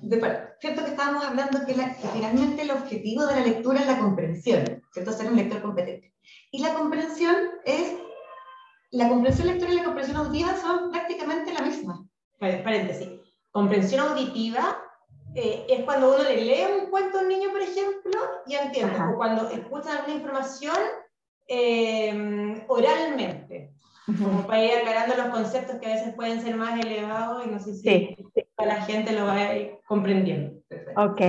cierto 0.60 0.84
que 0.84 0.90
estábamos 0.90 1.24
hablando 1.24 1.60
que, 1.66 1.72
que, 1.72 2.08
finalmente 2.12 2.60
el 2.60 2.72
objetivo 2.72 3.24
de 3.24 3.36
la 3.36 3.46
lectura 3.46 3.80
es 3.80 3.86
la 3.86 4.00
comprensión, 4.00 4.82
¿cierto? 4.92 5.12
Ser 5.12 5.30
un 5.30 5.36
lector 5.36 5.62
competente. 5.62 6.12
Y 6.50 6.62
la 6.62 6.74
comprensión 6.74 7.34
es 7.64 7.94
la 8.90 9.08
comprensión 9.08 9.48
lectora 9.48 9.72
y 9.72 9.76
la 9.76 9.84
comprensión 9.84 10.16
auditiva 10.16 10.56
son 10.56 10.90
prácticamente 10.90 11.52
la 11.52 11.62
misma. 11.62 12.06
Paréntesis. 12.38 13.08
Comprensión 13.50 14.00
auditiva 14.00 14.78
eh, 15.34 15.66
es 15.68 15.84
cuando 15.84 16.14
uno 16.14 16.22
le 16.24 16.44
lee 16.44 16.66
un 16.80 16.90
cuento 16.90 17.18
a 17.18 17.22
un 17.22 17.28
niño, 17.28 17.50
por 17.50 17.60
ejemplo, 17.60 18.20
y 18.46 18.54
entiende, 18.54 18.96
o 19.00 19.16
cuando 19.16 19.48
escuchan 19.50 19.98
alguna 19.98 20.14
información 20.14 20.76
eh, 21.48 22.64
oralmente, 22.68 23.72
como 24.06 24.46
para 24.46 24.64
ir 24.64 24.72
aclarando 24.78 25.16
los 25.16 25.26
conceptos 25.28 25.76
que 25.76 25.86
a 25.86 25.94
veces 25.94 26.14
pueden 26.14 26.40
ser 26.40 26.56
más 26.56 26.78
elevados 26.80 27.46
y 27.46 27.50
no 27.50 27.60
sé 27.60 27.74
si 27.74 28.16
la 28.58 28.82
gente 28.82 29.12
lo 29.12 29.26
va 29.26 29.34
a 29.34 29.56
ir 29.56 29.78
comprendiendo. 29.86 30.60
Ok. 30.96 31.20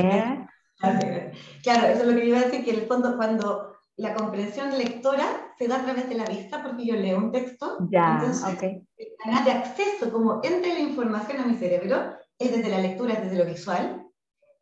Claro, 1.64 1.88
eso 1.88 2.02
es 2.02 2.06
lo 2.06 2.16
que 2.16 2.26
iba 2.26 2.40
a 2.40 2.44
decir, 2.44 2.64
que 2.64 2.72
en 2.72 2.80
el 2.80 2.88
fondo 2.88 3.18
cuando 3.18 3.69
la 4.00 4.14
comprensión 4.14 4.78
lectora 4.78 5.54
se 5.58 5.68
da 5.68 5.76
a 5.76 5.84
través 5.84 6.08
de 6.08 6.16
la 6.16 6.24
vista, 6.24 6.64
porque 6.64 6.86
yo 6.86 6.96
leo 6.96 7.18
un 7.18 7.34
texto. 7.34 7.78
Ya, 7.92 8.18
entonces, 8.18 8.62
el 8.98 9.08
canal 9.22 9.44
de 9.44 9.52
acceso, 9.52 10.10
como 10.10 10.40
entre 10.42 10.74
la 10.74 10.80
información 10.80 11.42
a 11.42 11.46
mi 11.46 11.56
cerebro, 11.58 12.16
es 12.38 12.50
desde 12.50 12.70
la 12.70 12.80
lectura, 12.80 13.16
es 13.16 13.24
desde 13.24 13.38
lo 13.38 13.46
visual, 13.46 14.08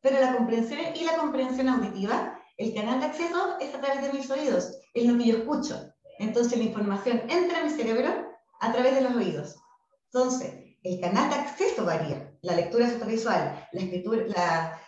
pero 0.01 0.19
la 0.19 0.35
comprensión 0.35 0.79
y 0.95 1.03
la 1.03 1.17
comprensión 1.17 1.69
auditiva, 1.69 2.39
el 2.57 2.73
canal 2.73 2.99
de 2.99 3.05
acceso 3.05 3.59
es 3.59 3.75
a 3.75 3.79
través 3.79 4.01
de 4.01 4.17
mis 4.17 4.29
oídos, 4.31 4.75
es 4.95 5.05
lo 5.05 5.19
que 5.19 5.25
yo 5.25 5.37
escucho. 5.37 5.93
Entonces 6.17 6.57
la 6.57 6.63
información 6.63 7.21
entra 7.29 7.59
a 7.59 7.63
mi 7.63 7.69
cerebro 7.69 8.09
a 8.59 8.73
través 8.73 8.95
de 8.95 9.01
los 9.01 9.15
oídos. 9.15 9.55
Entonces, 10.05 10.51
el 10.81 10.99
canal 10.99 11.29
de 11.29 11.35
acceso 11.35 11.85
varía. 11.85 12.33
La 12.41 12.55
lectura 12.55 12.87
es 12.87 13.05
visual, 13.05 13.67
la 13.71 13.81
escritura, 13.81 14.23
la, 14.35 14.81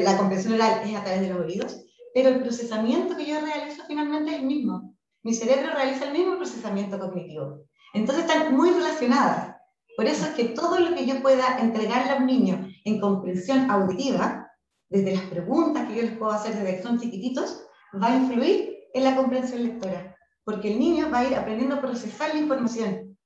la 0.00 0.16
comprensión 0.16 0.54
oral 0.54 0.88
es 0.88 0.96
a 0.96 1.04
través 1.04 1.20
de 1.20 1.28
los 1.28 1.44
oídos, 1.44 1.84
pero 2.14 2.30
el 2.30 2.40
procesamiento 2.40 3.16
que 3.16 3.26
yo 3.26 3.40
realizo 3.40 3.82
finalmente 3.86 4.32
es 4.32 4.38
el 4.38 4.46
mismo. 4.46 4.94
Mi 5.22 5.34
cerebro 5.34 5.72
realiza 5.74 6.06
el 6.06 6.12
mismo 6.12 6.36
procesamiento 6.36 6.98
cognitivo. 6.98 7.64
Entonces 7.94 8.24
están 8.24 8.56
muy 8.56 8.70
relacionadas. 8.70 9.56
Por 9.96 10.06
eso 10.06 10.24
es 10.26 10.30
que 10.30 10.44
todo 10.44 10.78
lo 10.78 10.94
que 10.94 11.06
yo 11.06 11.20
pueda 11.20 11.58
entregarle 11.58 12.12
a 12.12 12.16
un 12.16 12.26
niño 12.26 12.68
en 12.84 13.00
comprensión 13.00 13.70
auditiva, 13.70 14.48
desde 14.88 15.14
las 15.14 15.24
preguntas 15.24 15.88
que 15.88 15.96
yo 15.96 16.02
les 16.02 16.16
puedo 16.16 16.32
hacer 16.32 16.54
desde 16.54 16.76
que 16.76 16.82
son 16.82 16.98
chiquititos, 16.98 17.66
va 18.02 18.12
a 18.12 18.16
influir 18.16 18.78
en 18.94 19.04
la 19.04 19.16
comprensión 19.16 19.62
lectora, 19.62 20.16
porque 20.44 20.72
el 20.72 20.78
niño 20.78 21.10
va 21.10 21.20
a 21.20 21.24
ir 21.24 21.34
aprendiendo 21.34 21.76
a 21.76 21.80
procesar 21.80 22.34
la 22.34 22.40
información. 22.40 23.18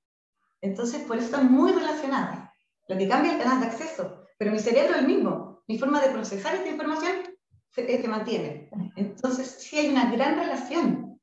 Entonces, 0.60 1.02
por 1.02 1.16
eso 1.16 1.26
están 1.26 1.52
muy 1.52 1.72
relacionadas. 1.72 2.50
Lo 2.88 2.98
que 2.98 3.08
cambia 3.08 3.32
es 3.32 3.38
el 3.38 3.44
canal 3.44 3.60
de 3.60 3.66
acceso, 3.66 4.24
pero 4.38 4.50
mi 4.50 4.58
cerebro 4.58 4.94
es 4.94 5.00
el 5.00 5.06
mismo. 5.06 5.62
Mi 5.66 5.78
forma 5.78 6.00
de 6.00 6.10
procesar 6.10 6.54
esta 6.54 6.68
información 6.68 7.33
se, 7.74 8.08
mantiene. 8.08 8.68
Entonces, 8.96 9.56
sí 9.58 9.78
hay 9.78 9.88
una 9.88 10.10
gran 10.10 10.36
relación. 10.36 11.18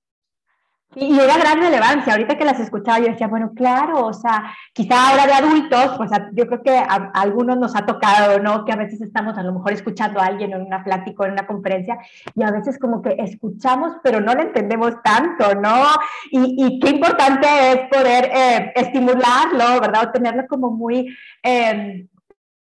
Y 0.93 1.17
era 1.17 1.37
gran 1.37 1.61
relevancia. 1.61 2.11
Ahorita 2.11 2.37
que 2.37 2.43
las 2.43 2.59
escuchaba, 2.59 2.99
yo 2.99 3.05
decía, 3.05 3.29
bueno, 3.29 3.53
claro, 3.55 4.07
o 4.07 4.13
sea, 4.13 4.53
quizá 4.73 5.09
ahora 5.09 5.25
de 5.25 5.31
adultos, 5.31 5.93
pues 5.95 6.11
yo 6.33 6.45
creo 6.47 6.61
que 6.61 6.77
a, 6.77 7.11
algunos 7.13 7.57
nos 7.57 7.73
ha 7.77 7.85
tocado, 7.85 8.39
¿no? 8.39 8.65
Que 8.65 8.73
a 8.73 8.75
veces 8.75 8.99
estamos 8.99 9.37
a 9.37 9.43
lo 9.43 9.53
mejor 9.53 9.71
escuchando 9.71 10.19
a 10.19 10.25
alguien 10.25 10.51
en 10.51 10.63
una 10.63 10.83
plática 10.83 11.23
o 11.23 11.25
en 11.27 11.31
una 11.31 11.47
conferencia 11.47 11.97
y 12.35 12.43
a 12.43 12.51
veces 12.51 12.77
como 12.77 13.01
que 13.01 13.15
escuchamos, 13.19 13.93
pero 14.03 14.19
no 14.19 14.33
lo 14.35 14.41
entendemos 14.41 14.95
tanto, 15.01 15.55
¿no? 15.55 15.85
Y, 16.29 16.77
qué 16.81 16.89
importante 16.89 17.47
es 17.47 17.77
poder 17.89 18.25
eh, 18.25 18.73
estimularlo, 18.75 19.79
¿verdad? 19.79 20.09
O 20.09 20.11
tenerlo 20.11 20.45
como 20.49 20.71
muy... 20.71 21.07
Eh, 21.41 22.05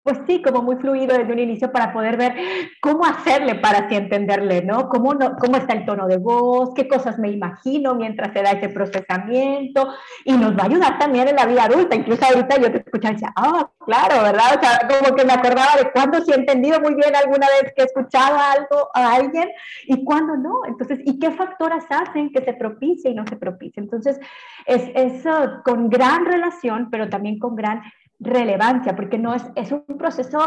pues 0.02 0.18
sí, 0.26 0.40
como 0.40 0.62
muy 0.62 0.76
fluido 0.76 1.16
desde 1.16 1.32
un 1.32 1.38
inicio 1.38 1.70
para 1.70 1.92
poder 1.92 2.16
ver 2.16 2.34
cómo 2.80 3.04
hacerle 3.04 3.56
para 3.56 3.80
así 3.80 3.96
entenderle, 3.96 4.62
¿no? 4.62 4.88
Cómo, 4.88 5.12
no, 5.12 5.36
cómo 5.36 5.56
está 5.56 5.74
el 5.74 5.84
tono 5.84 6.06
de 6.06 6.16
voz, 6.16 6.70
qué 6.74 6.88
cosas 6.88 7.18
me 7.18 7.30
imagino 7.30 7.94
mientras 7.94 8.32
se 8.32 8.42
da 8.42 8.52
ese 8.52 8.70
procesamiento 8.70 9.92
y 10.24 10.32
nos 10.32 10.56
va 10.56 10.62
a 10.62 10.66
ayudar 10.66 10.98
también 10.98 11.28
en 11.28 11.36
la 11.36 11.44
vida 11.44 11.64
adulta. 11.64 11.96
Incluso 11.96 12.24
ahorita 12.24 12.56
yo 12.56 12.72
te 12.72 12.78
escuchaba 12.78 13.12
y 13.12 13.14
decía, 13.16 13.32
ah, 13.36 13.70
claro, 13.84 14.22
¿verdad? 14.22 14.56
O 14.56 14.60
sea, 14.60 14.88
como 14.88 15.14
que 15.14 15.24
me 15.24 15.34
acordaba 15.34 15.76
de 15.78 15.90
cuándo 15.92 16.20
sí 16.22 16.32
he 16.32 16.36
entendido 16.36 16.80
muy 16.80 16.94
bien 16.94 17.14
alguna 17.14 17.46
vez 17.60 17.72
que 17.76 17.82
he 17.82 17.84
escuchado 17.84 18.38
algo 18.38 18.88
a 18.94 19.14
alguien 19.14 19.50
y 19.84 20.02
cuándo 20.04 20.36
no. 20.36 20.62
Entonces, 20.66 21.00
¿y 21.04 21.18
qué 21.18 21.30
factores 21.30 21.84
hacen 21.90 22.32
que 22.32 22.42
se 22.42 22.54
propicie 22.54 23.10
y 23.10 23.14
no 23.14 23.26
se 23.26 23.36
propicie? 23.36 23.82
Entonces, 23.82 24.18
es 24.64 24.90
eso 24.94 25.60
con 25.64 25.90
gran 25.90 26.24
relación, 26.24 26.88
pero 26.90 27.10
también 27.10 27.38
con 27.38 27.54
gran 27.54 27.82
relevancia, 28.20 28.94
porque 28.94 29.18
no 29.18 29.34
es, 29.34 29.44
es 29.54 29.72
un 29.72 29.84
proceso 29.98 30.38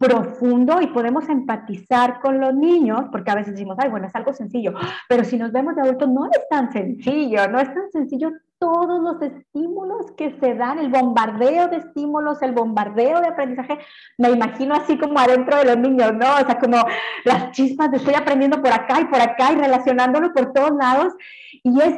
profundo 0.00 0.80
y 0.80 0.86
podemos 0.86 1.28
empatizar 1.28 2.20
con 2.20 2.40
los 2.40 2.54
niños, 2.54 3.02
porque 3.12 3.30
a 3.30 3.34
veces 3.34 3.52
decimos, 3.52 3.76
ay, 3.78 3.90
bueno, 3.90 4.06
es 4.06 4.14
algo 4.14 4.32
sencillo, 4.32 4.72
pero 5.08 5.24
si 5.24 5.36
nos 5.36 5.52
vemos 5.52 5.76
de 5.76 5.82
adultos 5.82 6.08
no 6.08 6.24
es 6.24 6.48
tan 6.48 6.72
sencillo, 6.72 7.46
no 7.48 7.60
es 7.60 7.72
tan 7.72 7.90
sencillo 7.92 8.30
todos 8.58 9.00
los 9.00 9.20
estímulos 9.22 10.10
que 10.16 10.38
se 10.38 10.54
dan, 10.54 10.78
el 10.78 10.88
bombardeo 10.90 11.68
de 11.68 11.76
estímulos, 11.78 12.40
el 12.42 12.52
bombardeo 12.52 13.20
de 13.20 13.28
aprendizaje, 13.28 13.78
me 14.16 14.30
imagino 14.30 14.74
así 14.74 14.98
como 14.98 15.18
adentro 15.18 15.58
de 15.58 15.64
los 15.64 15.78
niños, 15.78 16.12
¿no? 16.14 16.34
O 16.34 16.46
sea, 16.46 16.58
como 16.58 16.76
las 17.24 17.52
chispas 17.52 17.90
de 17.90 17.98
estoy 17.98 18.14
aprendiendo 18.14 18.60
por 18.62 18.72
acá 18.72 19.00
y 19.00 19.04
por 19.06 19.20
acá 19.20 19.52
y 19.52 19.56
relacionándolo 19.56 20.32
por 20.32 20.52
todos 20.52 20.72
lados, 20.72 21.14
y 21.62 21.80
es 21.80 21.94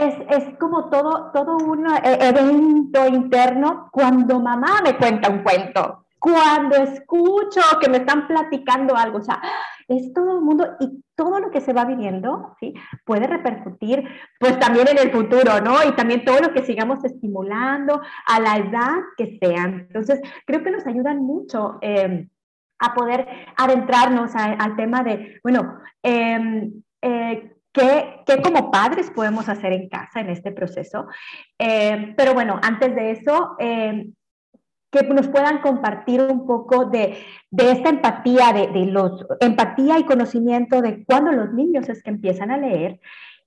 es, 0.00 0.14
es, 0.30 0.58
como 0.58 0.88
todo, 0.88 1.30
todo 1.32 1.56
un 1.56 1.86
eh, 1.86 2.18
evento 2.20 3.06
interno 3.06 3.88
cuando 3.92 4.40
mamá 4.40 4.80
me 4.82 4.96
cuenta 4.96 5.30
un 5.30 5.42
cuento, 5.42 6.06
cuando 6.18 6.76
escucho 6.76 7.60
que 7.80 7.88
me 7.88 7.98
están 7.98 8.26
platicando 8.26 8.96
algo, 8.96 9.18
o 9.18 9.22
sea, 9.22 9.40
es 9.86 10.12
todo 10.12 10.38
el 10.38 10.44
mundo 10.44 10.76
y 10.80 11.02
todo 11.14 11.40
lo 11.40 11.50
que 11.50 11.60
se 11.60 11.72
va 11.72 11.84
viviendo, 11.84 12.54
¿sí? 12.60 12.74
Puede 13.04 13.26
repercutir, 13.26 14.04
pues 14.38 14.58
también 14.58 14.88
en 14.88 14.98
el 14.98 15.10
futuro, 15.10 15.60
¿no? 15.60 15.76
Y 15.84 15.92
también 15.92 16.24
todo 16.24 16.40
lo 16.40 16.52
que 16.52 16.64
sigamos 16.64 17.04
estimulando 17.04 18.00
a 18.26 18.40
la 18.40 18.56
edad 18.56 18.98
que 19.16 19.38
sea. 19.40 19.64
Entonces, 19.64 20.20
creo 20.46 20.62
que 20.62 20.70
nos 20.70 20.86
ayudan 20.86 21.18
mucho. 21.18 21.78
Eh, 21.80 22.28
a 22.78 22.94
poder 22.94 23.26
adentrarnos 23.56 24.34
al 24.34 24.76
tema 24.76 25.02
de, 25.02 25.40
bueno, 25.42 25.80
eh, 26.02 26.70
eh, 27.02 27.56
¿Qué, 27.78 28.42
como 28.42 28.70
padres 28.70 29.10
podemos 29.10 29.48
hacer 29.48 29.72
en 29.72 29.88
casa 29.88 30.20
en 30.20 30.30
este 30.30 30.50
proceso? 30.50 31.06
Eh, 31.58 32.14
pero 32.16 32.34
bueno, 32.34 32.58
antes 32.62 32.94
de 32.94 33.12
eso, 33.12 33.56
eh, 33.58 34.10
que 34.90 35.02
nos 35.04 35.28
puedan 35.28 35.60
compartir 35.60 36.22
un 36.22 36.46
poco 36.46 36.86
de, 36.86 37.18
esta 37.56 37.90
empatía, 37.90 38.52
de, 38.52 38.68
de, 38.68 38.86
los, 38.86 39.24
empatía 39.40 39.98
y 39.98 40.04
conocimiento 40.04 40.82
de 40.82 41.04
cuándo 41.04 41.30
los 41.30 41.52
niños 41.52 41.88
es 41.88 42.02
que 42.02 42.10
empiezan 42.10 42.50
a 42.50 42.56
leer 42.56 43.00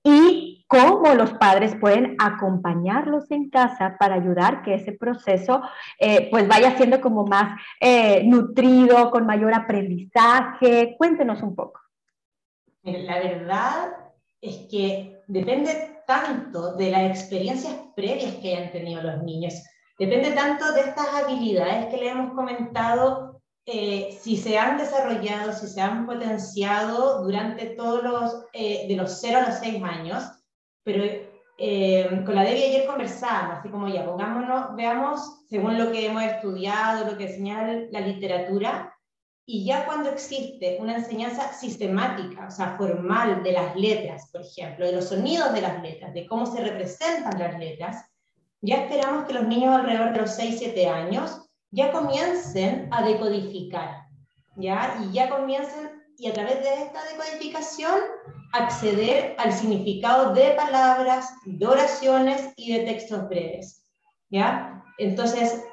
y 0.04 0.64
cómo 0.66 1.14
los 1.14 1.34
padres 1.34 1.76
pueden 1.76 2.16
acompañarlos 2.18 3.30
en 3.30 3.50
casa 3.50 3.96
para 3.98 4.14
ayudar 4.14 4.62
que 4.62 4.74
ese 4.74 4.92
proceso 4.92 5.62
eh, 5.98 6.28
pues 6.30 6.48
vaya 6.48 6.76
siendo 6.76 7.00
como 7.00 7.26
más 7.26 7.60
nutrido, 8.24 9.10
con 9.10 9.26
mayor 9.26 9.54
aprendizaje. 9.54 10.94
Cuéntenos 10.96 11.42
un 11.42 11.54
poco. 11.54 11.80
La 12.82 13.20
verdad 13.20 14.01
es 14.42 14.66
que 14.68 15.22
depende 15.28 16.02
tanto 16.06 16.74
de 16.74 16.90
las 16.90 17.10
experiencias 17.10 17.74
previas 17.94 18.34
que 18.34 18.56
hayan 18.56 18.72
tenido 18.72 19.00
los 19.00 19.22
niños, 19.22 19.54
depende 19.98 20.32
tanto 20.32 20.72
de 20.72 20.80
estas 20.80 21.06
habilidades 21.14 21.86
que 21.86 21.96
le 21.96 22.10
hemos 22.10 22.34
comentado, 22.34 23.40
eh, 23.64 24.18
si 24.20 24.36
se 24.36 24.58
han 24.58 24.76
desarrollado, 24.76 25.52
si 25.52 25.68
se 25.68 25.80
han 25.80 26.04
potenciado 26.04 27.22
durante 27.22 27.66
todos 27.66 28.02
los, 28.02 28.46
eh, 28.52 28.86
de 28.88 28.96
los 28.96 29.20
0 29.20 29.38
a 29.38 29.48
los 29.48 29.58
6 29.60 29.82
años, 29.84 30.24
pero 30.82 31.04
eh, 31.58 32.22
con 32.26 32.34
la 32.34 32.42
Debbie 32.42 32.64
ayer 32.64 32.86
conversábamos, 32.86 33.58
así 33.58 33.68
como 33.68 33.86
ya, 33.86 34.04
pongámonos, 34.04 34.74
veamos, 34.74 35.44
según 35.48 35.78
lo 35.78 35.92
que 35.92 36.06
hemos 36.06 36.24
estudiado, 36.24 37.08
lo 37.08 37.16
que 37.16 37.28
señala 37.28 37.84
la 37.92 38.00
literatura, 38.00 38.91
y 39.44 39.64
ya 39.64 39.86
cuando 39.86 40.10
existe 40.10 40.78
una 40.80 40.96
enseñanza 40.96 41.52
sistemática, 41.52 42.46
o 42.46 42.50
sea, 42.50 42.76
formal 42.76 43.42
de 43.42 43.52
las 43.52 43.74
letras, 43.74 44.30
por 44.30 44.42
ejemplo, 44.42 44.86
de 44.86 44.92
los 44.92 45.08
sonidos 45.08 45.52
de 45.52 45.62
las 45.62 45.82
letras, 45.82 46.14
de 46.14 46.26
cómo 46.26 46.46
se 46.46 46.62
representan 46.62 47.38
las 47.38 47.58
letras, 47.58 48.04
ya 48.60 48.76
esperamos 48.76 49.26
que 49.26 49.34
los 49.34 49.48
niños 49.48 49.74
alrededor 49.74 50.12
de 50.12 50.20
los 50.20 50.38
6-7 50.38 50.86
años 50.86 51.40
ya 51.72 51.90
comiencen 51.90 52.88
a 52.92 53.02
decodificar, 53.02 54.06
¿ya? 54.56 55.02
Y 55.02 55.12
ya 55.12 55.28
comiencen, 55.28 55.90
y 56.18 56.28
a 56.28 56.32
través 56.32 56.60
de 56.60 56.84
esta 56.84 57.02
decodificación, 57.04 57.94
acceder 58.52 59.34
al 59.38 59.52
significado 59.52 60.34
de 60.34 60.50
palabras, 60.52 61.30
de 61.44 61.66
oraciones 61.66 62.52
y 62.56 62.74
de 62.74 62.84
textos 62.84 63.28
breves, 63.28 63.84
¿ya? 64.30 64.84
Entonces, 64.98 65.64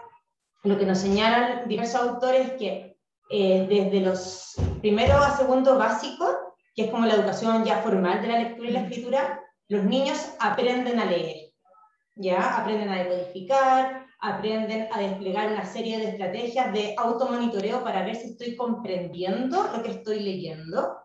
lo 0.63 0.79
que 0.79 0.85
nos 0.85 0.97
señalan 0.97 1.67
diversos 1.67 2.01
autores 2.01 2.47
es 2.47 2.53
que 2.53 2.88
eh, 3.29 3.67
desde 3.69 4.01
los 4.01 4.55
primero 4.81 5.17
a 5.17 5.37
segundo 5.37 5.77
básico, 5.77 6.55
que 6.75 6.85
es 6.85 6.91
como 6.91 7.05
la 7.05 7.15
educación 7.15 7.63
ya 7.63 7.81
formal 7.81 8.21
de 8.21 8.27
la 8.27 8.39
lectura 8.39 8.69
y 8.69 8.73
la 8.73 8.81
escritura, 8.81 9.43
los 9.67 9.83
niños 9.83 10.17
aprenden 10.39 10.99
a 10.99 11.05
leer, 11.05 11.51
¿ya? 12.15 12.57
Aprenden 12.57 12.89
a 12.89 13.03
decodificar, 13.03 14.07
aprenden 14.19 14.87
a 14.91 14.99
desplegar 14.99 15.51
una 15.51 15.65
serie 15.65 15.99
de 15.99 16.09
estrategias 16.09 16.73
de 16.73 16.95
automonitoreo 16.97 17.83
para 17.83 18.03
ver 18.03 18.15
si 18.15 18.31
estoy 18.31 18.55
comprendiendo 18.55 19.69
lo 19.75 19.83
que 19.83 19.91
estoy 19.91 20.21
leyendo, 20.21 20.97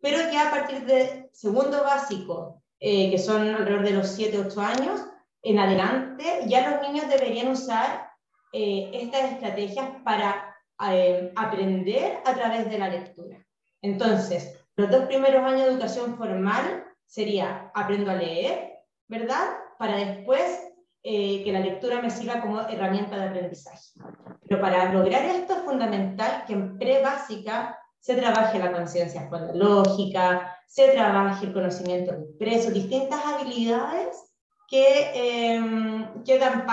pero 0.00 0.18
ya 0.30 0.48
a 0.48 0.50
partir 0.50 0.84
de 0.86 1.28
segundo 1.32 1.82
básico, 1.82 2.62
eh, 2.80 3.10
que 3.10 3.18
son 3.18 3.48
alrededor 3.48 3.84
de 3.84 3.94
los 3.94 4.08
7, 4.08 4.38
8 4.46 4.60
años, 4.60 5.00
en 5.42 5.58
adelante, 5.58 6.42
ya 6.46 6.70
los 6.70 6.88
niños 6.88 7.08
deberían 7.08 7.48
usar 7.48 8.08
eh, 8.52 8.90
estas 8.92 9.32
estrategias 9.32 9.90
para 10.04 10.47
eh, 10.90 11.32
aprender 11.36 12.20
a 12.24 12.34
través 12.34 12.70
de 12.70 12.78
la 12.78 12.88
lectura. 12.88 13.44
Entonces, 13.82 14.58
los 14.76 14.90
dos 14.90 15.06
primeros 15.06 15.42
años 15.44 15.66
de 15.66 15.72
educación 15.72 16.16
formal 16.16 16.84
sería 17.06 17.70
aprendo 17.74 18.10
a 18.10 18.14
leer, 18.14 18.78
¿verdad? 19.08 19.56
Para 19.78 19.96
después 19.96 20.60
eh, 21.02 21.42
que 21.44 21.52
la 21.52 21.60
lectura 21.60 22.02
me 22.02 22.10
sirva 22.10 22.40
como 22.40 22.60
herramienta 22.60 23.16
de 23.16 23.28
aprendizaje. 23.28 23.92
Pero 24.48 24.60
para 24.60 24.92
lograr 24.92 25.24
esto 25.24 25.54
es 25.54 25.62
fundamental 25.62 26.44
que 26.46 26.52
en 26.52 26.78
pre-básica 26.78 27.78
se 27.98 28.14
trabaje 28.14 28.58
la 28.58 28.72
conciencia 28.72 29.28
lógica, 29.54 30.56
se 30.66 30.88
trabaje 30.88 31.46
el 31.46 31.52
conocimiento 31.52 32.14
impreso, 32.14 32.70
distintas 32.70 33.24
habilidades 33.24 34.32
que, 34.68 35.10
eh, 35.14 36.08
que 36.24 36.38
dan, 36.38 36.66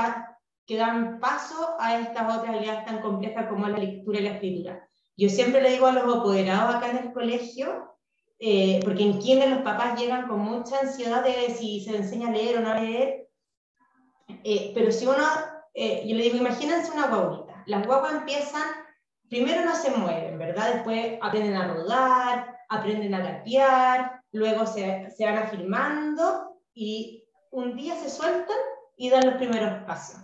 que 0.66 0.78
dan 0.78 1.20
paso 1.20 1.76
a 1.80 2.00
estas 2.00 2.24
otras 2.38 2.56
habilidades 2.56 2.86
tan 2.86 3.02
complejas 3.02 3.48
como 3.48 3.68
la 3.68 3.78
lectura 3.78 4.20
y 4.20 4.24
la 4.24 4.32
escritura. 4.32 4.90
Yo 5.18 5.30
siempre 5.30 5.62
le 5.62 5.72
digo 5.72 5.88
a 5.88 5.94
los 5.94 6.16
apoderados 6.16 6.76
acá 6.76 6.90
en 6.90 6.98
el 6.98 7.14
colegio, 7.14 7.96
eh, 8.40 8.82
porque 8.84 9.04
en 9.04 9.22
quienes 9.22 9.50
los 9.50 9.62
papás 9.62 10.00
llegan 10.00 10.28
con 10.28 10.40
mucha 10.40 10.80
ansiedad 10.80 11.24
de 11.24 11.54
si 11.56 11.82
se 11.82 11.96
enseña 11.96 12.30
a 12.30 12.32
leer 12.32 12.58
o 12.58 12.62
no 12.62 12.72
a 12.72 12.82
leer, 12.82 13.30
eh, 14.44 14.72
pero 14.74 14.92
si 14.92 15.06
uno, 15.06 15.24
eh, 15.74 16.04
yo 16.06 16.16
le 16.16 16.24
digo, 16.24 16.38
imagínense 16.38 16.92
una 16.92 17.08
guaguita, 17.08 17.64
las 17.68 17.86
guaguas 17.86 18.14
empiezan, 18.14 18.64
primero 19.30 19.64
no 19.64 19.76
se 19.76 19.92
mueven, 19.92 20.38
¿verdad? 20.38 20.74
Después 20.74 21.18
aprenden 21.22 21.56
a 21.56 21.74
rodar, 21.74 22.58
aprenden 22.70 23.14
a 23.14 23.20
gatear, 23.20 24.22
luego 24.32 24.66
se, 24.66 25.10
se 25.12 25.26
van 25.26 25.38
afirmando 25.38 26.60
y 26.74 27.24
un 27.52 27.76
día 27.78 27.96
se 27.96 28.10
sueltan 28.10 28.58
y 28.98 29.10
dan 29.10 29.26
los 29.26 29.36
primeros 29.36 29.84
pasos. 29.86 30.22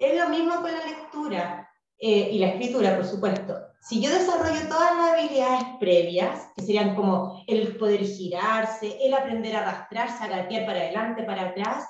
Es 0.00 0.18
lo 0.20 0.28
mismo 0.28 0.56
con 0.56 0.72
la 0.72 0.84
lectura 0.84 1.70
eh, 1.98 2.30
y 2.32 2.38
la 2.38 2.48
escritura, 2.48 2.96
por 2.96 3.06
supuesto. 3.06 3.56
Si 3.80 4.00
yo 4.00 4.10
desarrollo 4.10 4.68
todas 4.68 4.96
las 4.96 5.12
habilidades 5.12 5.64
previas, 5.78 6.48
que 6.56 6.62
serían 6.62 6.94
como 6.94 7.44
el 7.46 7.76
poder 7.76 8.00
girarse, 8.04 8.98
el 9.02 9.14
aprender 9.14 9.56
a 9.56 9.60
arrastrarse, 9.60 10.24
a 10.24 10.28
gatear 10.28 10.66
para 10.66 10.80
adelante, 10.80 11.22
para 11.22 11.48
atrás, 11.48 11.86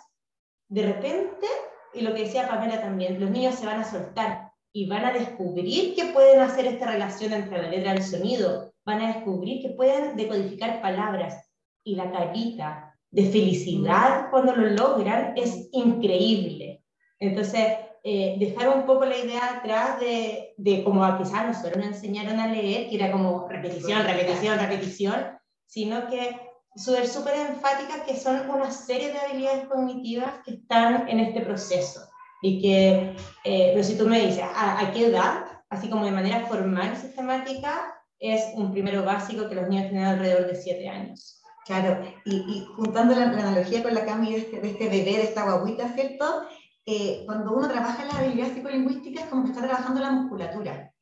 de 0.69 0.83
repente, 0.83 1.47
y 1.93 2.01
lo 2.01 2.13
que 2.15 2.25
decía 2.25 2.49
Pamela 2.49 2.81
también, 2.81 3.21
los 3.21 3.31
niños 3.31 3.55
se 3.55 3.67
van 3.67 3.81
a 3.81 3.91
soltar 3.91 4.51
y 4.73 4.89
van 4.89 5.05
a 5.05 5.13
descubrir 5.13 5.95
que 5.95 6.07
pueden 6.07 6.41
hacer 6.41 6.67
esta 6.67 6.87
relación 6.91 7.33
entre 7.33 7.63
la 7.63 7.69
letra 7.69 7.95
y 7.95 7.99
el 7.99 8.03
sonido, 8.03 8.73
van 8.85 9.01
a 9.01 9.15
descubrir 9.15 9.63
que 9.63 9.71
pueden 9.71 10.17
decodificar 10.17 10.83
palabras 10.83 11.49
y 11.85 11.95
la 11.95 12.11
carita 12.11 12.97
de 13.13 13.31
felicidad 13.31 14.31
cuando 14.31 14.57
lo 14.57 14.69
logran 14.71 15.35
es 15.37 15.69
increíble. 15.71 16.83
Entonces, 17.21 17.79
eh, 18.07 18.37
dejar 18.39 18.69
un 18.69 18.85
poco 18.85 19.07
la 19.07 19.17
idea 19.17 19.57
atrás 19.57 19.99
de, 19.99 20.53
de 20.59 20.85
como 20.85 21.01
quizás 21.17 21.47
nosotros 21.47 21.79
nos 21.79 21.87
enseñaron 21.87 22.39
a 22.39 22.49
leer, 22.49 22.91
que 22.91 22.97
era 22.97 23.11
como 23.11 23.49
repetición, 23.49 24.05
repetición, 24.05 24.59
repetición, 24.59 25.39
sino 25.67 26.07
que 26.09 26.39
ser 26.77 27.09
súper 27.09 27.35
enfáticas 27.37 28.03
que 28.07 28.15
son 28.15 28.51
una 28.51 28.71
serie 28.71 29.11
de 29.11 29.19
habilidades 29.19 29.69
cognitivas 29.69 30.33
que 30.45 30.57
están 30.57 31.09
en 31.09 31.21
este 31.21 31.41
proceso. 31.41 32.01
Y 32.43 32.61
que, 32.61 33.17
eh, 33.45 33.71
pero 33.73 33.83
si 33.83 33.97
tú 33.97 34.07
me 34.07 34.21
dices, 34.21 34.45
¿a, 34.55 34.91
qué 34.93 35.07
edad? 35.07 35.47
Así 35.71 35.89
como 35.89 36.05
de 36.05 36.11
manera 36.11 36.47
formal 36.47 36.93
y 36.93 37.01
sistemática, 37.01 37.95
es 38.19 38.43
un 38.55 38.71
primero 38.71 39.03
básico 39.03 39.49
que 39.49 39.55
los 39.55 39.67
niños 39.67 39.89
tienen 39.89 40.05
alrededor 40.05 40.47
de 40.47 40.57
7 40.57 40.89
años. 40.91 41.41
Claro, 41.65 42.05
y, 42.27 42.37
y 42.37 42.67
juntando 42.77 43.15
la, 43.15 43.31
analogía 43.31 43.83
con 43.83 43.95
la 43.95 44.05
Cami 44.05 44.33
de 44.33 44.39
este, 44.41 44.61
de 44.61 44.71
este 44.73 44.89
bebé, 44.91 45.13
de 45.13 45.23
esta 45.23 45.45
guaguita, 45.45 45.89
¿cierto? 45.95 46.43
Eh, 46.87 47.23
cuando 47.27 47.55
uno 47.55 47.69
trabaja 47.69 48.05
las 48.05 48.17
habilidades 48.17 48.55
psicolingüísticas, 48.55 49.25
como 49.27 49.45
que 49.45 49.51
está 49.51 49.63
trabajando 49.63 50.01
la 50.01 50.11
musculatura. 50.11 50.93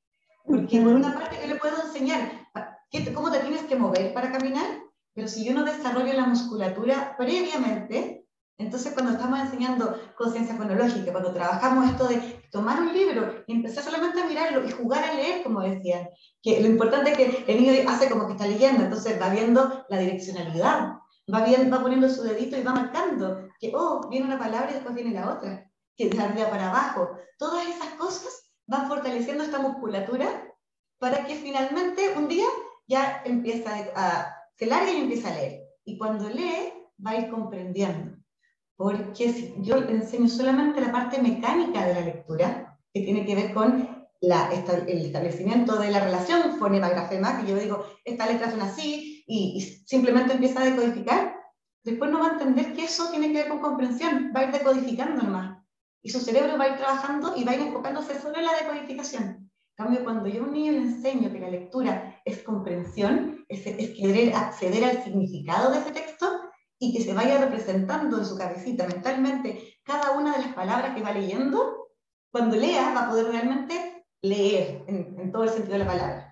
Porque 0.45 0.81
por 0.81 0.93
una 0.95 1.15
parte 1.15 1.39
yo 1.41 1.49
le 1.49 1.61
puedo 1.61 1.83
enseñar 1.83 2.43
cómo 3.15 3.31
te 3.31 3.41
tienes 3.41 3.63
que 3.63 3.77
mover 3.77 4.13
para 4.13 4.31
caminar, 4.31 4.67
pero 5.15 5.27
si 5.27 5.45
yo 5.45 5.55
no 5.55 5.65
desarrollo 5.65 6.13
la 6.13 6.27
musculatura 6.27 7.15
previamente, 7.17 8.27
entonces 8.59 8.93
cuando 8.93 9.13
estamos 9.13 9.41
enseñando 9.41 9.99
conciencia 10.17 10.55
fonológica, 10.57 11.11
cuando 11.11 11.33
trabajamos 11.33 11.91
esto 11.91 12.07
de 12.07 12.43
tomar 12.51 12.81
un 12.81 12.93
libro 12.93 13.43
y 13.47 13.55
empezar 13.55 13.83
solamente 13.83 14.21
a 14.21 14.27
mirarlo 14.27 14.67
y 14.67 14.71
jugar 14.71 15.05
a 15.05 15.15
leer, 15.15 15.43
como 15.43 15.61
decían, 15.61 16.09
que 16.43 16.61
lo 16.61 16.69
importante 16.69 17.13
es 17.13 17.17
que 17.17 17.45
el 17.53 17.61
niño 17.61 17.73
hace 17.89 18.11
como 18.11 18.27
que 18.27 18.33
está 18.33 18.47
leyendo, 18.47 18.85
entonces 18.85 19.21
va 19.21 19.31
viendo 19.31 19.85
la 19.89 19.99
direccionalidad, 19.99 20.93
va, 21.33 21.45
bien, 21.45 21.73
va 21.73 21.81
poniendo 21.81 22.09
su 22.09 22.23
dedito 22.23 22.57
y 22.57 22.63
va 22.63 22.75
marcando 22.75 23.49
que, 23.59 23.73
oh, 23.75 24.07
viene 24.11 24.27
una 24.27 24.39
palabra 24.39 24.71
y 24.71 24.75
después 24.75 24.95
viene 24.95 25.13
la 25.13 25.33
otra 25.33 25.72
que 25.97 26.11
arriba 26.19 26.51
para 26.51 26.71
abajo. 26.71 27.11
Todas 27.39 27.67
esas 27.67 27.95
cosas 27.95 28.53
van 28.67 28.89
fortaleciendo 28.89 29.45
esta 29.45 29.59
musculatura 29.59 30.27
para 30.99 31.27
que 31.27 31.35
finalmente 31.35 32.15
un 32.17 32.29
día 32.29 32.47
ya 32.87 33.23
empieza 33.25 33.71
a, 33.97 34.35
se 34.57 34.67
larga 34.67 34.93
y 34.93 35.01
empieza 35.01 35.29
a 35.29 35.35
leer. 35.35 35.63
Y 35.85 35.99
cuando 35.99 36.29
lee, 36.29 36.73
va 37.05 37.11
a 37.13 37.19
ir 37.19 37.31
comprendiendo. 37.31 38.17
Porque 38.77 39.33
si 39.33 39.55
yo 39.59 39.81
le 39.81 39.93
enseño 39.93 40.29
solamente 40.29 40.81
la 40.81 40.93
parte 40.93 41.21
mecánica 41.21 41.87
de 41.87 41.95
la 41.95 42.01
lectura, 42.01 42.79
que 42.93 43.03
tiene 43.03 43.25
que 43.25 43.35
ver 43.35 43.53
con 43.53 44.07
la, 44.21 44.51
el 44.53 45.07
establecimiento 45.07 45.79
de 45.79 45.91
la 45.91 46.01
relación 46.01 46.59
fonema-grafema, 46.59 47.41
que 47.41 47.51
yo 47.51 47.57
digo, 47.57 47.85
esta 48.05 48.27
letra 48.27 48.51
suena 48.51 48.67
así, 48.67 49.25
y, 49.27 49.57
y 49.57 49.61
simplemente 49.61 50.35
empieza 50.35 50.63
a 50.63 50.67
decodificar, 50.67 51.35
después 51.85 52.11
no 52.11 52.21
va 52.21 52.29
a 52.29 52.33
entender 52.33 52.73
que 52.75 52.85
eso 52.85 53.11
tiene 53.11 53.29
que 53.29 53.39
ver 53.39 53.49
con 53.49 53.61
comprensión, 53.61 54.33
va 54.35 54.41
a 54.41 54.45
ir 54.45 54.53
decodificando 54.53 55.23
nomás 55.23 55.52
y 56.03 56.11
su 56.11 56.21
cerebro 56.21 56.59
va 56.59 56.65
a 56.65 56.69
ir 56.69 56.77
trabajando 56.77 57.35
y 57.37 57.45
va 57.45 57.53
a 57.53 57.55
ir 57.55 57.63
enfocándose 57.63 58.21
solo 58.21 58.37
en 58.39 58.47
la 58.47 58.55
decodificación. 58.55 59.25
En 59.25 59.85
cambio, 59.85 60.05
cuando 60.05 60.29
yo 60.29 60.43
a 60.43 60.45
un 60.45 60.53
niño 60.53 60.73
le 60.73 60.79
enseño 60.79 61.33
que 61.33 61.41
la 61.41 61.49
lectura 61.49 62.21
es 62.25 62.43
comprensión, 62.43 63.45
es, 63.49 63.63
querer 63.63 64.35
acceder 64.35 64.85
al 64.85 65.03
significado 65.03 65.71
de 65.71 65.79
ese 65.79 65.93
texto 65.93 66.29
y 66.79 66.93
que 66.93 67.03
se 67.03 67.15
vaya 67.15 67.39
representando 67.39 68.19
en 68.19 68.25
su 68.25 68.37
cabecita 68.37 68.87
mentalmente 68.87 69.79
cada 69.85 70.13
una 70.13 70.37
de 70.37 70.45
las 70.45 70.55
palabras 70.55 70.95
que 70.95 71.03
va 71.03 71.13
leyendo, 71.13 71.89
cuando 72.31 72.57
lea 72.57 72.93
va 72.95 73.07
a 73.07 73.11
poder 73.11 73.27
realmente 73.27 74.05
leer 74.21 74.85
en 74.87 75.33
todo 75.33 75.45
el 75.45 75.51
sentido 75.51 75.75
de 75.75 75.85
la 75.85 75.87
palabra. 75.87 76.32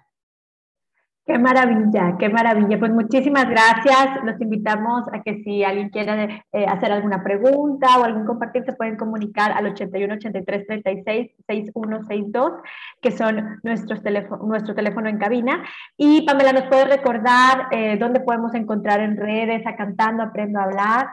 Qué 1.26 1.38
maravilla, 1.38 2.16
qué 2.18 2.28
maravilla. 2.28 2.78
Pues 2.78 2.92
muchísimas 2.92 3.48
gracias. 3.48 4.24
Los 4.24 4.40
invitamos 4.40 5.04
a 5.12 5.22
que 5.22 5.42
si 5.44 5.62
alguien 5.62 5.90
quiere 5.90 6.44
eh, 6.50 6.64
hacer 6.66 6.90
alguna 6.90 7.22
pregunta 7.22 7.98
o 7.98 8.04
algún 8.04 8.26
compartir, 8.26 8.64
se 8.64 8.72
pueden 8.72 8.96
comunicar 8.96 9.52
al 9.52 9.66
81 9.66 10.14
83 10.14 10.66
36 10.66 11.30
6162, 11.46 12.52
que 13.00 13.12
son 13.12 13.60
nuestros 13.62 14.02
teléfono, 14.02 14.44
nuestro 14.44 14.74
teléfono 14.74 15.08
en 15.08 15.18
cabina. 15.18 15.62
Y 15.96 16.22
Pamela, 16.22 16.52
¿nos 16.52 16.64
puede 16.64 16.86
recordar 16.86 17.68
eh, 17.70 17.96
dónde 17.98 18.18
podemos 18.20 18.52
encontrar 18.54 19.00
en 19.00 19.16
redes 19.16 19.64
a 19.66 19.76
Cantando 19.76 20.22
Aprendo 20.22 20.58
a 20.58 20.64
Hablar? 20.64 21.06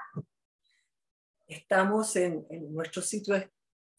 Estamos 1.48 2.15
en, 2.15 2.43
en 2.50 2.74
nuestro 2.74 3.04
sitio 3.04 3.36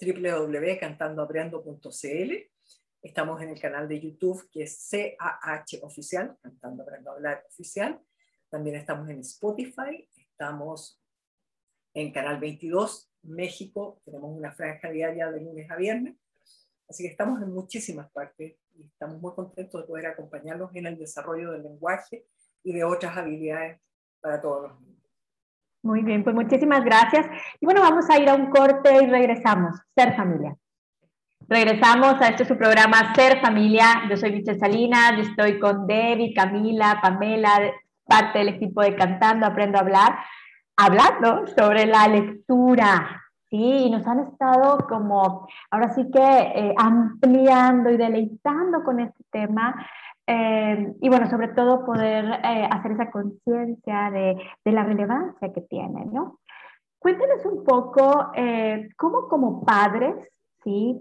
www.cantandoaprendo.cl 0.01 2.58
Estamos 3.01 3.41
en 3.41 3.51
el 3.51 3.61
canal 3.61 3.87
de 3.89 4.01
YouTube 4.01 4.49
que 4.51 4.65
es 4.65 4.89
CAH 4.91 5.79
Oficial, 5.83 6.37
Cantando 6.43 6.83
Aprendo 6.83 7.11
a 7.11 7.15
Hablar 7.15 7.45
Oficial. 7.49 8.01
También 8.51 8.75
estamos 8.77 9.09
en 9.09 9.21
Spotify, 9.21 10.09
estamos 10.17 11.01
en 11.95 12.13
Canal 12.13 12.41
22, 12.41 13.09
México. 13.23 14.01
Tenemos 14.05 14.37
una 14.37 14.51
franja 14.53 14.91
diaria 14.91 15.31
de 15.31 15.41
lunes 15.41 15.71
a 15.71 15.77
viernes. 15.77 16.17
Así 16.89 17.05
que 17.05 17.11
estamos 17.11 17.41
en 17.41 17.53
muchísimas 17.53 18.11
partes 18.11 18.57
y 18.75 18.83
estamos 18.83 19.21
muy 19.21 19.33
contentos 19.33 19.81
de 19.81 19.87
poder 19.87 20.07
acompañarlos 20.07 20.75
en 20.75 20.87
el 20.87 20.99
desarrollo 20.99 21.53
del 21.53 21.63
lenguaje 21.63 22.27
y 22.65 22.73
de 22.73 22.83
otras 22.83 23.17
habilidades 23.17 23.81
para 24.21 24.41
todos 24.41 24.71
los 24.71 24.81
niños. 24.81 24.99
Muy 25.83 26.03
bien, 26.03 26.25
pues 26.25 26.35
muchísimas 26.35 26.85
gracias. 26.85 27.27
Y 27.61 27.65
bueno, 27.65 27.81
vamos 27.81 28.11
a 28.11 28.19
ir 28.19 28.29
a 28.29 28.35
un 28.35 28.51
corte 28.51 28.93
y 28.93 29.07
regresamos. 29.07 29.79
Ser 29.95 30.17
familia. 30.17 30.57
Regresamos 31.46 32.20
a 32.20 32.29
este 32.29 32.44
su 32.44 32.59
programa 32.59 33.14
Ser 33.14 33.40
Familia. 33.40 34.03
Yo 34.11 34.16
soy 34.16 34.33
Michelle 34.33 34.59
Salinas, 34.59 35.18
estoy 35.18 35.59
con 35.59 35.87
Debbie, 35.87 36.35
Camila, 36.35 36.98
Pamela, 37.01 37.72
parte 38.05 38.40
del 38.40 38.48
equipo 38.48 38.83
de 38.83 38.94
Cantando 38.94 39.46
Aprendo 39.46 39.79
a 39.79 39.83
Hablar, 39.83 40.18
hablando 40.77 41.46
sobre 41.46 41.87
la 41.87 42.07
lectura. 42.09 43.22
Sí, 43.48 43.57
y 43.57 43.90
nos 43.90 44.07
han 44.07 44.20
estado 44.20 44.87
como, 44.88 45.48
ahora 45.70 45.88
sí 45.94 46.11
que 46.11 46.20
eh, 46.20 46.74
ampliando 46.77 47.88
y 47.90 47.96
deleitando 47.96 48.85
con 48.85 49.01
este 49.01 49.24
tema. 49.31 49.74
Eh, 50.27 50.92
y 51.01 51.09
bueno, 51.09 51.31
sobre 51.31 51.48
todo 51.48 51.87
poder 51.87 52.27
eh, 52.44 52.68
hacer 52.70 52.92
esa 52.92 53.11
conciencia 53.11 54.11
de, 54.11 54.37
de, 54.66 54.72
la 54.72 54.85
relevancia 54.85 55.51
que 55.55 55.62
tiene, 55.62 56.05
¿no? 56.12 56.40
Cuéntenos 56.98 57.46
un 57.46 57.64
poco 57.64 58.33
cómo 58.96 59.29
como 59.29 59.64
padres 59.64 60.14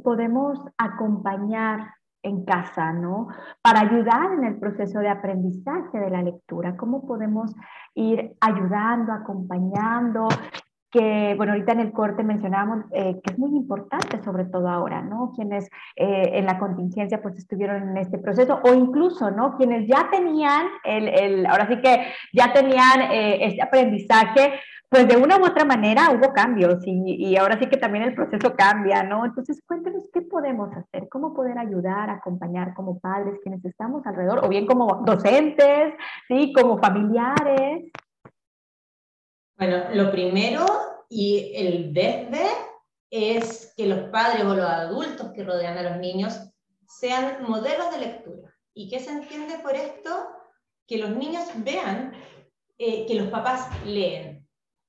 Podemos 0.04 0.60
acompañar 0.78 1.80
en 2.24 2.46
casa, 2.46 2.94
¿no? 2.94 3.28
Para 3.62 3.82
ayudar 3.82 4.34
en 4.34 4.44
el 4.44 4.60
proceso 4.60 5.00
de 5.00 5.10
aprendizaje 5.10 6.00
de 6.00 6.10
la 6.10 6.22
lectura, 6.22 6.76
cómo 6.76 7.06
podemos 7.06 7.54
ir 7.96 8.36
ayudando, 8.42 9.14
acompañando, 9.14 10.28
que, 10.90 11.34
bueno, 11.36 11.52
ahorita 11.52 11.74
en 11.74 11.82
el 11.82 11.92
corte 11.92 12.24
mencionábamos 12.24 12.86
eh, 12.92 13.20
que 13.22 13.34
es 13.34 13.40
muy 13.40 13.52
importante, 13.56 14.24
sobre 14.24 14.46
todo 14.46 14.70
ahora, 14.70 15.02
¿no? 15.02 15.34
Quienes 15.36 15.66
eh, 15.96 16.32
en 16.34 16.46
la 16.46 16.58
contingencia 16.60 17.22
pues 17.22 17.38
estuvieron 17.38 17.90
en 17.90 17.98
este 17.98 18.18
proceso, 18.20 18.62
o 18.64 18.74
incluso, 18.74 19.30
¿no? 19.32 19.58
Quienes 19.58 19.88
ya 19.88 20.10
tenían 20.10 20.68
el, 20.86 21.08
el 21.10 21.46
ahora 21.46 21.68
sí 21.68 21.82
que 21.82 22.08
ya 22.34 22.54
tenían 22.54 23.02
eh, 23.12 23.46
este 23.46 23.62
aprendizaje, 23.62 24.54
pues 24.90 25.08
de 25.08 25.18
una 25.18 25.38
u 25.38 25.46
otra 25.46 25.66
manera 25.66 26.12
hubo 26.12 26.34
cambios 26.34 26.82
y, 26.86 27.36
ahora 27.36 27.60
sí 27.60 27.68
que 27.68 27.78
también 27.78 28.06
el 28.06 28.16
proceso 28.16 28.56
cambia, 28.56 29.04
¿no? 29.04 29.26
Entonces 29.26 29.62
cuéntenos 29.68 30.10
qué 30.14 30.22
podemos 30.22 30.70
hacer, 30.72 31.10
cómo 31.10 31.34
poder 31.34 31.58
ayudar, 31.58 32.10
acompañar 32.10 32.74
como 32.74 33.00
padres 33.00 33.40
quienes 33.44 33.64
estamos 33.66 34.06
alrededor, 34.06 34.46
o 34.46 34.48
bien 34.48 34.66
como 34.66 35.04
docentes, 35.06 35.94
¿sí? 36.28 36.54
Como 36.54 36.80
familiares. 36.80 37.92
Bueno, 39.58 39.86
lo 39.94 40.12
primero 40.12 40.66
y 41.10 41.52
el 41.56 41.94
desde 41.94 42.46
es 43.10 43.74
que 43.76 43.88
los 43.88 44.10
padres 44.10 44.44
o 44.44 44.56
los 44.56 44.66
adultos 44.66 45.32
que 45.34 45.44
rodean 45.44 45.78
a 45.78 45.84
los 45.84 45.98
niños 45.98 46.50
sean 46.88 47.44
modelos 47.44 47.92
de 47.92 48.00
lectura. 48.00 48.54
¿Y 48.74 48.90
qué 48.90 49.00
se 49.00 49.12
entiende 49.12 49.60
por 49.60 49.76
esto? 49.76 50.28
Que 50.88 50.98
los 50.98 51.10
niños 51.10 51.44
vean 51.58 52.14
eh, 52.78 53.06
que 53.08 53.16
los 53.16 53.30
papás 53.30 53.68
leen, 53.86 54.37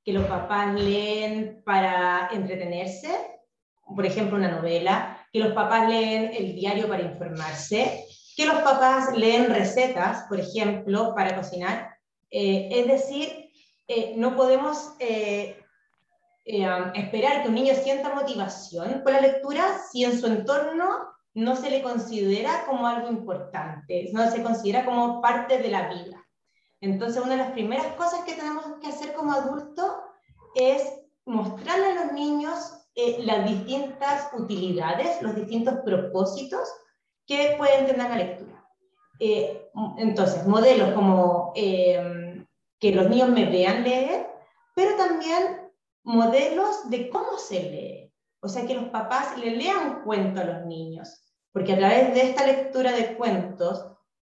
que 0.08 0.14
los 0.14 0.26
papás 0.26 0.72
leen 0.72 1.60
para 1.66 2.30
entretenerse, 2.32 3.10
por 3.94 4.06
ejemplo, 4.06 4.38
una 4.38 4.50
novela, 4.50 5.18
que 5.30 5.38
los 5.38 5.52
papás 5.52 5.86
leen 5.86 6.30
el 6.32 6.54
diario 6.54 6.88
para 6.88 7.02
informarse, 7.02 8.06
que 8.34 8.46
los 8.46 8.56
papás 8.60 9.14
leen 9.14 9.52
recetas, 9.52 10.24
por 10.26 10.40
ejemplo, 10.40 11.14
para 11.14 11.36
cocinar. 11.36 11.90
Eh, 12.30 12.70
es 12.72 12.86
decir, 12.86 13.50
eh, 13.86 14.14
no 14.16 14.34
podemos 14.34 14.94
eh, 14.98 15.62
um, 16.46 16.90
esperar 16.94 17.42
que 17.42 17.48
un 17.48 17.56
niño 17.56 17.74
sienta 17.74 18.14
motivación 18.14 19.02
por 19.02 19.12
la 19.12 19.20
lectura 19.20 19.62
si 19.92 20.06
en 20.06 20.18
su 20.18 20.26
entorno 20.26 21.00
no 21.34 21.54
se 21.54 21.68
le 21.68 21.82
considera 21.82 22.64
como 22.64 22.86
algo 22.86 23.10
importante, 23.10 24.08
no 24.14 24.30
se 24.30 24.42
considera 24.42 24.86
como 24.86 25.20
parte 25.20 25.58
de 25.58 25.68
la 25.68 25.90
vida. 25.90 26.27
Entonces, 26.80 27.22
una 27.22 27.32
de 27.32 27.42
las 27.42 27.52
primeras 27.52 27.86
cosas 27.94 28.24
que 28.24 28.34
tenemos 28.34 28.64
que 28.80 28.88
hacer 28.88 29.12
como 29.14 29.32
adultos 29.32 29.90
es 30.54 30.82
mostrarle 31.24 31.86
a 31.86 32.04
los 32.04 32.12
niños 32.12 32.78
eh, 32.94 33.18
las 33.20 33.48
distintas 33.48 34.30
utilidades, 34.32 35.20
los 35.22 35.34
distintos 35.34 35.74
propósitos 35.84 36.68
que 37.26 37.54
pueden 37.58 37.86
tener 37.86 38.08
la 38.10 38.16
lectura. 38.16 38.64
Eh, 39.20 39.70
entonces, 39.98 40.46
modelos 40.46 40.92
como 40.94 41.52
eh, 41.54 42.44
que 42.78 42.92
los 42.92 43.08
niños 43.08 43.28
me 43.28 43.46
vean 43.46 43.82
leer, 43.82 44.28
pero 44.74 44.96
también 44.96 45.70
modelos 46.04 46.88
de 46.88 47.10
cómo 47.10 47.38
se 47.38 47.62
lee. 47.62 48.14
O 48.40 48.48
sea, 48.48 48.66
que 48.66 48.74
los 48.74 48.84
papás 48.90 49.36
le 49.36 49.50
lean 49.50 50.02
cuento 50.04 50.40
a 50.40 50.44
los 50.44 50.66
niños, 50.66 51.08
porque 51.52 51.72
a 51.72 51.78
través 51.78 52.14
de 52.14 52.22
esta 52.22 52.46
lectura 52.46 52.92
de 52.92 53.16
cuentos 53.16 53.84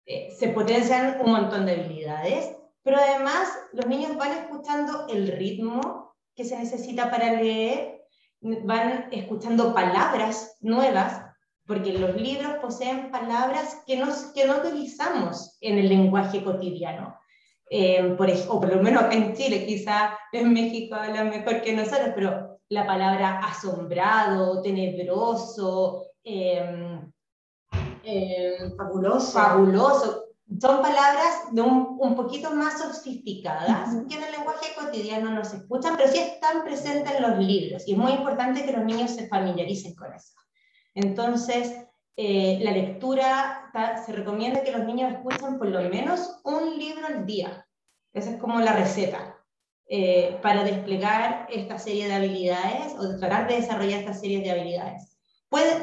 se 0.07 0.49
potencian 0.49 1.21
un 1.21 1.33
montón 1.33 1.67
de 1.67 1.73
habilidades, 1.73 2.57
pero 2.83 2.99
además 2.99 3.49
los 3.73 3.87
niños 3.87 4.17
van 4.17 4.33
escuchando 4.33 5.07
el 5.09 5.29
ritmo 5.29 6.15
que 6.35 6.45
se 6.45 6.59
necesita 6.59 7.11
para 7.11 7.33
leer, 7.33 8.03
van 8.41 9.09
escuchando 9.13 9.75
palabras 9.75 10.57
nuevas, 10.61 11.23
porque 11.67 11.93
los 11.93 12.17
libros 12.17 12.55
poseen 12.61 13.11
palabras 13.11 13.83
que 13.87 13.97
no, 13.97 14.09
que 14.35 14.47
no 14.47 14.57
utilizamos 14.57 15.57
en 15.61 15.79
el 15.79 15.89
lenguaje 15.89 16.43
cotidiano. 16.43 17.17
Eh, 17.73 18.15
por, 18.19 18.29
o 18.29 18.61
por 18.61 18.75
lo 18.75 18.83
menos 18.83 19.05
en 19.13 19.33
Chile, 19.35 19.65
quizá 19.65 20.19
en 20.33 20.53
México 20.53 20.97
hablan 20.97 21.31
mejor 21.31 21.63
que 21.63 21.73
nosotros, 21.73 22.11
pero 22.17 22.59
la 22.69 22.85
palabra 22.85 23.39
asombrado, 23.39 24.61
tenebroso, 24.63 26.07
eh, 26.25 26.89
eh, 28.05 28.73
fabuloso. 28.77 29.33
fabuloso, 29.33 30.25
son 30.61 30.83
palabras 30.83 31.53
de 31.53 31.63
un, 31.63 31.97
un, 32.01 32.17
poquito 32.17 32.51
más 32.51 32.81
sofisticadas 32.81 33.91
que 34.09 34.17
en 34.17 34.25
el 34.25 34.33
lenguaje 34.33 34.75
cotidiano 34.79 35.31
no 35.31 35.45
se 35.45 35.59
escuchan, 35.59 35.97
pero 35.97 36.11
sí 36.11 36.19
están 36.19 36.65
presentes 36.65 37.13
en 37.15 37.23
los 37.23 37.39
libros 37.39 37.87
y 37.87 37.93
es 37.93 37.99
muy 37.99 38.13
importante 38.13 38.65
que 38.65 38.73
los 38.73 38.85
niños 38.85 39.13
se 39.13 39.29
familiaricen 39.29 39.95
con 39.95 40.13
eso. 40.13 40.35
Entonces, 40.95 41.73
eh, 42.17 42.59
la 42.63 42.73
lectura, 42.73 43.71
se 44.05 44.13
recomienda 44.13 44.63
que 44.63 44.73
los 44.73 44.85
niños 44.85 45.13
escuchen 45.13 45.59
por 45.59 45.69
lo 45.69 45.81
menos 45.89 46.41
un 46.45 46.79
libro 46.79 47.07
al 47.07 47.25
día. 47.25 47.67
Esa 48.13 48.31
es 48.31 48.37
como 48.39 48.61
la 48.61 48.73
receta 48.73 49.37
eh, 49.89 50.39
para 50.43 50.65
desplegar 50.65 51.47
esta 51.49 51.79
serie 51.79 52.09
de 52.09 52.15
habilidades 52.15 52.95
o 52.99 53.17
tratar 53.19 53.49
de 53.49 53.57
desarrollar 53.57 54.01
esta 54.01 54.15
serie 54.15 54.41
de 54.41 54.51
habilidades 54.51 55.10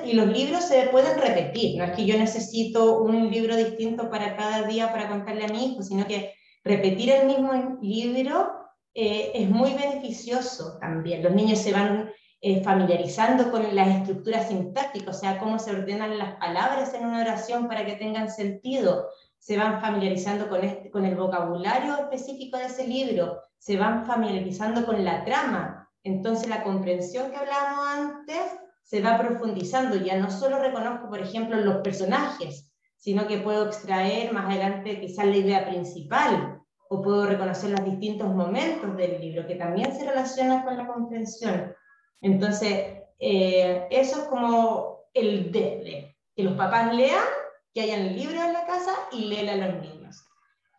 y 0.05 0.13
los 0.13 0.27
libros 0.27 0.63
se 0.63 0.87
pueden 0.87 1.19
repetir, 1.19 1.77
no 1.77 1.83
es 1.83 1.91
que 1.91 2.05
yo 2.05 2.17
necesito 2.17 3.01
un 3.01 3.29
libro 3.29 3.55
distinto 3.55 4.09
para 4.09 4.37
cada 4.37 4.63
día 4.63 4.91
para 4.91 5.09
contarle 5.09 5.45
a 5.45 5.49
mi 5.49 5.65
hijo, 5.65 5.83
sino 5.83 6.07
que 6.07 6.33
repetir 6.63 7.11
el 7.11 7.27
mismo 7.27 7.77
libro 7.81 8.49
eh, 8.93 9.31
es 9.33 9.49
muy 9.49 9.73
beneficioso 9.73 10.77
también. 10.79 11.21
Los 11.21 11.33
niños 11.33 11.59
se 11.59 11.73
van 11.73 12.09
eh, 12.39 12.63
familiarizando 12.63 13.51
con 13.51 13.75
las 13.75 13.87
estructuras 13.89 14.47
sintácticas, 14.47 15.17
o 15.17 15.19
sea, 15.19 15.37
cómo 15.37 15.59
se 15.59 15.71
ordenan 15.71 16.17
las 16.17 16.35
palabras 16.35 16.93
en 16.93 17.05
una 17.05 17.21
oración 17.21 17.67
para 17.67 17.85
que 17.85 17.95
tengan 17.95 18.31
sentido. 18.31 19.09
Se 19.37 19.57
van 19.57 19.81
familiarizando 19.81 20.47
con, 20.47 20.61
con 20.91 21.05
el 21.05 21.15
vocabulario 21.15 21.97
específico 21.97 22.57
de 22.57 22.65
ese 22.65 22.87
libro, 22.87 23.41
se 23.57 23.75
van 23.75 24.05
familiarizando 24.05 24.85
con 24.85 25.03
la 25.03 25.25
trama. 25.25 25.89
Entonces, 26.03 26.47
la 26.47 26.63
comprensión 26.63 27.31
que 27.31 27.37
hablábamos 27.37 27.87
antes 27.87 28.41
se 28.87 29.01
va 29.01 29.17
profundizando. 29.17 29.97
Ya 29.97 30.17
no 30.17 30.31
solo 30.31 30.59
reconozco, 30.59 31.09
por 31.09 31.19
ejemplo, 31.19 31.57
los 31.57 31.77
personajes, 31.77 32.71
sino 32.95 33.27
que 33.27 33.37
puedo 33.37 33.67
extraer 33.67 34.33
más 34.33 34.45
adelante 34.45 34.99
quizás 35.01 35.25
la 35.25 35.37
idea 35.37 35.67
principal, 35.67 36.61
o 36.89 37.01
puedo 37.01 37.25
reconocer 37.25 37.71
los 37.71 37.83
distintos 37.83 38.33
momentos 38.33 38.95
del 38.95 39.19
libro, 39.19 39.45
que 39.45 39.55
también 39.55 39.93
se 39.93 40.05
relacionan 40.05 40.63
con 40.63 40.77
la 40.77 40.87
comprensión. 40.87 41.75
Entonces, 42.21 43.03
eh, 43.19 43.87
eso 43.91 44.21
es 44.21 44.27
como 44.29 45.01
el 45.13 45.51
desde, 45.51 46.15
que 46.33 46.43
los 46.43 46.53
papás 46.53 46.95
lean, 46.95 47.25
que 47.73 47.81
haya 47.81 47.97
el 47.97 48.15
libro 48.15 48.41
en 48.41 48.53
la 48.53 48.65
casa 48.65 48.93
y 49.11 49.25
léela 49.25 49.53
a 49.53 49.67
los 49.67 49.81
niños. 49.81 50.25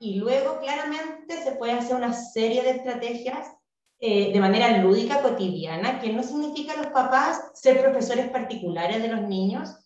Y 0.00 0.14
luego, 0.14 0.58
claramente, 0.60 1.42
se 1.42 1.52
puede 1.52 1.72
hacer 1.72 1.96
una 1.96 2.14
serie 2.14 2.62
de 2.62 2.70
estrategias 2.70 3.57
eh, 4.00 4.32
de 4.32 4.40
manera 4.40 4.78
lúdica, 4.78 5.22
cotidiana, 5.22 6.00
que 6.00 6.12
no 6.12 6.22
significa 6.22 6.76
los 6.76 6.88
papás 6.88 7.50
ser 7.54 7.82
profesores 7.82 8.28
particulares 8.28 9.02
de 9.02 9.08
los 9.08 9.22
niños, 9.22 9.76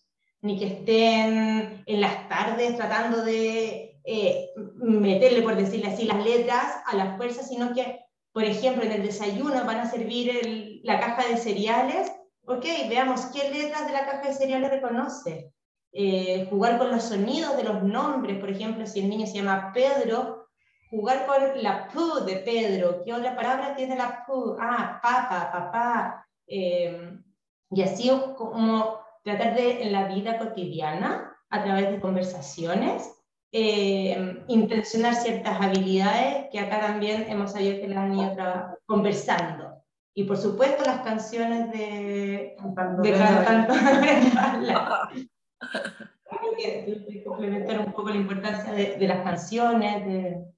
ni 0.41 0.59
que 0.59 0.67
estén 0.67 1.83
en 1.85 2.01
las 2.01 2.29
tardes 2.29 2.75
tratando 2.75 3.23
de 3.23 3.99
eh, 4.03 4.49
meterle, 4.75 5.41
por 5.41 5.55
decirle 5.55 5.87
así, 5.87 6.05
las 6.05 6.23
letras 6.23 6.63
a 6.85 6.95
la 6.95 7.15
fuerza, 7.17 7.41
sino 7.41 7.73
que, 7.73 8.01
por 8.31 8.43
ejemplo, 8.43 8.83
en 8.83 8.91
el 8.91 9.03
desayuno 9.03 9.65
van 9.65 9.79
a 9.79 9.89
servir 9.89 10.81
la 10.83 10.99
caja 10.99 11.27
de 11.27 11.37
cereales. 11.37 12.11
Ok, 12.45 12.65
veamos 12.89 13.21
qué 13.27 13.49
letras 13.49 13.87
de 13.87 13.93
la 13.93 14.05
caja 14.05 14.27
de 14.27 14.35
cereales 14.35 14.69
reconoce. 14.69 15.53
Eh, 15.91 16.47
jugar 16.49 16.77
con 16.77 16.91
los 16.91 17.03
sonidos 17.03 17.55
de 17.55 17.63
los 17.63 17.83
nombres, 17.83 18.39
por 18.39 18.49
ejemplo, 18.49 18.85
si 18.85 18.99
el 18.99 19.09
niño 19.09 19.25
se 19.25 19.35
llama 19.35 19.71
Pedro, 19.73 20.42
jugar 20.93 21.25
con 21.25 21.63
la 21.63 21.87
P 21.87 21.99
de 22.25 22.37
Pedro, 22.41 23.03
¿qué 23.03 23.13
otra 23.13 23.35
palabra 23.35 23.75
tiene 23.75 23.95
la 23.95 24.23
P? 24.25 24.33
Ah, 24.59 24.99
papa, 25.01 25.51
papá. 25.51 26.27
Eh, 26.47 27.17
y 27.71 27.81
así 27.81 28.11
como 28.37 28.99
tratar 29.23 29.55
de 29.55 29.81
en 29.81 29.91
la 29.91 30.07
vida 30.07 30.37
cotidiana, 30.37 31.35
a 31.49 31.63
través 31.63 31.89
de 31.91 31.99
conversaciones, 31.99 33.11
eh, 33.51 34.43
intencionar 34.47 35.15
ciertas 35.15 35.61
habilidades 35.61 36.47
que 36.51 36.59
acá 36.59 36.79
también 36.81 37.25
hemos 37.29 37.51
sabido 37.51 37.81
que 37.81 37.87
las 37.87 37.97
han 37.97 38.15
ido 38.15 38.77
conversando. 38.85 39.83
Y 40.15 40.25
por 40.25 40.37
supuesto 40.37 40.83
las 40.85 41.01
canciones 41.01 41.71
de, 41.71 42.55
de 43.01 43.13
cantando. 43.13 43.73
Creo 46.29 46.55
que 46.57 47.23
complementar 47.23 47.79
un 47.79 47.93
poco 47.93 48.09
la 48.09 48.15
importancia 48.15 48.73
de, 48.73 48.97
de 48.97 49.07
las 49.07 49.23
canciones, 49.23 50.05
de, 50.05 50.52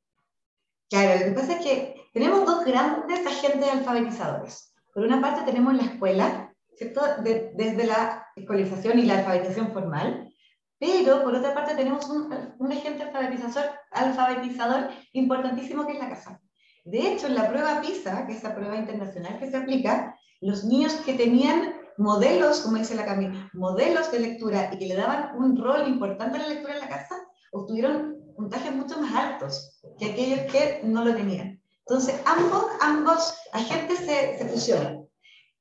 Claro, 0.90 1.20
lo 1.20 1.26
que 1.26 1.32
pasa 1.32 1.54
es 1.54 1.66
que 1.66 1.96
tenemos 2.14 2.46
dos 2.46 2.64
grandes 2.64 3.26
agentes 3.26 3.70
alfabetizadores. 3.72 4.74
Por 4.94 5.04
una 5.04 5.20
parte 5.20 5.42
tenemos 5.44 5.74
la 5.74 5.84
escuela, 5.84 6.54
¿cierto? 6.76 7.02
desde 7.24 7.86
la 7.86 8.28
escolarización 8.36 9.00
y 9.00 9.06
la 9.06 9.20
alfabetización 9.20 9.74
formal, 9.74 10.32
pero 10.78 11.24
por 11.24 11.34
otra 11.34 11.54
parte 11.54 11.76
tenemos 11.76 12.08
un, 12.10 12.32
un 12.60 12.72
agente 12.72 13.04
alfabetizador, 13.04 13.72
alfabetizador 13.92 14.90
importantísimo 15.14 15.88
que 15.88 15.94
es 15.94 16.00
la 16.00 16.10
casa. 16.10 16.40
De 16.84 17.12
hecho, 17.12 17.28
en 17.28 17.36
la 17.36 17.50
prueba 17.50 17.82
PISA, 17.82 18.28
que 18.28 18.34
es 18.34 18.44
la 18.44 18.54
prueba 18.54 18.76
internacional 18.76 19.40
que 19.40 19.50
se 19.50 19.58
aplica, 19.58 20.16
los 20.42 20.66
niños 20.66 20.94
que 21.06 21.16
tenían 21.16 21.74
modelos, 21.98 22.62
como 22.62 22.78
dice 22.78 22.94
la 22.94 23.06
Cami, 23.06 23.30
modelos 23.54 24.12
de 24.12 24.20
lectura 24.20 24.70
y 24.72 24.78
que 24.78 24.86
le 24.86 24.96
daban 24.96 25.36
un 25.36 25.58
rol 25.58 25.88
importante 25.88 26.38
a 26.38 26.42
la 26.42 26.50
lectura 26.50 26.76
en 26.76 26.82
la 26.82 26.90
casa, 26.90 27.16
obtuvieron 27.52 28.18
puntajes 28.36 28.74
mucho 28.76 29.00
más 29.02 29.16
altos 29.16 29.75
que 29.98 30.12
aquellos 30.12 30.52
que 30.52 30.82
no 30.84 31.04
lo 31.04 31.16
tenían. 31.16 31.62
Entonces, 31.88 32.16
ambos, 32.26 32.66
ambos 32.82 33.34
agentes 33.54 34.00
se, 34.00 34.38
se 34.38 34.46
fusionan. 34.48 35.06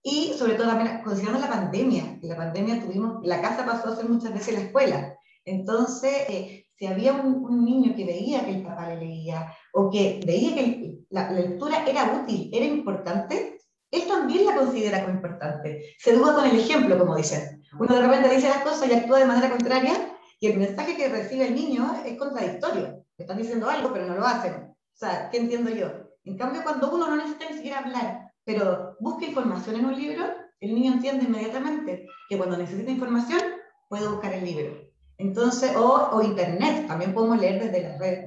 Y 0.03 0.35
sobre 0.35 0.55
todo 0.55 0.69
también 0.69 1.03
considerando 1.03 1.41
la 1.41 1.49
pandemia, 1.49 2.19
que 2.21 2.27
la 2.27 2.37
pandemia 2.37 2.81
tuvimos, 2.81 3.25
la 3.25 3.41
casa 3.41 3.65
pasó 3.65 3.89
a 3.89 3.97
ser 3.97 4.09
muchas 4.09 4.35
veces 4.35 4.55
la 4.55 4.61
escuela. 4.61 5.19
Entonces, 5.47 6.13
eh, 6.29 6.67
si 6.77 6.87
había 6.87 7.13
un, 7.13 7.65
niño 7.65 7.95
que 7.97 8.05
veía 8.05 8.45
que 8.45 8.51
el 8.51 8.63
papá 8.63 8.89
le 8.91 8.97
leía 8.97 9.53
o 9.73 9.91
que 9.91 10.21
veía 10.27 10.55
que 10.55 10.99
la, 11.11 11.31
lectura 11.31 11.85
era 11.87 12.21
útil, 12.21 12.51
era 12.53 12.67
importante, 12.67 13.59
él 13.91 14.03
también 14.07 14.45
la 14.45 14.57
considera 14.57 15.03
como 15.03 15.15
importante. 15.15 15.95
Se 15.99 16.13
duda 16.13 16.35
con 16.35 16.47
el 16.47 16.59
ejemplo, 16.59 16.99
como 16.99 17.17
dicen. 17.17 17.63
Uno 17.79 17.95
de 17.95 18.03
repente 18.03 18.35
dice 18.35 18.49
las 18.49 18.63
cosas 18.63 18.89
y 18.89 18.95
actúa 18.95 19.21
de 19.21 19.27
manera 19.27 19.51
contraria 19.51 20.17
y 20.41 20.49
el 20.49 20.59
mensaje 20.59 20.97
que 20.97 21.09
recibe 21.09 21.47
el 21.47 21.55
niño 21.55 22.03
es 22.05 22.19
contradictorio. 22.19 23.04
Están 23.23 23.39
diciendo 23.39 23.69
algo, 23.69 23.93
pero 23.93 24.07
no 24.07 24.15
lo 24.15 24.27
hacen. 24.27 24.55
O 24.55 24.97
sea, 24.97 25.29
¿qué 25.31 25.39
entiendo 25.39 25.71
yo? 25.71 25.91
En 26.25 26.37
cambio, 26.39 26.63
cuando 26.63 26.93
uno 26.93 27.09
no 27.09 27.17
necesita 27.17 27.51
ni 27.51 27.57
siquiera 27.57 27.81
hablar, 27.81 28.33
pero 28.45 28.97
busca 29.01 29.27
información 29.27 29.77
en 29.77 29.87
un 29.87 29.97
libro, 29.97 30.25
el 30.61 30.75
niño 30.75 30.95
entiende 30.95 31.25
inmediatamente 31.25 32.07
que 32.29 32.37
cuando 32.37 32.57
necesita 32.57 32.91
información, 32.91 33.41
puede 33.89 34.09
buscar 34.09 34.33
el 34.33 34.45
libro. 34.45 34.85
Entonces, 35.19 35.77
o, 35.77 36.11
o 36.13 36.23
internet, 36.23 36.87
también 36.87 37.15
podemos 37.15 37.39
leer 37.39 37.63
desde 37.63 37.89
la, 37.89 37.99
red, 37.99 38.25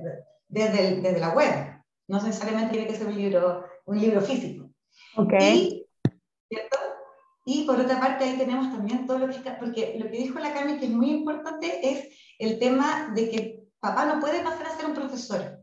desde, 0.48 1.02
desde 1.02 1.20
la 1.20 1.30
web. 1.30 1.84
No 2.08 2.22
necesariamente 2.22 2.72
tiene 2.74 2.88
que 2.88 2.96
ser 2.96 3.08
un 3.08 3.18
libro, 3.18 3.66
un 3.86 4.00
libro 4.00 4.22
físico. 4.22 4.70
Okay. 5.16 5.86
¿Cierto? 6.48 6.78
Y 7.46 7.66
por 7.66 7.80
otra 7.80 8.00
parte, 8.00 8.24
ahí 8.24 8.38
tenemos 8.38 8.72
también 8.72 9.08
todo 9.08 9.20
lo 9.20 9.28
que 9.28 9.38
está, 9.38 9.58
porque 9.58 9.98
lo 10.00 10.06
que 10.10 10.18
dijo 10.18 10.40
la 10.40 10.54
Cami, 10.54 10.78
que 10.78 10.86
es 10.86 10.92
muy 10.92 11.12
importante, 11.12 11.80
es 11.82 12.10
el 12.40 12.60
tema 12.60 13.12
de 13.14 13.30
que 13.30 13.67
papá 13.90 14.06
no 14.06 14.20
puede 14.20 14.44
pasar 14.44 14.68
a 14.68 14.76
ser 14.76 14.86
un 14.86 14.94
profesor. 14.94 15.60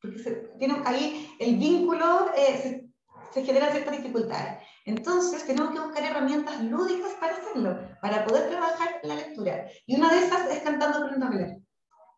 Porque 0.00 0.18
se, 0.18 0.30
tiene, 0.58 0.82
ahí 0.84 1.34
el 1.38 1.56
vínculo 1.56 2.30
eh, 2.36 2.58
se, 2.62 2.86
se 3.32 3.44
genera 3.44 3.72
ciertas 3.72 3.96
dificultades. 3.96 4.62
Entonces, 4.84 5.44
tenemos 5.44 5.72
que 5.72 5.80
buscar 5.80 6.04
herramientas 6.04 6.62
lúdicas 6.62 7.12
para 7.18 7.36
hacerlo, 7.36 7.78
para 8.00 8.24
poder 8.24 8.48
trabajar 8.48 9.00
la 9.02 9.16
lectura. 9.16 9.66
Y 9.86 9.96
una 9.96 10.12
de 10.12 10.18
esas 10.24 10.48
es 10.50 10.60
cantando 10.60 10.98
aprendiendo 10.98 11.26
a 11.26 11.28
hablar. 11.28 11.58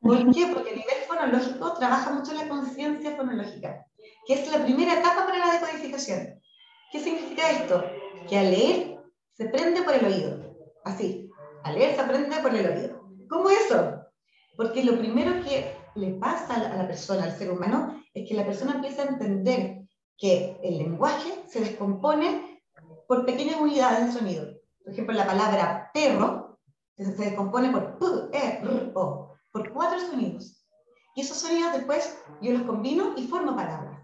¿Por 0.00 0.30
qué? 0.32 0.46
Porque 0.52 0.70
a 0.70 0.76
nivel 0.76 0.98
fonológico 1.08 1.74
trabaja 1.74 2.12
mucho 2.12 2.32
la 2.34 2.48
conciencia 2.48 3.16
fonológica, 3.16 3.86
que 4.26 4.34
es 4.34 4.52
la 4.52 4.62
primera 4.62 5.00
etapa 5.00 5.26
para 5.26 5.38
la 5.38 5.52
decodificación. 5.54 6.40
¿Qué 6.92 7.00
significa 7.00 7.50
esto? 7.50 7.84
Que 8.28 8.38
al 8.38 8.50
leer 8.50 9.00
se 9.32 9.46
prende 9.46 9.82
por 9.82 9.94
el 9.94 10.04
oído. 10.04 10.54
Así. 10.84 11.30
Al 11.64 11.74
leer 11.74 11.94
se 11.96 12.00
aprende 12.02 12.36
por 12.36 12.54
el 12.54 12.66
oído. 12.66 13.02
¿Cómo 13.28 13.50
eso? 13.50 13.97
Porque 14.58 14.82
lo 14.82 14.98
primero 14.98 15.40
que 15.44 15.72
le 15.94 16.14
pasa 16.14 16.56
a 16.56 16.76
la 16.76 16.88
persona, 16.88 17.22
al 17.22 17.38
ser 17.38 17.52
humano, 17.52 18.02
es 18.12 18.28
que 18.28 18.34
la 18.34 18.44
persona 18.44 18.72
empieza 18.72 19.02
a 19.02 19.06
entender 19.06 19.86
que 20.16 20.58
el 20.64 20.78
lenguaje 20.78 21.44
se 21.46 21.60
descompone 21.60 22.60
por 23.06 23.24
pequeñas 23.24 23.60
unidades 23.60 24.06
de 24.06 24.18
sonido. 24.18 24.46
Por 24.82 24.92
ejemplo, 24.92 25.14
la 25.14 25.26
palabra 25.26 25.92
perro 25.94 26.58
se 26.96 27.04
descompone 27.04 27.70
por 27.70 27.98
P, 27.98 28.36
E, 28.36 28.58
R, 28.60 28.90
O, 28.96 29.32
por 29.52 29.72
cuatro 29.72 30.00
sonidos. 30.00 30.66
Y 31.14 31.20
esos 31.20 31.36
sonidos 31.36 31.74
después 31.74 32.18
yo 32.42 32.52
los 32.52 32.62
combino 32.62 33.12
y 33.16 33.28
formo 33.28 33.54
palabras. 33.54 34.02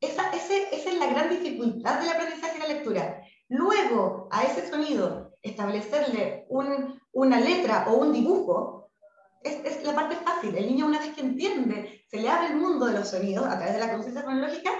Esa, 0.00 0.30
ese, 0.30 0.72
esa 0.76 0.90
es 0.90 0.98
la 1.00 1.08
gran 1.08 1.28
dificultad 1.28 1.98
del 1.98 2.10
aprendizaje 2.10 2.52
de 2.52 2.68
la 2.68 2.74
lectura. 2.74 3.20
Luego, 3.48 4.28
a 4.30 4.44
ese 4.44 4.70
sonido, 4.70 5.32
establecerle 5.42 6.46
una 6.50 7.40
letra 7.40 7.86
o 7.88 7.96
un 7.96 8.12
dibujo, 8.12 8.77
es, 9.42 9.84
la 9.84 9.94
parte 9.94 10.16
fácil. 10.16 10.56
El 10.56 10.66
niño 10.66 10.86
una 10.86 10.98
vez 10.98 11.14
que 11.14 11.20
entiende, 11.20 12.04
se 12.08 12.20
le 12.20 12.28
abre 12.28 12.48
el 12.48 12.56
mundo 12.56 12.86
de 12.86 12.94
los 12.94 13.08
sonidos 13.08 13.46
a 13.46 13.56
través 13.56 13.74
de 13.74 13.80
la 13.80 13.92
conciencia 13.92 14.22
cronológica, 14.22 14.70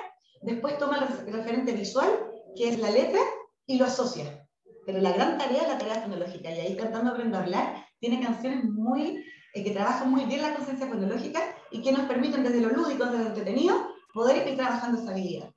después 0.42 0.78
toma 0.78 0.98
el 0.98 1.32
referente 1.32 1.72
visual, 1.72 2.08
que 2.56 2.68
es 2.68 2.78
la 2.78 2.90
letra, 2.90 3.20
y 3.66 3.78
lo 3.78 3.84
asocia. 3.84 4.46
Pero 4.86 5.00
la 5.00 5.12
gran 5.12 5.36
tarea 5.36 5.62
es 5.62 5.68
la 5.68 5.78
tarea 5.78 6.02
cronológica. 6.02 6.50
Y 6.50 6.60
ahí 6.60 6.76
Cantando 6.76 7.10
Aprendo 7.10 7.36
a 7.36 7.42
Hablar 7.42 7.86
tiene 8.00 8.22
canciones 8.22 8.64
muy, 8.64 9.24
eh, 9.54 9.64
que 9.64 9.70
trabajan 9.72 10.10
muy 10.10 10.24
bien 10.24 10.42
la 10.42 10.54
conciencia 10.54 10.88
cronológica 10.88 11.40
y 11.70 11.82
que 11.82 11.92
nos 11.92 12.02
permiten 12.02 12.42
desde 12.42 12.60
lo 12.60 12.70
lúdico, 12.70 13.04
desde 13.04 13.18
lo 13.18 13.28
entretenido, 13.28 13.74
poder 14.14 14.48
ir 14.48 14.56
trabajando 14.56 15.00
esa 15.00 15.12
habilidad. 15.12 15.50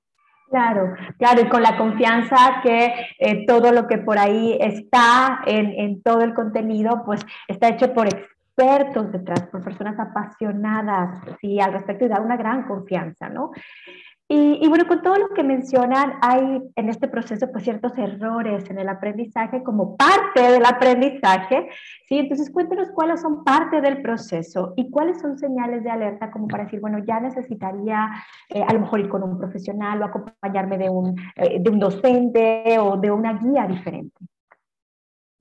Claro, 0.49 0.93
claro, 1.17 1.41
y 1.41 1.47
con 1.47 1.63
la 1.63 1.77
confianza 1.77 2.59
que 2.61 2.93
eh, 3.19 3.45
todo 3.47 3.71
lo 3.71 3.87
que 3.87 3.99
por 3.99 4.19
ahí 4.19 4.57
está 4.59 5.39
en, 5.45 5.67
en, 5.79 6.03
todo 6.03 6.19
el 6.23 6.33
contenido, 6.33 7.03
pues 7.05 7.25
está 7.47 7.69
hecho 7.69 7.93
por 7.93 8.09
expertos 8.55 9.11
detrás, 9.11 9.43
por 9.47 9.63
personas 9.63 9.99
apasionadas, 9.99 11.19
sí, 11.39 11.59
al 11.59 11.73
respecto 11.73 12.05
y 12.05 12.09
da 12.09 12.19
una 12.19 12.37
gran 12.37 12.67
confianza, 12.67 13.29
¿no? 13.29 13.51
Y, 14.33 14.65
bueno, 14.69 14.87
con 14.87 15.01
todo 15.01 15.17
lo 15.17 15.27
que 15.31 15.43
mencionan, 15.43 16.13
hay 16.21 16.61
en 16.77 16.87
este 16.87 17.09
proceso 17.09 17.51
pues 17.51 17.65
ciertos 17.65 17.97
errores 17.97 18.69
en 18.69 18.79
el 18.79 18.87
aprendizaje 18.87 19.61
como 19.61 19.97
parte 19.97 20.41
del 20.41 20.63
aprendizaje, 20.63 21.67
¿sí? 22.07 22.19
Entonces 22.19 22.49
cuéntenos 22.49 22.91
cuáles 22.95 23.19
son 23.19 23.43
parte 23.43 23.81
del 23.81 24.01
proceso 24.01 24.71
y 24.77 24.89
cuáles 24.89 25.19
son 25.19 25.37
señales 25.37 25.83
de 25.83 25.89
alerta 25.89 26.31
como 26.31 26.47
para 26.47 26.63
decir, 26.63 26.79
bueno, 26.79 26.99
ya 27.05 27.19
necesitaría 27.19 28.09
eh, 28.47 28.63
a 28.65 28.71
lo 28.71 28.79
mejor 28.79 29.01
ir 29.01 29.09
con 29.09 29.21
un 29.21 29.37
profesional 29.37 30.01
o 30.01 30.05
acompañarme 30.05 30.77
de 30.77 30.89
un, 30.89 31.13
eh, 31.35 31.57
de 31.59 31.69
un 31.69 31.79
docente 31.79 32.79
o 32.79 32.95
de 32.95 33.11
una 33.11 33.33
guía 33.33 33.67
diferente. 33.67 34.15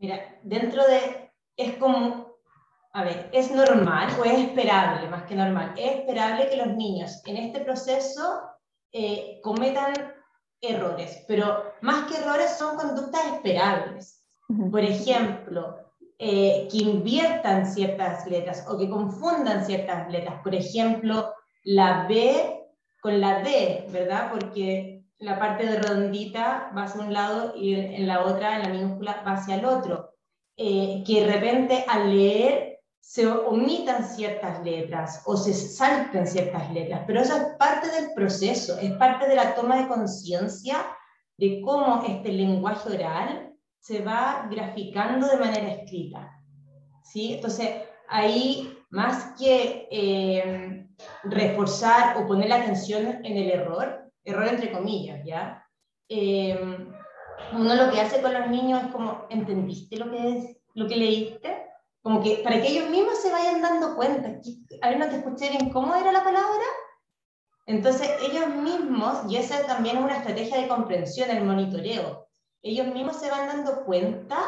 Mira, 0.01 0.17
dentro 0.43 0.83
de, 0.83 1.31
es 1.57 1.77
como 1.77 2.30
a 2.93 3.05
ver, 3.05 3.31
es 3.33 3.51
normal 3.51 4.09
o 4.21 4.25
es 4.25 4.39
esperable, 4.39 5.09
más 5.09 5.25
que 5.25 5.37
normal, 5.37 5.75
es 5.77 6.01
esperable 6.01 6.49
que 6.49 6.57
los 6.57 6.75
niños 6.77 7.23
en 7.25 7.37
este 7.37 7.61
proceso 7.61 8.43
eh, 8.93 9.41
cometan 9.43 9.95
errores, 10.61 11.25
pero 11.29 11.73
más 11.83 12.11
que 12.11 12.19
errores 12.19 12.57
son 12.59 12.77
conductas 12.77 13.25
esperables. 13.33 14.17
Por 14.73 14.81
ejemplo, 14.81 15.77
eh, 16.19 16.69
que 16.71 16.79
inviertan 16.79 17.65
ciertas 17.65 18.27
letras 18.27 18.67
o 18.69 18.77
que 18.77 18.91
confundan 18.91 19.65
ciertas 19.65 20.11
letras. 20.11 20.43
Por 20.43 20.55
ejemplo, 20.57 21.33
la 21.63 22.09
B 22.09 22.61
con 23.01 23.21
la 23.21 23.43
D, 23.43 23.87
¿verdad? 23.91 24.31
Porque 24.33 25.05
la 25.19 25.39
parte 25.39 25.67
de 25.67 25.79
redondita 25.79 26.73
va 26.77 26.83
hacia 26.83 27.01
un 27.01 27.13
lado 27.13 27.55
y 27.57 27.75
en 27.75 28.07
la 28.09 28.25
otra, 28.25 28.57
en 28.57 28.63
la 28.65 28.69
minúscula, 28.69 29.23
va 29.27 29.35
hacia 29.35 29.55
el 29.55 29.65
otro. 29.65 30.11
Eh, 30.57 31.03
que 31.07 31.25
de 31.25 31.33
repente 31.33 31.85
al 31.89 32.15
leer 32.15 32.70
se 33.01 33.27
omitan 33.27 34.05
ciertas 34.05 34.63
letras 34.63 35.23
o 35.25 35.37
se 35.37 35.53
salten 35.55 36.27
ciertas 36.27 36.71
letras, 36.73 37.03
pero 37.07 37.21
eso 37.21 37.37
es 37.37 37.43
parte 37.59 37.89
del 37.91 38.13
proceso, 38.15 38.79
es 38.79 38.93
parte 38.93 39.27
de 39.27 39.37
la 39.37 39.55
toma 39.55 39.77
de 39.77 39.89
conciencia 39.89 40.87
de 41.37 41.63
cómo 41.63 42.05
este 42.07 42.31
lenguaje 42.31 42.95
oral 42.95 43.55
se 43.81 44.03
va 44.03 44.47
graficando 44.51 45.27
de 45.27 45.39
manera 45.39 45.73
escrita. 45.73 46.31
¿sí? 47.03 47.35
Entonces, 47.35 47.71
ahí, 48.09 48.79
más 48.91 49.35
que 49.39 49.89
eh, 49.91 50.87
reforzar 51.25 52.19
o 52.19 52.27
poner 52.27 52.51
la 52.51 52.57
atención 52.57 53.25
en 53.25 53.37
el 53.37 53.51
error, 53.51 54.13
error 54.25 54.49
entre 54.49 54.71
comillas, 54.71 55.25
¿ya? 55.25 55.67
Eh, 56.09 56.59
uno 57.53 57.75
lo 57.75 57.91
que 57.91 58.01
hace 58.01 58.21
con 58.21 58.35
los 58.35 58.49
niños 58.49 58.83
es 58.85 58.93
como, 58.93 59.27
¿entendiste 59.31 59.97
lo 59.97 60.11
que, 60.11 60.37
es, 60.37 60.57
lo 60.75 60.87
que 60.87 60.97
leíste? 60.97 61.70
Como 62.03 62.23
que 62.23 62.41
para 62.43 62.61
que 62.61 62.69
ellos 62.69 62.89
mismos 62.89 63.21
se 63.21 63.31
vayan 63.31 63.61
dando 63.61 63.95
cuenta. 63.95 64.41
A 64.83 64.89
ver, 64.89 64.99
no 64.99 65.09
te 65.09 65.17
escuché 65.17 65.51
bien 65.51 65.71
cómo 65.71 65.95
era 65.95 66.13
la 66.13 66.25
palabra. 66.25 66.65
Entonces, 67.67 68.11
ellos 68.23 68.49
mismos, 68.49 69.31
y 69.31 69.37
esa 69.37 69.65
también 69.67 69.99
es 69.99 70.05
una 70.05 70.17
estrategia 70.17 70.61
de 70.61 70.69
comprensión, 70.69 71.31
el 71.31 71.45
monitoreo, 71.45 72.27
ellos 72.63 72.87
mismos 72.89 73.17
se 73.17 73.31
van 73.31 73.47
dando 73.47 73.85
cuenta, 73.85 74.39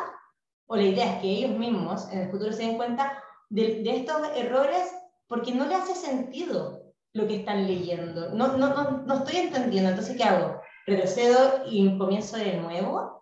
o 0.66 0.76
la 0.76 0.82
idea 0.82 1.14
es 1.14 1.20
que 1.20 1.28
ellos 1.28 1.56
mismos 1.58 2.10
en 2.10 2.20
el 2.20 2.30
futuro 2.30 2.52
se 2.52 2.62
den 2.62 2.76
cuenta 2.76 3.22
de, 3.50 3.82
de 3.82 3.96
estos 3.96 4.16
errores 4.34 4.92
porque 5.28 5.54
no 5.54 5.66
le 5.66 5.74
hace 5.74 5.94
sentido 5.94 6.82
lo 7.12 7.26
que 7.26 7.36
están 7.36 7.66
leyendo. 7.66 8.30
No, 8.30 8.56
no, 8.56 8.68
no, 8.68 9.02
no 9.06 9.14
estoy 9.14 9.36
entendiendo, 9.36 9.90
entonces, 9.90 10.16
¿qué 10.16 10.24
hago? 10.24 10.60
Retrocedo 10.86 11.64
y 11.66 11.96
comienzo 11.98 12.38
de 12.38 12.56
nuevo 12.56 13.21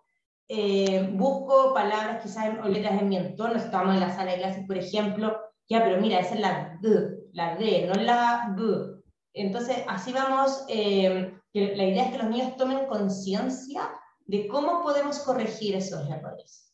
eh, 0.53 1.09
busco 1.13 1.73
palabras 1.73 2.21
quizás 2.21 2.49
o 2.61 2.67
letras 2.67 2.99
en 2.99 3.07
mi 3.07 3.15
entorno, 3.15 3.55
estamos 3.55 3.93
en 3.93 4.01
la 4.01 4.13
sala 4.13 4.33
de 4.33 4.39
clases, 4.39 4.67
por 4.67 4.77
ejemplo, 4.77 5.39
ya, 5.69 5.81
pero 5.81 6.01
mira, 6.01 6.19
esa 6.19 6.35
es 6.35 6.41
la 6.41 6.77
D, 6.81 7.19
la 7.31 7.55
D, 7.55 7.87
no 7.87 7.93
la 7.93 8.53
B. 8.57 9.01
Entonces, 9.33 9.77
así 9.87 10.11
vamos, 10.11 10.65
eh, 10.67 11.33
la 11.53 11.83
idea 11.85 12.03
es 12.03 12.11
que 12.11 12.17
los 12.17 12.27
niños 12.27 12.57
tomen 12.57 12.85
conciencia 12.87 13.93
de 14.25 14.49
cómo 14.49 14.83
podemos 14.83 15.19
corregir 15.19 15.73
esos 15.73 16.05
errores. 16.09 16.73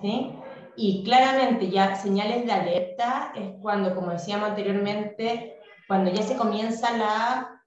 ¿sí? 0.00 0.32
Y 0.76 1.02
claramente 1.02 1.70
ya 1.70 1.96
señales 1.96 2.46
de 2.46 2.52
alerta 2.52 3.32
es 3.34 3.50
cuando, 3.60 3.96
como 3.96 4.12
decíamos 4.12 4.50
anteriormente, 4.50 5.58
cuando 5.88 6.12
ya 6.12 6.22
se 6.22 6.36
comienza 6.36 6.96
la, 6.96 7.64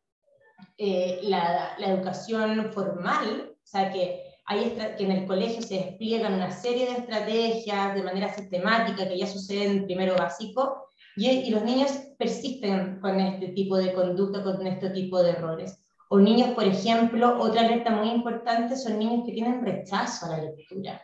eh, 0.77 1.19
la, 1.23 1.73
la 1.77 1.87
educación 1.87 2.71
formal, 2.71 3.53
o 3.53 3.67
sea 3.67 3.91
que 3.91 4.30
que 4.47 5.03
en 5.03 5.11
el 5.11 5.25
colegio 5.25 5.61
se 5.61 5.75
despliegan 5.75 6.33
una 6.33 6.51
serie 6.51 6.85
de 6.85 6.99
estrategias 6.99 7.95
de 7.95 8.03
manera 8.03 8.33
sistemática 8.33 9.07
que 9.07 9.17
ya 9.17 9.27
suceden 9.27 9.71
en 9.71 9.85
primero 9.85 10.15
básico, 10.15 10.87
y, 11.15 11.29
y, 11.29 11.49
los 11.49 11.63
niños 11.63 11.91
persisten 12.17 12.99
con 13.01 13.19
este 13.19 13.49
tipo 13.49 13.77
de 13.77 13.93
conducta, 13.93 14.43
con 14.43 14.65
este 14.65 14.89
tipo 14.91 15.21
de 15.21 15.31
errores. 15.31 15.83
O 16.09 16.19
niños, 16.19 16.49
por 16.49 16.63
ejemplo, 16.63 17.37
otra 17.39 17.61
alerta 17.61 17.91
muy 17.91 18.09
importante 18.09 18.75
son 18.75 18.99
niños 18.99 19.23
que 19.25 19.33
tienen 19.33 19.63
rechazo 19.63 20.25
a 20.25 20.37
la 20.37 20.43
lectura, 20.43 21.01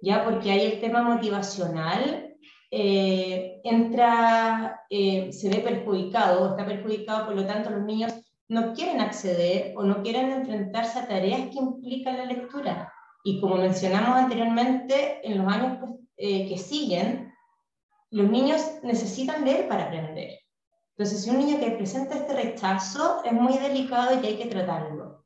ya 0.00 0.24
porque 0.24 0.50
hay 0.50 0.66
el 0.66 0.80
tema 0.80 1.02
motivacional, 1.02 2.34
eh, 2.70 3.60
entra, 3.64 4.80
eh, 4.90 5.32
se 5.32 5.48
ve 5.48 5.58
perjudicado 5.58 6.42
o 6.42 6.50
está 6.50 6.64
perjudicado, 6.64 7.26
por 7.26 7.36
lo 7.36 7.46
tanto 7.46 7.70
los 7.70 7.84
niños 7.84 8.12
no 8.48 8.74
quieren 8.74 9.00
acceder 9.00 9.74
o 9.76 9.82
no 9.82 10.02
quieren 10.02 10.30
enfrentarse 10.30 10.98
a 10.98 11.08
tareas 11.08 11.50
que 11.50 11.58
implican 11.58 12.18
la 12.18 12.26
lectura. 12.26 12.92
Y 13.24 13.40
como 13.40 13.56
mencionamos 13.56 14.16
anteriormente, 14.16 15.20
en 15.26 15.38
los 15.38 15.52
años 15.52 15.78
pues, 15.80 15.92
eh, 16.16 16.48
que 16.48 16.58
siguen, 16.58 17.32
los 18.10 18.28
niños 18.30 18.60
necesitan 18.82 19.44
leer 19.44 19.68
para 19.68 19.84
aprender. 19.84 20.38
Entonces, 20.96 21.22
si 21.22 21.30
un 21.30 21.38
niño 21.38 21.58
que 21.58 21.70
presenta 21.70 22.14
este 22.16 22.34
rechazo 22.34 23.22
es 23.24 23.32
muy 23.32 23.56
delicado 23.56 24.20
y 24.20 24.26
hay 24.26 24.36
que 24.36 24.46
tratarlo. 24.46 25.24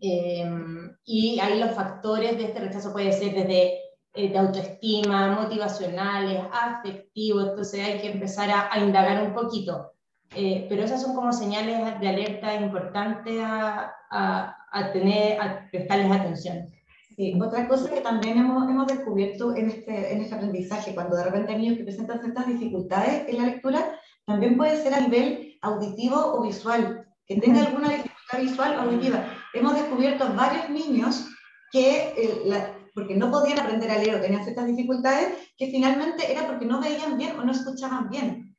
Em, 0.00 0.94
y 1.04 1.38
ahí 1.40 1.58
los 1.58 1.70
factores 1.70 2.36
de 2.36 2.44
este 2.44 2.60
rechazo 2.60 2.92
pueden 2.92 3.12
ser 3.12 3.34
desde 3.34 3.78
eh, 4.12 4.28
de 4.28 4.38
autoestima, 4.38 5.40
motivacionales, 5.40 6.42
afectivos, 6.52 7.50
entonces 7.50 7.80
hay 7.80 8.00
que 8.00 8.10
empezar 8.10 8.50
a, 8.50 8.72
a 8.72 8.78
indagar 8.80 9.22
un 9.22 9.32
poquito. 9.32 9.92
Eh, 10.34 10.66
pero 10.68 10.84
esas 10.84 11.02
son 11.02 11.14
como 11.14 11.32
señales 11.32 12.00
de 12.00 12.08
alerta 12.08 12.54
importantes 12.54 13.36
a, 13.42 13.92
a, 14.10 14.92
tener, 14.92 15.40
a 15.40 15.68
prestarles 15.70 16.12
atención. 16.12 16.68
Sí, 17.16 17.38
otra 17.40 17.66
cosa 17.68 17.90
que 17.90 18.00
también 18.00 18.38
hemos, 18.38 18.68
hemos 18.70 18.86
descubierto 18.86 19.54
en 19.54 19.70
este, 19.70 20.12
en 20.12 20.22
este 20.22 20.34
aprendizaje, 20.34 20.94
cuando 20.94 21.16
de 21.16 21.24
repente 21.24 21.52
hay 21.52 21.58
niños 21.58 21.78
que 21.78 21.84
presentan 21.84 22.20
ciertas 22.20 22.46
dificultades 22.46 23.28
en 23.28 23.38
la 23.38 23.46
lectura, 23.46 23.98
también 24.24 24.56
puede 24.56 24.80
ser 24.80 24.94
a 24.94 25.00
nivel 25.00 25.58
auditivo 25.62 26.16
o 26.16 26.42
visual, 26.42 27.06
que 27.26 27.40
tenga 27.40 27.66
alguna 27.66 27.88
dificultad 27.90 28.40
visual 28.40 28.76
o 28.76 28.80
auditiva. 28.82 29.24
Hemos 29.52 29.74
descubierto 29.74 30.32
varios 30.34 30.70
niños 30.70 31.26
que, 31.72 32.14
eh, 32.16 32.66
porque 32.94 33.16
no 33.16 33.30
podían 33.30 33.58
aprender 33.58 33.90
a 33.90 33.98
leer 33.98 34.14
o 34.14 34.20
tenían 34.20 34.44
ciertas 34.44 34.66
dificultades, 34.66 35.34
que 35.56 35.66
finalmente 35.66 36.30
era 36.30 36.46
porque 36.46 36.66
no 36.66 36.80
veían 36.80 37.18
bien 37.18 37.38
o 37.38 37.44
no 37.44 37.52
escuchaban 37.52 38.08
bien. 38.08 38.49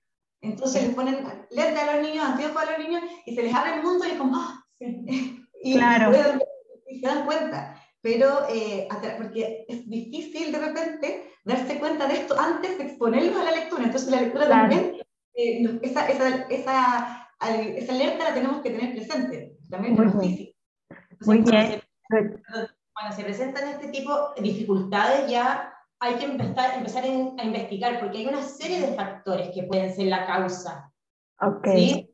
Entonces 0.42 0.84
les 0.84 0.96
ponen 0.96 1.24
lente 1.52 1.80
a 1.80 1.96
los 1.96 2.08
niños, 2.08 2.26
anteojos 2.26 2.62
a 2.62 2.72
los 2.72 2.80
niños 2.80 3.04
y 3.26 3.36
se 3.36 3.44
les 3.44 3.54
abre 3.54 3.76
el 3.76 3.84
mundo 3.84 4.06
y 4.06 4.18
como, 4.18 4.36
¡ah! 4.36 4.66
y, 4.80 5.74
claro. 5.74 6.12
y, 6.88 7.00
se 7.00 7.08
dan 7.08 7.26
cuenta. 7.26 7.76
Pero, 8.02 8.48
eh, 8.50 8.88
porque 9.18 9.66
es 9.70 9.88
difícil 9.88 10.52
de 10.52 10.58
repente 10.58 11.32
darse 11.46 11.78
cuenta 11.78 12.08
de 12.08 12.16
esto 12.16 12.40
antes 12.40 12.78
de 12.80 12.86
exponerlos 12.86 13.38
a 13.38 13.44
la 13.44 13.52
lectura. 13.52 13.84
Entonces 13.84 14.10
la 14.10 14.22
lectura 14.22 14.50
también, 14.50 14.98
eh, 15.36 15.80
esa, 15.84 16.08
esa, 16.08 16.30
esa, 16.50 17.30
esa, 17.40 17.94
alerta 17.94 18.24
la 18.24 18.34
tenemos 18.34 18.62
que 18.62 18.72
tener 18.72 18.96
presente. 18.96 19.58
También 19.70 20.02
es 20.02 20.20
difícil. 20.20 20.56
Muy 21.26 21.42
bien. 21.42 21.82
Cuando 22.10 23.16
se 23.16 23.24
presentan 23.24 23.70
este 23.70 23.90
tipo 23.90 24.34
de 24.36 24.42
dificultades 24.42 25.30
ya 25.30 25.71
hay 26.02 26.16
que 26.16 26.26
empezar, 26.26 26.78
empezar 26.78 27.04
a 27.04 27.44
investigar 27.44 28.00
porque 28.00 28.18
hay 28.18 28.28
una 28.28 28.42
serie 28.42 28.82
de 28.82 28.96
factores 28.96 29.52
que 29.54 29.64
pueden 29.64 29.94
ser 29.94 30.08
la 30.08 30.26
causa. 30.26 30.92
Ok. 31.40 31.68
¿sí? 31.76 32.10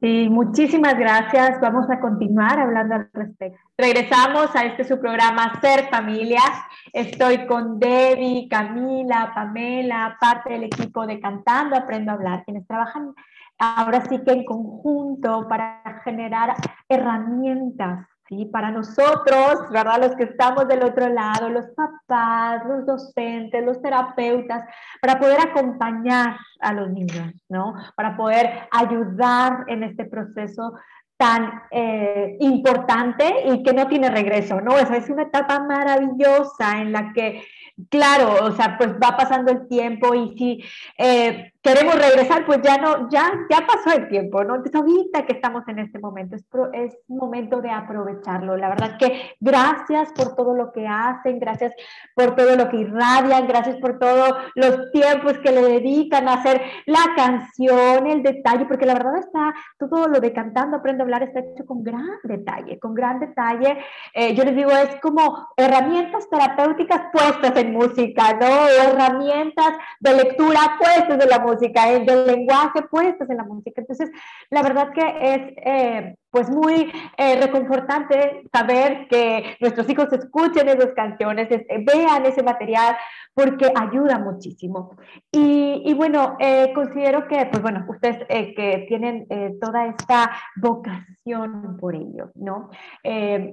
Sí, 0.00 0.28
muchísimas 0.28 0.98
gracias. 0.98 1.60
Vamos 1.60 1.88
a 1.88 2.00
continuar 2.00 2.58
hablando 2.58 2.96
al 2.96 3.10
respecto. 3.12 3.58
Regresamos 3.78 4.54
a 4.56 4.64
este 4.64 4.82
su 4.84 4.98
programa 4.98 5.60
Ser 5.60 5.88
Familias. 5.88 6.50
Estoy 6.92 7.46
con 7.46 7.78
Debbie, 7.78 8.48
Camila, 8.48 9.30
Pamela, 9.34 10.16
parte 10.20 10.54
del 10.54 10.64
equipo 10.64 11.06
de 11.06 11.20
Cantando 11.20 11.76
Aprendo 11.76 12.10
a 12.10 12.14
Hablar, 12.14 12.44
quienes 12.44 12.66
trabajan 12.66 13.14
ahora 13.58 14.02
sí 14.08 14.18
que 14.24 14.32
en 14.32 14.44
conjunto 14.44 15.46
para 15.48 16.00
generar 16.02 16.56
herramientas 16.88 18.08
¿sí? 18.30 18.46
Para 18.46 18.70
nosotros, 18.70 19.68
¿verdad? 19.70 20.00
Los 20.00 20.16
que 20.16 20.22
estamos 20.22 20.66
del 20.68 20.84
otro 20.84 21.08
lado, 21.08 21.50
los 21.50 21.66
papás, 21.76 22.64
los 22.66 22.86
docentes, 22.86 23.64
los 23.64 23.82
terapeutas, 23.82 24.64
para 25.02 25.18
poder 25.18 25.38
acompañar 25.40 26.36
a 26.60 26.72
los 26.72 26.90
niños, 26.90 27.34
¿no? 27.48 27.74
Para 27.96 28.16
poder 28.16 28.68
ayudar 28.70 29.64
en 29.66 29.82
este 29.82 30.04
proceso 30.04 30.74
tan 31.16 31.62
eh, 31.70 32.38
importante 32.40 33.30
y 33.44 33.62
que 33.62 33.74
no 33.74 33.88
tiene 33.88 34.08
regreso, 34.08 34.60
¿no? 34.62 34.78
Esa 34.78 34.96
es 34.96 35.10
una 35.10 35.24
etapa 35.24 35.60
maravillosa 35.60 36.80
en 36.80 36.92
la 36.92 37.12
que, 37.12 37.44
claro, 37.88 38.44
o 38.44 38.52
sea, 38.52 38.76
pues 38.76 38.92
va 38.94 39.16
pasando 39.16 39.52
el 39.52 39.68
tiempo 39.68 40.14
y 40.14 40.36
si 40.36 40.64
eh, 40.98 41.52
queremos 41.62 41.94
regresar, 41.94 42.46
pues 42.46 42.60
ya 42.62 42.78
no, 42.78 43.08
ya, 43.10 43.32
ya 43.50 43.66
pasó 43.66 43.96
el 43.96 44.08
tiempo, 44.08 44.42
¿no? 44.44 44.56
Entonces 44.56 44.80
ahorita 44.80 45.26
que 45.26 45.34
estamos 45.34 45.66
en 45.68 45.78
este 45.78 45.98
momento, 45.98 46.36
es, 46.36 46.44
es 46.72 46.98
momento 47.08 47.60
de 47.60 47.70
aprovecharlo. 47.70 48.56
La 48.56 48.70
verdad 48.70 48.96
que 48.98 49.34
gracias 49.40 50.10
por 50.12 50.34
todo 50.34 50.54
lo 50.54 50.72
que 50.72 50.86
hacen, 50.86 51.38
gracias 51.38 51.72
por 52.14 52.34
todo 52.34 52.56
lo 52.56 52.68
que 52.70 52.78
irradian, 52.78 53.46
gracias 53.46 53.76
por 53.76 53.98
todos 53.98 54.36
los 54.54 54.90
tiempos 54.92 55.38
que 55.38 55.52
le 55.52 55.62
dedican 55.62 56.28
a 56.28 56.34
hacer 56.34 56.62
la 56.86 57.14
canción, 57.14 58.06
el 58.06 58.22
detalle, 58.22 58.64
porque 58.64 58.86
la 58.86 58.94
verdad 58.94 59.18
está 59.18 59.54
todo 59.78 60.08
lo 60.08 60.20
de 60.20 60.32
cantando, 60.32 60.78
aprendo 60.78 61.02
a 61.02 61.04
hablar, 61.04 61.22
está 61.22 61.40
hecho 61.40 61.66
con 61.66 61.84
gran 61.84 62.08
detalle, 62.24 62.78
con 62.78 62.94
gran 62.94 63.20
detalle. 63.20 63.78
Eh, 64.14 64.34
yo 64.34 64.44
les 64.44 64.56
digo, 64.56 64.70
es 64.70 64.96
como 65.00 65.48
herramientas 65.56 66.28
terapéuticas 66.30 67.02
puestas 67.12 67.56
en 67.56 67.69
música, 67.70 68.34
¿no? 68.34 68.68
Herramientas 68.68 69.72
de 70.00 70.14
lectura 70.14 70.76
puestas 70.78 71.22
en 71.22 71.28
la 71.28 71.38
música 71.38 71.90
el 71.90 72.06
del 72.06 72.26
lenguaje 72.26 72.82
puestos 72.90 73.28
en 73.30 73.36
la 73.36 73.44
música. 73.44 73.80
Entonces, 73.80 74.10
la 74.50 74.62
verdad 74.62 74.92
que 74.92 75.34
es 75.34 75.52
eh, 75.64 76.16
pues 76.30 76.48
muy 76.48 76.92
eh, 77.16 77.40
reconfortante 77.40 78.44
saber 78.52 79.08
que 79.08 79.56
nuestros 79.60 79.88
hijos 79.90 80.12
escuchen 80.12 80.68
esas 80.68 80.92
canciones, 80.94 81.48
vean 81.48 82.24
ese 82.24 82.42
material, 82.42 82.96
porque 83.34 83.72
ayuda 83.74 84.18
muchísimo. 84.18 84.96
Y, 85.32 85.82
y 85.84 85.94
bueno, 85.94 86.36
eh, 86.38 86.72
considero 86.74 87.26
que, 87.26 87.46
pues 87.46 87.62
bueno, 87.62 87.84
ustedes 87.88 88.26
que 88.28 88.84
tienen 88.88 89.26
toda 89.60 89.86
esta 89.86 90.30
vocación 90.56 91.76
por 91.78 91.94
ello, 91.94 92.30
¿no? 92.34 92.70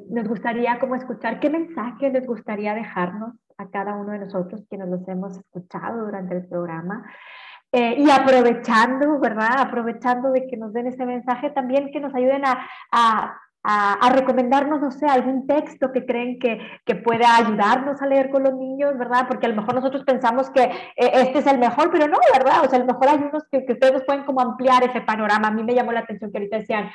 nos 0.09 0.27
gustaría 0.27 0.79
como 0.79 0.95
escuchar 0.95 1.39
qué 1.39 1.49
mensaje 1.49 2.11
les 2.11 2.25
gustaría 2.25 2.73
dejarnos 2.73 3.33
a 3.57 3.69
cada 3.69 3.95
uno 3.95 4.11
de 4.11 4.19
nosotros 4.19 4.63
quienes 4.69 4.87
los 4.89 5.07
hemos 5.07 5.37
escuchado 5.37 6.05
durante 6.05 6.35
el 6.35 6.47
programa. 6.47 7.05
Eh, 7.71 7.95
y 7.97 8.09
aprovechando, 8.09 9.19
¿verdad? 9.19 9.59
Aprovechando 9.59 10.31
de 10.31 10.47
que 10.47 10.55
nos 10.55 10.71
den 10.71 10.87
ese 10.87 11.05
mensaje, 11.05 11.49
también 11.49 11.91
que 11.91 11.99
nos 11.99 12.15
ayuden 12.15 12.45
a, 12.45 12.65
a, 12.91 13.37
a, 13.63 14.09
recomendarnos, 14.11 14.79
no 14.79 14.89
sé, 14.91 15.05
algún 15.05 15.45
texto 15.47 15.91
que 15.91 16.05
creen 16.05 16.39
que, 16.39 16.59
que, 16.85 16.95
pueda 16.95 17.35
ayudarnos 17.35 18.01
a 18.01 18.05
leer 18.05 18.29
con 18.29 18.43
los 18.43 18.53
niños, 18.53 18.97
¿verdad? 18.97 19.25
Porque 19.27 19.47
a 19.47 19.49
lo 19.49 19.55
mejor 19.55 19.75
nosotros 19.75 20.05
pensamos 20.05 20.49
que 20.49 20.63
eh, 20.63 20.71
este 20.95 21.39
es 21.39 21.47
el 21.47 21.57
mejor, 21.57 21.91
pero 21.91 22.07
no, 22.07 22.17
¿verdad? 22.31 22.63
O 22.63 22.69
sea, 22.69 22.77
a 22.77 22.83
lo 22.83 22.93
mejor 22.93 23.09
hay 23.09 23.17
unos 23.17 23.43
que, 23.51 23.65
que 23.65 23.73
ustedes 23.73 24.01
pueden 24.05 24.23
como 24.23 24.39
ampliar 24.39 24.83
ese 24.85 25.01
panorama. 25.01 25.49
A 25.49 25.51
mí 25.51 25.63
me 25.63 25.75
llamó 25.75 25.91
la 25.91 26.01
atención 26.01 26.31
que 26.31 26.37
ahorita 26.37 26.59
decían, 26.59 26.89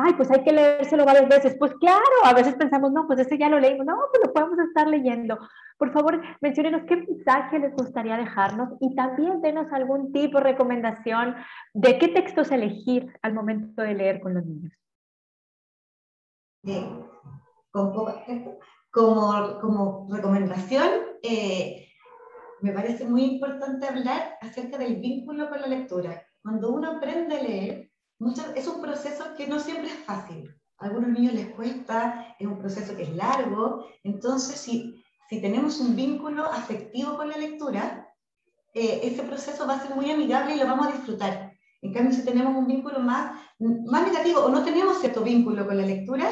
ay, 0.00 0.12
pues 0.14 0.30
hay 0.30 0.44
que 0.44 0.52
leérselo 0.52 1.04
varias 1.04 1.28
veces. 1.28 1.56
Pues 1.58 1.74
claro, 1.74 2.04
a 2.24 2.32
veces 2.32 2.54
pensamos, 2.54 2.92
no, 2.92 3.06
pues 3.06 3.18
ese 3.18 3.36
ya 3.36 3.48
lo 3.48 3.58
leímos, 3.58 3.84
no, 3.84 3.96
pues 4.12 4.24
lo 4.24 4.32
podemos 4.32 4.58
estar 4.60 4.86
leyendo. 4.86 5.38
Por 5.76 5.92
favor, 5.92 6.20
menciónenos 6.40 6.82
qué 6.86 6.96
mensaje 6.96 7.58
les 7.58 7.74
gustaría 7.74 8.16
dejarnos 8.16 8.70
y 8.80 8.94
también 8.94 9.40
denos 9.40 9.66
algún 9.72 10.12
tipo 10.12 10.38
de 10.38 10.44
recomendación 10.44 11.34
de 11.74 11.98
qué 11.98 12.08
textos 12.08 12.50
elegir 12.52 13.12
al 13.22 13.34
momento 13.34 13.82
de 13.82 13.94
leer 13.94 14.20
con 14.20 14.34
los 14.34 14.46
niños. 14.46 14.72
como, 18.90 19.58
como, 19.60 20.08
recomendación, 20.10 20.88
eh, 21.22 21.88
me 22.60 22.72
parece 22.72 23.04
muy 23.04 23.24
importante 23.24 23.86
hablar 23.86 24.36
acerca 24.40 24.78
del 24.78 24.96
vínculo 24.96 25.48
con 25.48 25.60
la 25.60 25.66
lectura. 25.66 26.22
Cuando 26.42 26.70
uno 26.70 26.92
aprende 26.92 27.36
a 27.36 27.42
leer, 27.42 27.87
es 28.54 28.66
un 28.66 28.80
proceso 28.80 29.34
que 29.36 29.46
no 29.46 29.58
siempre 29.60 29.88
es 29.88 30.04
fácil. 30.04 30.54
A 30.78 30.86
algunos 30.86 31.10
niños 31.10 31.34
les 31.34 31.48
cuesta, 31.54 32.36
es 32.38 32.46
un 32.46 32.58
proceso 32.58 32.96
que 32.96 33.02
es 33.02 33.14
largo. 33.14 33.86
Entonces, 34.04 34.60
si 34.60 35.02
si 35.28 35.42
tenemos 35.42 35.78
un 35.78 35.94
vínculo 35.94 36.44
afectivo 36.44 37.16
con 37.16 37.28
la 37.28 37.36
lectura, 37.36 38.08
eh, 38.72 39.00
ese 39.02 39.22
proceso 39.22 39.66
va 39.66 39.74
a 39.74 39.82
ser 39.82 39.94
muy 39.94 40.10
amigable 40.10 40.54
y 40.54 40.58
lo 40.58 40.64
vamos 40.64 40.88
a 40.88 40.92
disfrutar. 40.92 41.52
En 41.82 41.92
cambio, 41.92 42.14
si 42.14 42.24
tenemos 42.24 42.56
un 42.56 42.66
vínculo 42.66 42.98
más, 43.00 43.38
más 43.58 44.06
negativo 44.06 44.40
o 44.40 44.48
no 44.48 44.64
tenemos 44.64 44.98
cierto 45.00 45.22
vínculo 45.22 45.66
con 45.66 45.76
la 45.76 45.84
lectura, 45.84 46.30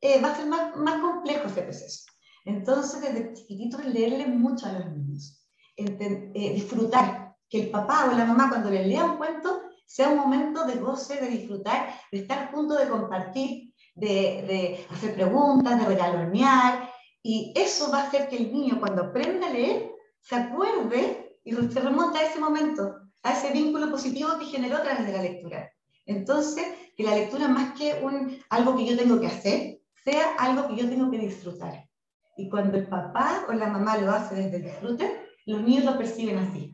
eh, 0.00 0.20
va 0.22 0.30
a 0.30 0.36
ser 0.36 0.46
más, 0.46 0.76
más 0.76 1.00
complejo 1.00 1.48
ese 1.48 1.62
proceso. 1.62 2.04
Entonces, 2.44 3.00
desde 3.00 3.32
chiquititos, 3.34 3.84
leerle 3.84 4.28
mucho 4.28 4.66
a 4.66 4.72
los 4.74 4.92
niños. 4.92 5.44
Eh, 5.76 6.52
disfrutar, 6.54 7.34
que 7.50 7.62
el 7.62 7.70
papá 7.70 8.08
o 8.08 8.16
la 8.16 8.24
mamá 8.24 8.48
cuando 8.48 8.70
les 8.70 8.86
lea 8.86 9.04
un 9.04 9.16
cuento 9.16 9.62
sea 9.86 10.08
un 10.08 10.18
momento 10.18 10.64
de 10.64 10.74
goce, 10.76 11.20
de 11.20 11.28
disfrutar, 11.28 11.94
de 12.12 12.18
estar 12.18 12.50
junto, 12.52 12.76
de 12.76 12.88
compartir, 12.88 13.72
de, 13.94 14.06
de 14.08 14.86
hacer 14.90 15.14
preguntas, 15.14 15.78
de 15.78 15.86
regalonear, 15.86 16.90
y 17.22 17.52
eso 17.56 17.90
va 17.90 18.02
a 18.02 18.06
hacer 18.06 18.28
que 18.28 18.36
el 18.36 18.52
niño 18.52 18.78
cuando 18.78 19.02
aprenda 19.02 19.48
a 19.48 19.52
leer 19.52 19.90
se 20.20 20.36
acuerde 20.36 21.38
y 21.44 21.52
se 21.52 21.80
remonta 21.80 22.20
a 22.20 22.24
ese 22.24 22.38
momento, 22.38 22.94
a 23.22 23.32
ese 23.32 23.52
vínculo 23.52 23.90
positivo 23.90 24.38
que 24.38 24.46
generó 24.46 24.76
a 24.76 24.82
través 24.82 25.06
de 25.06 25.12
la 25.12 25.22
lectura. 25.22 25.72
Entonces, 26.04 26.64
que 26.96 27.02
la 27.02 27.16
lectura 27.16 27.48
más 27.48 27.76
que 27.76 28.00
un, 28.02 28.38
algo 28.48 28.76
que 28.76 28.86
yo 28.86 28.96
tengo 28.96 29.20
que 29.20 29.26
hacer, 29.26 29.80
sea 30.04 30.34
algo 30.38 30.68
que 30.68 30.76
yo 30.76 30.88
tengo 30.88 31.10
que 31.10 31.18
disfrutar. 31.18 31.88
Y 32.36 32.48
cuando 32.48 32.76
el 32.76 32.86
papá 32.86 33.44
o 33.48 33.52
la 33.52 33.68
mamá 33.68 33.98
lo 33.98 34.12
hace 34.12 34.36
desde 34.36 34.58
el 34.58 34.62
disfrute, 34.62 35.26
los 35.46 35.62
niños 35.62 35.84
lo 35.84 35.98
perciben 35.98 36.38
así. 36.38 36.72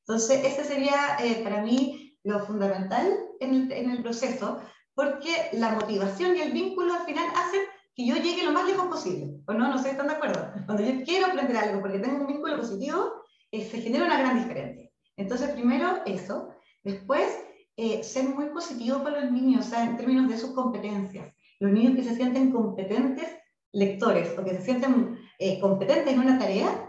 Entonces, 0.00 0.42
ese 0.44 0.64
sería 0.64 1.18
eh, 1.20 1.42
para 1.44 1.62
mí 1.62 2.05
lo 2.26 2.40
fundamental 2.40 3.06
en 3.40 3.54
el, 3.54 3.72
en 3.72 3.90
el 3.90 4.02
proceso, 4.02 4.60
porque 4.94 5.30
la 5.52 5.70
motivación 5.70 6.36
y 6.36 6.40
el 6.40 6.52
vínculo 6.52 6.94
al 6.94 7.06
final 7.06 7.26
hacen 7.36 7.60
que 7.94 8.06
yo 8.06 8.16
llegue 8.16 8.44
lo 8.44 8.52
más 8.52 8.66
lejos 8.66 8.86
posible. 8.86 9.40
¿O 9.46 9.52
no? 9.52 9.68
No 9.68 9.78
sé 9.78 9.90
están 9.90 10.08
de 10.08 10.14
acuerdo. 10.14 10.52
Cuando 10.66 10.82
yo 10.82 11.04
quiero 11.04 11.26
aprender 11.26 11.56
algo 11.56 11.80
porque 11.80 11.98
tengo 11.98 12.20
un 12.20 12.26
vínculo 12.26 12.56
positivo, 12.58 13.22
eh, 13.52 13.64
se 13.64 13.80
genera 13.80 14.04
una 14.04 14.18
gran 14.18 14.38
diferencia. 14.42 14.90
Entonces, 15.16 15.50
primero 15.50 16.02
eso. 16.04 16.50
Después, 16.82 17.26
eh, 17.76 18.02
ser 18.02 18.24
muy 18.24 18.46
positivo 18.46 19.02
para 19.02 19.22
los 19.22 19.32
niños, 19.32 19.66
o 19.66 19.70
sea, 19.70 19.84
en 19.84 19.96
términos 19.96 20.28
de 20.28 20.36
sus 20.36 20.50
competencias. 20.50 21.32
Los 21.60 21.72
niños 21.72 21.96
que 21.96 22.04
se 22.04 22.16
sienten 22.16 22.52
competentes 22.52 23.28
lectores 23.72 24.36
o 24.38 24.44
que 24.44 24.50
se 24.50 24.62
sienten 24.62 25.18
eh, 25.38 25.60
competentes 25.60 26.12
en 26.12 26.20
una 26.20 26.38
tarea, 26.38 26.82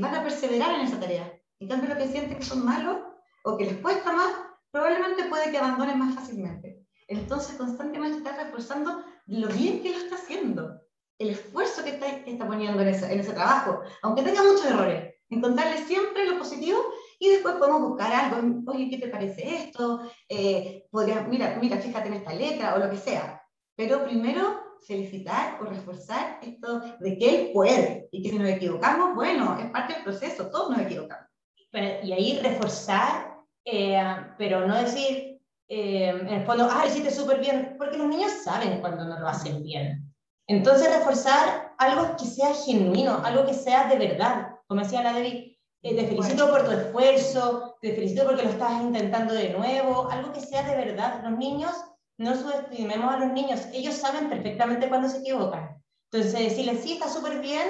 van 0.00 0.14
a 0.14 0.22
perseverar 0.22 0.74
en 0.74 0.86
esa 0.86 0.98
tarea. 0.98 1.30
En 1.58 1.68
cambio, 1.68 1.90
los 1.90 1.98
que 1.98 2.08
sienten 2.08 2.38
que 2.38 2.44
son 2.44 2.64
malos 2.64 2.96
o 3.44 3.56
que 3.56 3.66
les 3.66 3.76
cuesta 3.76 4.12
más, 4.12 4.32
probablemente 4.70 5.24
puede 5.24 5.50
que 5.50 5.58
abandonen 5.58 5.98
más 5.98 6.14
fácilmente. 6.14 6.86
Entonces, 7.08 7.56
constantemente 7.56 8.18
está 8.18 8.44
reforzando 8.44 9.04
lo 9.26 9.48
bien 9.48 9.82
que 9.82 9.90
lo 9.90 9.98
está 9.98 10.16
haciendo, 10.16 10.80
el 11.18 11.30
esfuerzo 11.30 11.82
que 11.82 11.90
está, 11.90 12.08
está 12.08 12.46
poniendo 12.46 12.80
en 12.82 12.88
ese, 12.88 13.12
en 13.12 13.20
ese, 13.20 13.32
trabajo, 13.32 13.80
aunque 14.02 14.22
tenga 14.22 14.42
muchos 14.42 14.66
errores, 14.66 15.14
encontrarle 15.30 15.78
siempre 15.84 16.26
lo 16.26 16.38
positivo 16.38 16.78
y 17.18 17.30
después 17.30 17.54
podemos 17.56 17.80
buscar 17.80 18.12
algo, 18.12 18.70
oye, 18.70 18.90
¿qué 18.90 18.98
te 18.98 19.08
parece 19.08 19.56
esto? 19.56 20.10
Eh, 20.28 20.84
mira, 20.92 21.56
mira, 21.60 21.80
fíjate 21.80 22.08
en 22.08 22.14
esta 22.14 22.34
letra 22.34 22.74
o 22.74 22.78
lo 22.78 22.90
que 22.90 22.98
sea. 22.98 23.42
Pero 23.74 24.04
primero 24.04 24.66
felicitar 24.86 25.58
o 25.60 25.64
reforzar 25.64 26.38
esto 26.42 26.80
de 27.00 27.18
que 27.18 27.28
él 27.28 27.50
puede 27.52 28.08
y 28.12 28.22
que 28.22 28.30
si 28.30 28.38
nos 28.38 28.48
equivocamos, 28.48 29.14
bueno, 29.14 29.58
es 29.58 29.70
parte 29.70 29.94
del 29.94 30.04
proceso, 30.04 30.50
todos 30.50 30.70
nos 30.70 30.80
equivocamos. 30.80 31.26
y 31.72 32.12
ahí 32.12 32.40
reforzar, 32.42 33.25
eh, 33.66 34.00
pero 34.38 34.66
no 34.66 34.76
decir, 34.76 35.40
eh, 35.68 36.08
en 36.08 36.28
el 36.28 36.46
fondo, 36.46 36.68
ah, 36.70 36.86
hiciste 36.86 37.10
súper 37.10 37.40
bien, 37.40 37.74
porque 37.76 37.98
los 37.98 38.06
niños 38.06 38.30
saben 38.44 38.80
cuando 38.80 39.04
no 39.04 39.18
lo 39.18 39.28
hacen 39.28 39.62
bien. 39.64 40.14
Entonces, 40.46 40.96
reforzar 40.96 41.74
algo 41.78 42.16
que 42.16 42.24
sea 42.24 42.54
genuino, 42.54 43.20
algo 43.24 43.44
que 43.44 43.54
sea 43.54 43.88
de 43.88 43.98
verdad. 43.98 44.52
Como 44.68 44.82
decía 44.82 45.02
la 45.02 45.12
Debbie, 45.12 45.58
eh, 45.82 45.96
te 45.96 46.06
felicito 46.06 46.48
por 46.48 46.64
tu 46.64 46.70
esfuerzo, 46.70 47.76
te 47.80 47.92
felicito 47.92 48.24
porque 48.24 48.44
lo 48.44 48.50
estás 48.50 48.80
intentando 48.80 49.34
de 49.34 49.50
nuevo, 49.50 50.08
algo 50.10 50.32
que 50.32 50.40
sea 50.40 50.62
de 50.62 50.76
verdad. 50.76 51.22
Los 51.24 51.36
niños, 51.36 51.72
no 52.18 52.36
subestimemos 52.36 53.12
a 53.12 53.18
los 53.18 53.32
niños, 53.32 53.66
ellos 53.72 53.96
saben 53.96 54.28
perfectamente 54.28 54.88
cuando 54.88 55.08
se 55.08 55.18
equivocan. 55.18 55.82
Entonces, 56.10 56.38
decirles, 56.38 56.82
sí, 56.82 56.92
está 56.92 57.08
súper 57.08 57.40
bien, 57.40 57.66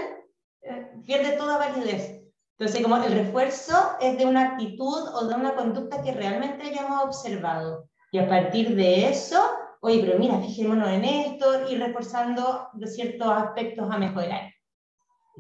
eh, 0.60 0.92
pierde 1.06 1.32
toda 1.38 1.56
validez. 1.56 2.15
Entonces, 2.58 2.82
como 2.82 2.96
el 2.96 3.12
refuerzo 3.12 3.74
es 4.00 4.16
de 4.16 4.24
una 4.24 4.52
actitud 4.52 5.08
o 5.14 5.26
de 5.26 5.34
una 5.34 5.54
conducta 5.54 6.02
que 6.02 6.12
realmente 6.12 6.66
hayamos 6.66 7.04
observado. 7.04 7.86
Y 8.12 8.18
a 8.18 8.28
partir 8.28 8.74
de 8.74 9.10
eso, 9.10 9.38
oye, 9.80 10.00
pero 10.00 10.18
mira, 10.18 10.40
fijémonos 10.40 10.88
en 10.88 11.04
esto 11.04 11.68
y 11.70 11.76
reforzando 11.76 12.68
de 12.72 12.86
ciertos 12.86 13.28
aspectos 13.28 13.90
a 13.90 13.98
mejorar. 13.98 14.52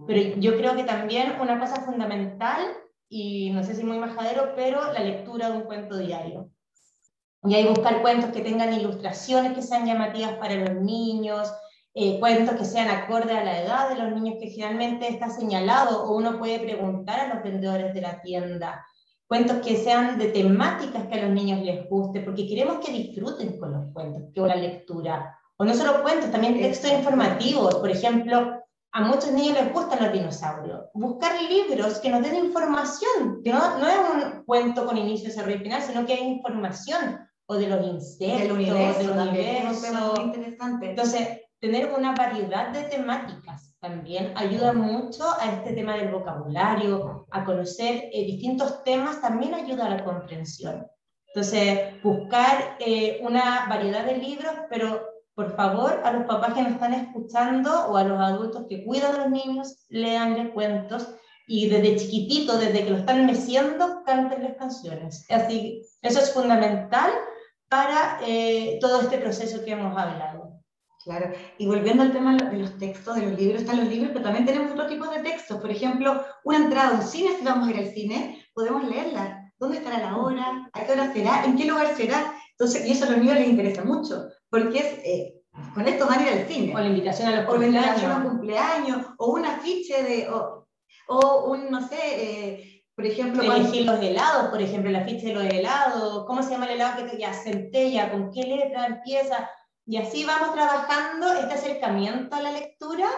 Pero 0.06 0.36
yo 0.38 0.58
creo 0.58 0.76
que 0.76 0.84
también 0.84 1.40
una 1.40 1.58
cosa 1.58 1.80
fundamental, 1.80 2.76
y 3.08 3.48
no 3.50 3.64
sé 3.64 3.74
si 3.74 3.82
muy 3.82 3.98
majadero, 3.98 4.52
pero 4.54 4.92
la 4.92 5.00
lectura 5.00 5.48
de 5.48 5.56
un 5.56 5.64
cuento 5.64 5.96
diario. 5.96 6.50
Y 7.44 7.54
hay 7.54 7.66
buscar 7.66 8.02
cuentos 8.02 8.30
que 8.30 8.42
tengan 8.42 8.74
ilustraciones 8.74 9.54
que 9.54 9.62
sean 9.62 9.86
llamativas 9.86 10.34
para 10.34 10.56
los 10.56 10.82
niños, 10.82 11.50
eh, 11.98 12.20
cuentos 12.20 12.56
que 12.56 12.66
sean 12.66 12.90
acorde 12.90 13.32
a 13.32 13.42
la 13.42 13.62
edad 13.62 13.88
de 13.88 13.94
los 13.94 14.12
niños, 14.12 14.36
que 14.38 14.50
generalmente 14.50 15.08
está 15.08 15.30
señalado 15.30 16.04
o 16.04 16.14
uno 16.14 16.38
puede 16.38 16.58
preguntar 16.58 17.20
a 17.20 17.34
los 17.34 17.42
vendedores 17.42 17.94
de 17.94 18.02
la 18.02 18.20
tienda. 18.20 18.84
Cuentos 19.26 19.66
que 19.66 19.78
sean 19.78 20.18
de 20.18 20.26
temáticas 20.28 21.06
que 21.06 21.18
a 21.18 21.22
los 21.22 21.30
niños 21.30 21.62
les 21.62 21.88
guste, 21.88 22.20
porque 22.20 22.46
queremos 22.46 22.84
que 22.84 22.92
disfruten 22.92 23.58
con 23.58 23.72
los 23.72 23.94
cuentos, 23.94 24.24
con 24.36 24.46
la 24.46 24.56
lectura. 24.56 25.38
O 25.56 25.64
no 25.64 25.72
solo 25.72 26.02
cuentos, 26.02 26.30
también 26.30 26.60
textos 26.60 26.92
informativos. 26.92 27.76
Por 27.76 27.90
ejemplo, 27.90 28.60
a 28.92 29.00
muchos 29.00 29.32
niños 29.32 29.54
les 29.54 29.72
gustan 29.72 30.04
los 30.04 30.12
dinosaurios. 30.12 30.80
Buscar 30.92 31.32
libros 31.50 31.98
que 32.00 32.10
nos 32.10 32.22
den 32.22 32.44
información, 32.44 33.40
que 33.42 33.54
no, 33.54 33.78
no 33.78 33.88
es 33.88 33.96
un 33.96 34.44
cuento 34.44 34.84
con 34.84 34.98
inicio, 34.98 35.30
desarrollo 35.30 35.56
y 35.56 35.60
final, 35.60 35.80
sino 35.80 36.04
que 36.04 36.12
hay 36.12 36.24
información 36.24 37.26
o 37.46 37.54
de 37.54 37.68
los 37.68 37.86
insectos, 37.86 38.42
del 38.42 38.52
universo, 38.52 38.98
del 38.98 39.28
universo. 39.28 40.14
interesante. 40.20 40.90
Entonces, 40.90 41.40
tener 41.66 41.92
una 41.92 42.14
variedad 42.14 42.68
de 42.68 42.84
temáticas 42.84 43.74
también 43.80 44.32
ayuda 44.36 44.72
mucho 44.72 45.24
a 45.40 45.46
este 45.52 45.72
tema 45.72 45.96
del 45.96 46.12
vocabulario, 46.12 47.26
a 47.30 47.44
conocer 47.44 48.08
eh, 48.12 48.24
distintos 48.24 48.84
temas, 48.84 49.20
también 49.20 49.52
ayuda 49.52 49.86
a 49.86 49.90
la 49.90 50.04
comprensión. 50.04 50.86
Entonces, 51.26 52.00
buscar 52.04 52.76
eh, 52.78 53.18
una 53.22 53.66
variedad 53.68 54.04
de 54.04 54.16
libros, 54.16 54.52
pero 54.70 55.02
por 55.34 55.56
favor, 55.56 56.02
a 56.04 56.12
los 56.12 56.24
papás 56.26 56.54
que 56.54 56.62
nos 56.62 56.72
están 56.72 56.94
escuchando 56.94 57.88
o 57.88 57.96
a 57.96 58.04
los 58.04 58.18
adultos 58.18 58.66
que 58.68 58.84
cuidan 58.84 59.16
a 59.16 59.18
los 59.24 59.30
niños, 59.30 59.86
leanles 59.88 60.52
cuentos 60.54 61.08
y 61.48 61.68
desde 61.68 61.96
chiquitito, 61.96 62.58
desde 62.58 62.84
que 62.84 62.90
lo 62.90 62.98
están 62.98 63.26
meciendo, 63.26 64.02
cántenles 64.06 64.56
canciones. 64.56 65.26
Así, 65.30 65.82
eso 66.00 66.20
es 66.20 66.32
fundamental 66.32 67.10
para 67.68 68.20
eh, 68.24 68.78
todo 68.80 69.00
este 69.00 69.18
proceso 69.18 69.64
que 69.64 69.72
hemos 69.72 69.98
hablado. 69.98 70.45
Claro, 71.06 71.30
y 71.56 71.68
volviendo 71.68 72.02
al 72.02 72.12
tema 72.12 72.36
de 72.36 72.58
los 72.58 72.78
textos, 72.78 73.14
de 73.14 73.22
los 73.22 73.38
libros, 73.38 73.60
están 73.60 73.78
los 73.78 73.88
libros, 73.88 74.10
pero 74.12 74.24
también 74.24 74.44
tenemos 74.44 74.72
otro 74.72 74.88
tipo 74.88 75.06
de 75.06 75.20
textos. 75.20 75.60
Por 75.60 75.70
ejemplo, 75.70 76.20
una 76.42 76.56
entrada 76.56 76.88
a 76.88 77.00
un 77.00 77.02
cine, 77.02 77.36
si 77.38 77.44
vamos 77.44 77.68
a 77.68 77.70
ir 77.70 77.76
al 77.76 77.94
cine, 77.94 78.44
podemos 78.52 78.82
leerla. 78.88 79.52
¿Dónde 79.56 79.76
estará 79.78 79.98
la 79.98 80.16
hora? 80.16 80.68
¿A 80.72 80.84
qué 80.84 80.90
hora 80.90 81.12
será? 81.12 81.44
¿En 81.44 81.56
qué 81.56 81.66
lugar 81.66 81.94
será? 81.96 82.34
Entonces, 82.50 82.88
y 82.88 82.90
eso 82.90 83.04
a 83.04 83.10
los 83.10 83.18
niños 83.18 83.36
les 83.36 83.48
interesa 83.48 83.84
mucho, 83.84 84.24
porque 84.50 84.78
es, 84.80 84.98
eh, 85.04 85.34
con 85.74 85.86
esto 85.86 86.08
van 86.08 86.18
a 86.18 86.22
ir 86.24 86.40
al 86.40 86.48
cine. 86.48 86.74
O 86.74 86.80
la 86.80 86.88
invitación 86.88 87.28
a 87.28 87.36
los 87.36 87.44
cumpleaños. 87.46 87.76
O 87.76 87.80
la 87.80 87.86
invitación 87.86 88.10
a 88.10 88.24
cumpleaños, 88.24 89.06
o 89.18 89.26
un 89.30 89.44
afiche 89.46 90.02
de, 90.02 90.28
O 90.28 91.52
un, 91.52 91.70
no 91.70 91.86
sé, 91.86 91.98
eh, 92.02 92.82
por 92.96 93.06
ejemplo... 93.06 93.44
Elegir 93.44 93.86
los 93.86 94.02
helados, 94.02 94.48
por 94.48 94.60
ejemplo, 94.60 94.90
la 94.90 95.04
ficha 95.04 95.28
de 95.28 95.34
los 95.34 95.44
helados, 95.44 96.26
¿cómo 96.26 96.42
se 96.42 96.50
llama 96.50 96.64
el 96.64 96.72
helado 96.72 96.96
que 96.96 97.10
te 97.12 97.16
ya 97.16 97.32
centella, 97.32 98.10
con 98.10 98.32
qué 98.32 98.42
letra 98.42 98.86
empieza? 98.86 99.48
Y 99.86 99.98
así 99.98 100.24
vamos 100.24 100.52
trabajando 100.52 101.32
este 101.32 101.54
acercamiento 101.54 102.34
a 102.34 102.42
la 102.42 102.50
lectura, 102.50 103.08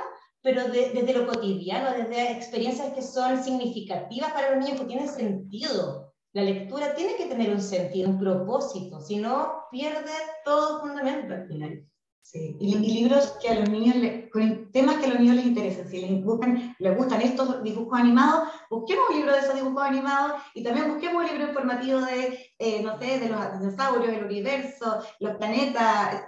pero 0.43 0.69
desde 0.69 1.15
lo 1.15 1.27
cotidiano, 1.27 1.93
desde 1.93 2.33
experiencias 2.33 2.93
que 2.93 3.01
son 3.01 3.43
significativas 3.43 4.33
para 4.33 4.55
los 4.55 4.65
niños, 4.65 4.81
que 4.81 4.87
tienen 4.87 5.09
sentido. 5.09 6.13
La 6.35 6.43
lectura 6.43 6.95
tiene 6.95 7.17
que 7.17 7.25
tener 7.25 7.51
un 7.51 7.63
sentido, 7.63 8.11
un 8.11 8.19
propósito, 8.19 9.01
si 9.01 9.17
no 9.17 9.65
pierde 9.71 10.13
todo 10.45 10.81
fundamento 10.81 11.33
al 11.33 11.49
final. 11.49 11.85
Sí. 12.21 12.55
Y, 12.61 12.77
libros 12.77 13.39
que 13.41 13.49
a 13.49 13.61
los 13.61 13.71
niños, 13.71 13.97
con 14.31 14.71
temas 14.71 14.97
que 14.97 15.07
a 15.07 15.09
los 15.09 15.21
niños 15.21 15.37
les 15.37 15.47
interesan. 15.47 15.89
Si 15.89 15.99
les, 16.03 16.11
les 16.11 16.97
gustan 16.99 17.23
estos 17.23 17.63
dibujos 17.63 17.99
animados, 17.99 18.51
busquemos 18.69 19.09
un 19.09 19.17
libro 19.17 19.33
de 19.33 19.39
esos 19.39 19.55
dibujos 19.55 19.83
animados 19.83 20.43
y 20.53 20.63
también 20.63 20.93
busquemos 20.93 21.23
un 21.23 21.31
libro 21.31 21.47
informativo 21.49 22.01
de, 22.03 22.53
eh, 22.59 22.83
no 22.83 22.99
sé, 22.99 23.21
de 23.21 23.31
los 23.31 23.59
dinosaurios, 23.59 24.15
el 24.15 24.25
universo, 24.27 24.99
los 25.21 25.37
planetas, 25.37 26.27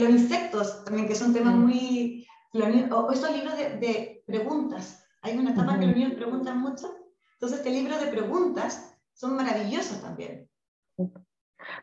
los 0.00 0.10
insectos 0.10 0.84
también, 0.84 1.08
que 1.08 1.14
son 1.14 1.32
temas 1.32 1.54
mm. 1.54 1.60
muy... 1.60 2.26
o 2.90 3.12
esos 3.12 3.30
libros 3.30 3.56
de, 3.56 3.76
de, 3.78 4.22
preguntas. 4.26 5.06
Hay 5.22 5.38
una 5.38 5.52
etapa 5.52 5.78
que 5.78 5.86
los 5.86 5.96
niños 5.96 6.14
preguntan 6.14 6.60
mucho. 6.60 6.94
Entonces, 7.34 7.58
este 7.58 7.70
libro 7.70 7.98
de 7.98 8.06
preguntas 8.08 8.98
son 9.12 9.36
maravillosos 9.36 10.00
también. 10.02 10.48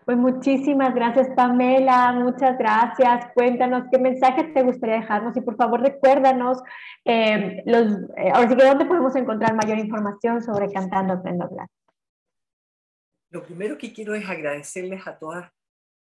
Pues 0.05 0.17
muchísimas 0.17 0.93
gracias, 0.93 1.29
Pamela. 1.35 2.11
Muchas 2.13 2.57
gracias. 2.57 3.27
Cuéntanos 3.33 3.83
qué 3.91 3.99
mensajes 3.99 4.53
te 4.53 4.63
gustaría 4.63 4.95
dejarnos 4.95 5.35
y 5.37 5.41
por 5.41 5.55
favor 5.55 5.81
recuérdanos 5.81 6.61
eh, 7.05 7.63
los, 7.65 7.93
eh, 8.17 8.31
ahora 8.33 8.49
sí 8.49 8.55
que 8.55 8.65
dónde 8.65 8.85
podemos 8.85 9.15
encontrar 9.15 9.55
mayor 9.55 9.79
información 9.79 10.41
sobre 10.41 10.71
Cantando 10.71 11.13
Aprendo 11.13 11.43
a 11.43 11.47
Hablar. 11.47 11.67
Lo 13.29 13.43
primero 13.43 13.77
que 13.77 13.93
quiero 13.93 14.13
es 14.13 14.29
agradecerles 14.29 15.07
a 15.07 15.17
todas 15.17 15.51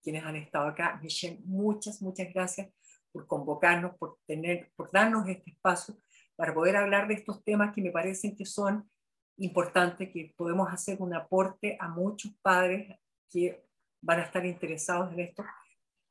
quienes 0.02 0.24
han 0.24 0.36
estado 0.36 0.68
acá. 0.68 0.98
Michelle, 1.02 1.40
muchas, 1.44 2.02
muchas 2.02 2.32
gracias 2.32 2.68
por 3.12 3.26
convocarnos, 3.26 3.96
por, 3.98 4.18
tener, 4.26 4.70
por 4.74 4.90
darnos 4.90 5.28
este 5.28 5.50
espacio 5.50 5.96
para 6.36 6.54
poder 6.54 6.76
hablar 6.76 7.08
de 7.08 7.14
estos 7.14 7.44
temas 7.44 7.74
que 7.74 7.82
me 7.82 7.90
parecen 7.90 8.34
que 8.34 8.46
son 8.46 8.90
importantes, 9.36 10.10
que 10.10 10.34
podemos 10.36 10.72
hacer 10.72 11.00
un 11.00 11.14
aporte 11.14 11.76
a 11.78 11.88
muchos 11.88 12.32
padres, 12.42 12.98
que 13.30 13.64
van 14.00 14.20
a 14.20 14.24
estar 14.24 14.44
interesados 14.44 15.12
en 15.12 15.20
esto. 15.20 15.44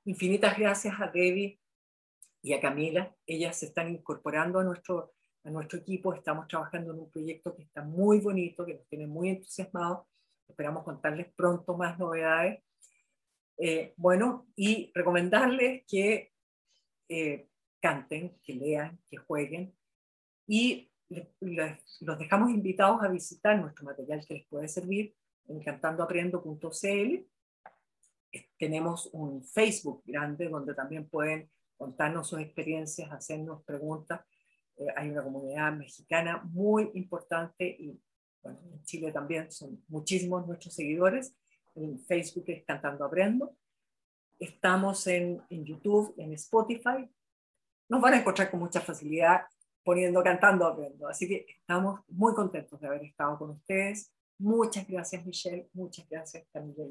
Infinitas 0.06 0.58
gracias 0.58 0.96
a 1.00 1.08
Debbie 1.08 1.60
y 2.42 2.54
a 2.54 2.62
Camila. 2.62 3.16
Ellas 3.26 3.58
se 3.58 3.68
están 3.68 3.90
incorporando 3.90 4.60
a 4.60 4.64
nuestro, 4.64 5.14
a 5.44 5.50
nuestro 5.50 5.80
equipo. 5.80 6.14
Estamos 6.14 6.48
trabajando 6.48 6.94
en 6.94 7.00
un 7.00 7.12
proyecto 7.12 7.56
que 7.56 7.64
está 7.64 7.84
muy 7.84 8.20
bonito, 8.20 8.66
que 8.66 8.76
nos 8.76 8.88
tiene 8.88 9.08
muy 9.08 9.30
entusiasmados. 9.30 10.08
Esperamos 10.48 10.84
contarles 10.84 11.32
pronto 11.36 11.78
más 11.78 11.98
novedades. 12.00 12.64
Eh, 13.64 13.94
bueno, 13.96 14.48
y 14.56 14.92
recomendarles 14.96 15.84
que 15.88 16.34
eh, 17.08 17.48
canten, 17.80 18.40
que 18.42 18.56
lean, 18.56 19.00
que 19.08 19.18
jueguen. 19.18 19.78
Y 20.48 20.92
los 21.40 22.18
dejamos 22.18 22.50
invitados 22.50 23.04
a 23.04 23.08
visitar 23.08 23.60
nuestro 23.60 23.86
material 23.86 24.26
que 24.26 24.34
les 24.34 24.48
puede 24.48 24.68
servir 24.68 25.16
en 25.48 25.62
cantandoaprendo.cl. 25.62 27.28
Tenemos 28.58 29.10
un 29.14 29.44
Facebook 29.44 30.02
grande 30.08 30.50
donde 30.50 30.74
también 30.74 31.08
pueden 31.08 31.48
contarnos 31.78 32.30
sus 32.30 32.40
experiencias, 32.40 33.12
hacernos 33.12 33.64
preguntas. 33.64 34.22
Eh, 34.78 34.88
hay 34.96 35.12
una 35.12 35.22
comunidad 35.22 35.72
mexicana 35.74 36.42
muy 36.52 36.90
importante 36.96 37.68
y 37.80 38.02
en 38.44 38.84
Chile 38.86 39.12
también 39.12 39.52
son 39.52 39.84
muchísimos 39.88 40.48
nuestros 40.48 40.74
seguidores. 40.74 41.36
En 41.76 42.00
Facebook 42.00 42.46
es 42.48 42.64
Cantando 42.66 43.06
Aprendo. 43.06 43.56
Estamos 44.40 45.06
en, 45.08 45.42
en 45.50 45.66
YouTube, 45.66 46.14
en 46.18 46.34
Spotify. 46.34 47.10
Nos 47.90 48.02
van 48.02 48.14
a 48.14 48.20
encontrar 48.20 48.50
con 48.50 48.60
mucha 48.60 48.82
facilidad 48.82 49.42
poniendo 49.84 50.24
Cantando 50.24 50.66
Aprendo. 50.66 51.08
Así 51.08 51.28
que 51.28 51.46
estamos 51.48 52.02
muy 52.08 52.34
contentos 52.34 52.80
de 52.80 52.88
haber 52.88 53.04
estado 53.04 53.38
con 53.38 53.52
ustedes 53.52 54.12
Muchas 54.42 54.88
gracias, 54.88 55.24
Michelle. 55.24 55.70
Muchas 55.72 56.10
gracias, 56.10 56.48
Camila 56.52 56.84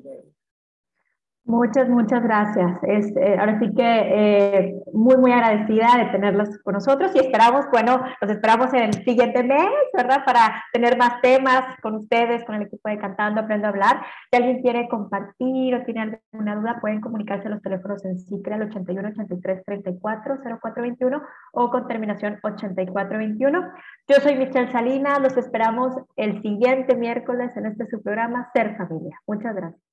Muchas, 1.44 1.88
muchas 1.88 2.22
gracias. 2.22 2.78
Es, 2.82 3.16
eh, 3.16 3.36
ahora 3.38 3.58
sí 3.58 3.74
que 3.74 3.82
eh, 3.82 4.74
muy, 4.92 5.16
muy 5.16 5.32
agradecida 5.32 5.96
de 5.96 6.10
tenerlos 6.12 6.58
con 6.62 6.74
nosotros 6.74 7.10
y 7.14 7.18
esperamos, 7.18 7.64
bueno, 7.72 8.04
los 8.20 8.30
esperamos 8.30 8.72
el 8.74 8.92
siguiente 9.04 9.42
mes, 9.42 9.68
¿verdad? 9.94 10.22
Para 10.24 10.62
tener 10.72 10.98
más 10.98 11.20
temas 11.22 11.76
con 11.80 11.96
ustedes, 11.96 12.44
con 12.44 12.56
el 12.56 12.62
equipo 12.62 12.88
de 12.88 12.98
Cantando 12.98 13.40
Aprendo 13.40 13.66
a 13.66 13.70
Hablar. 13.70 14.02
Si 14.30 14.36
alguien 14.36 14.60
quiere 14.60 14.86
compartir 14.88 15.74
o 15.74 15.84
tiene 15.84 16.20
alguna 16.32 16.56
duda, 16.56 16.78
pueden 16.80 17.00
comunicarse 17.00 17.48
a 17.48 17.50
los 17.50 17.62
teléfonos 17.62 18.04
en 18.04 18.18
CICRE 18.18 18.54
al 18.54 18.62
81 18.62 19.08
83 19.08 19.64
34 19.64 20.38
0421 20.42 21.22
o 21.52 21.70
con 21.70 21.88
terminación 21.88 22.38
8421. 22.42 23.72
Yo 24.06 24.16
soy 24.16 24.36
Michelle 24.36 24.70
Salinas, 24.70 25.20
los 25.20 25.36
esperamos 25.36 25.96
el 26.16 26.42
siguiente 26.42 26.94
miércoles 26.96 27.56
en 27.56 27.66
este 27.66 27.86
su 27.86 28.00
programa 28.02 28.50
Ser 28.52 28.76
Familia. 28.76 29.18
Muchas 29.26 29.54
gracias. 29.54 29.89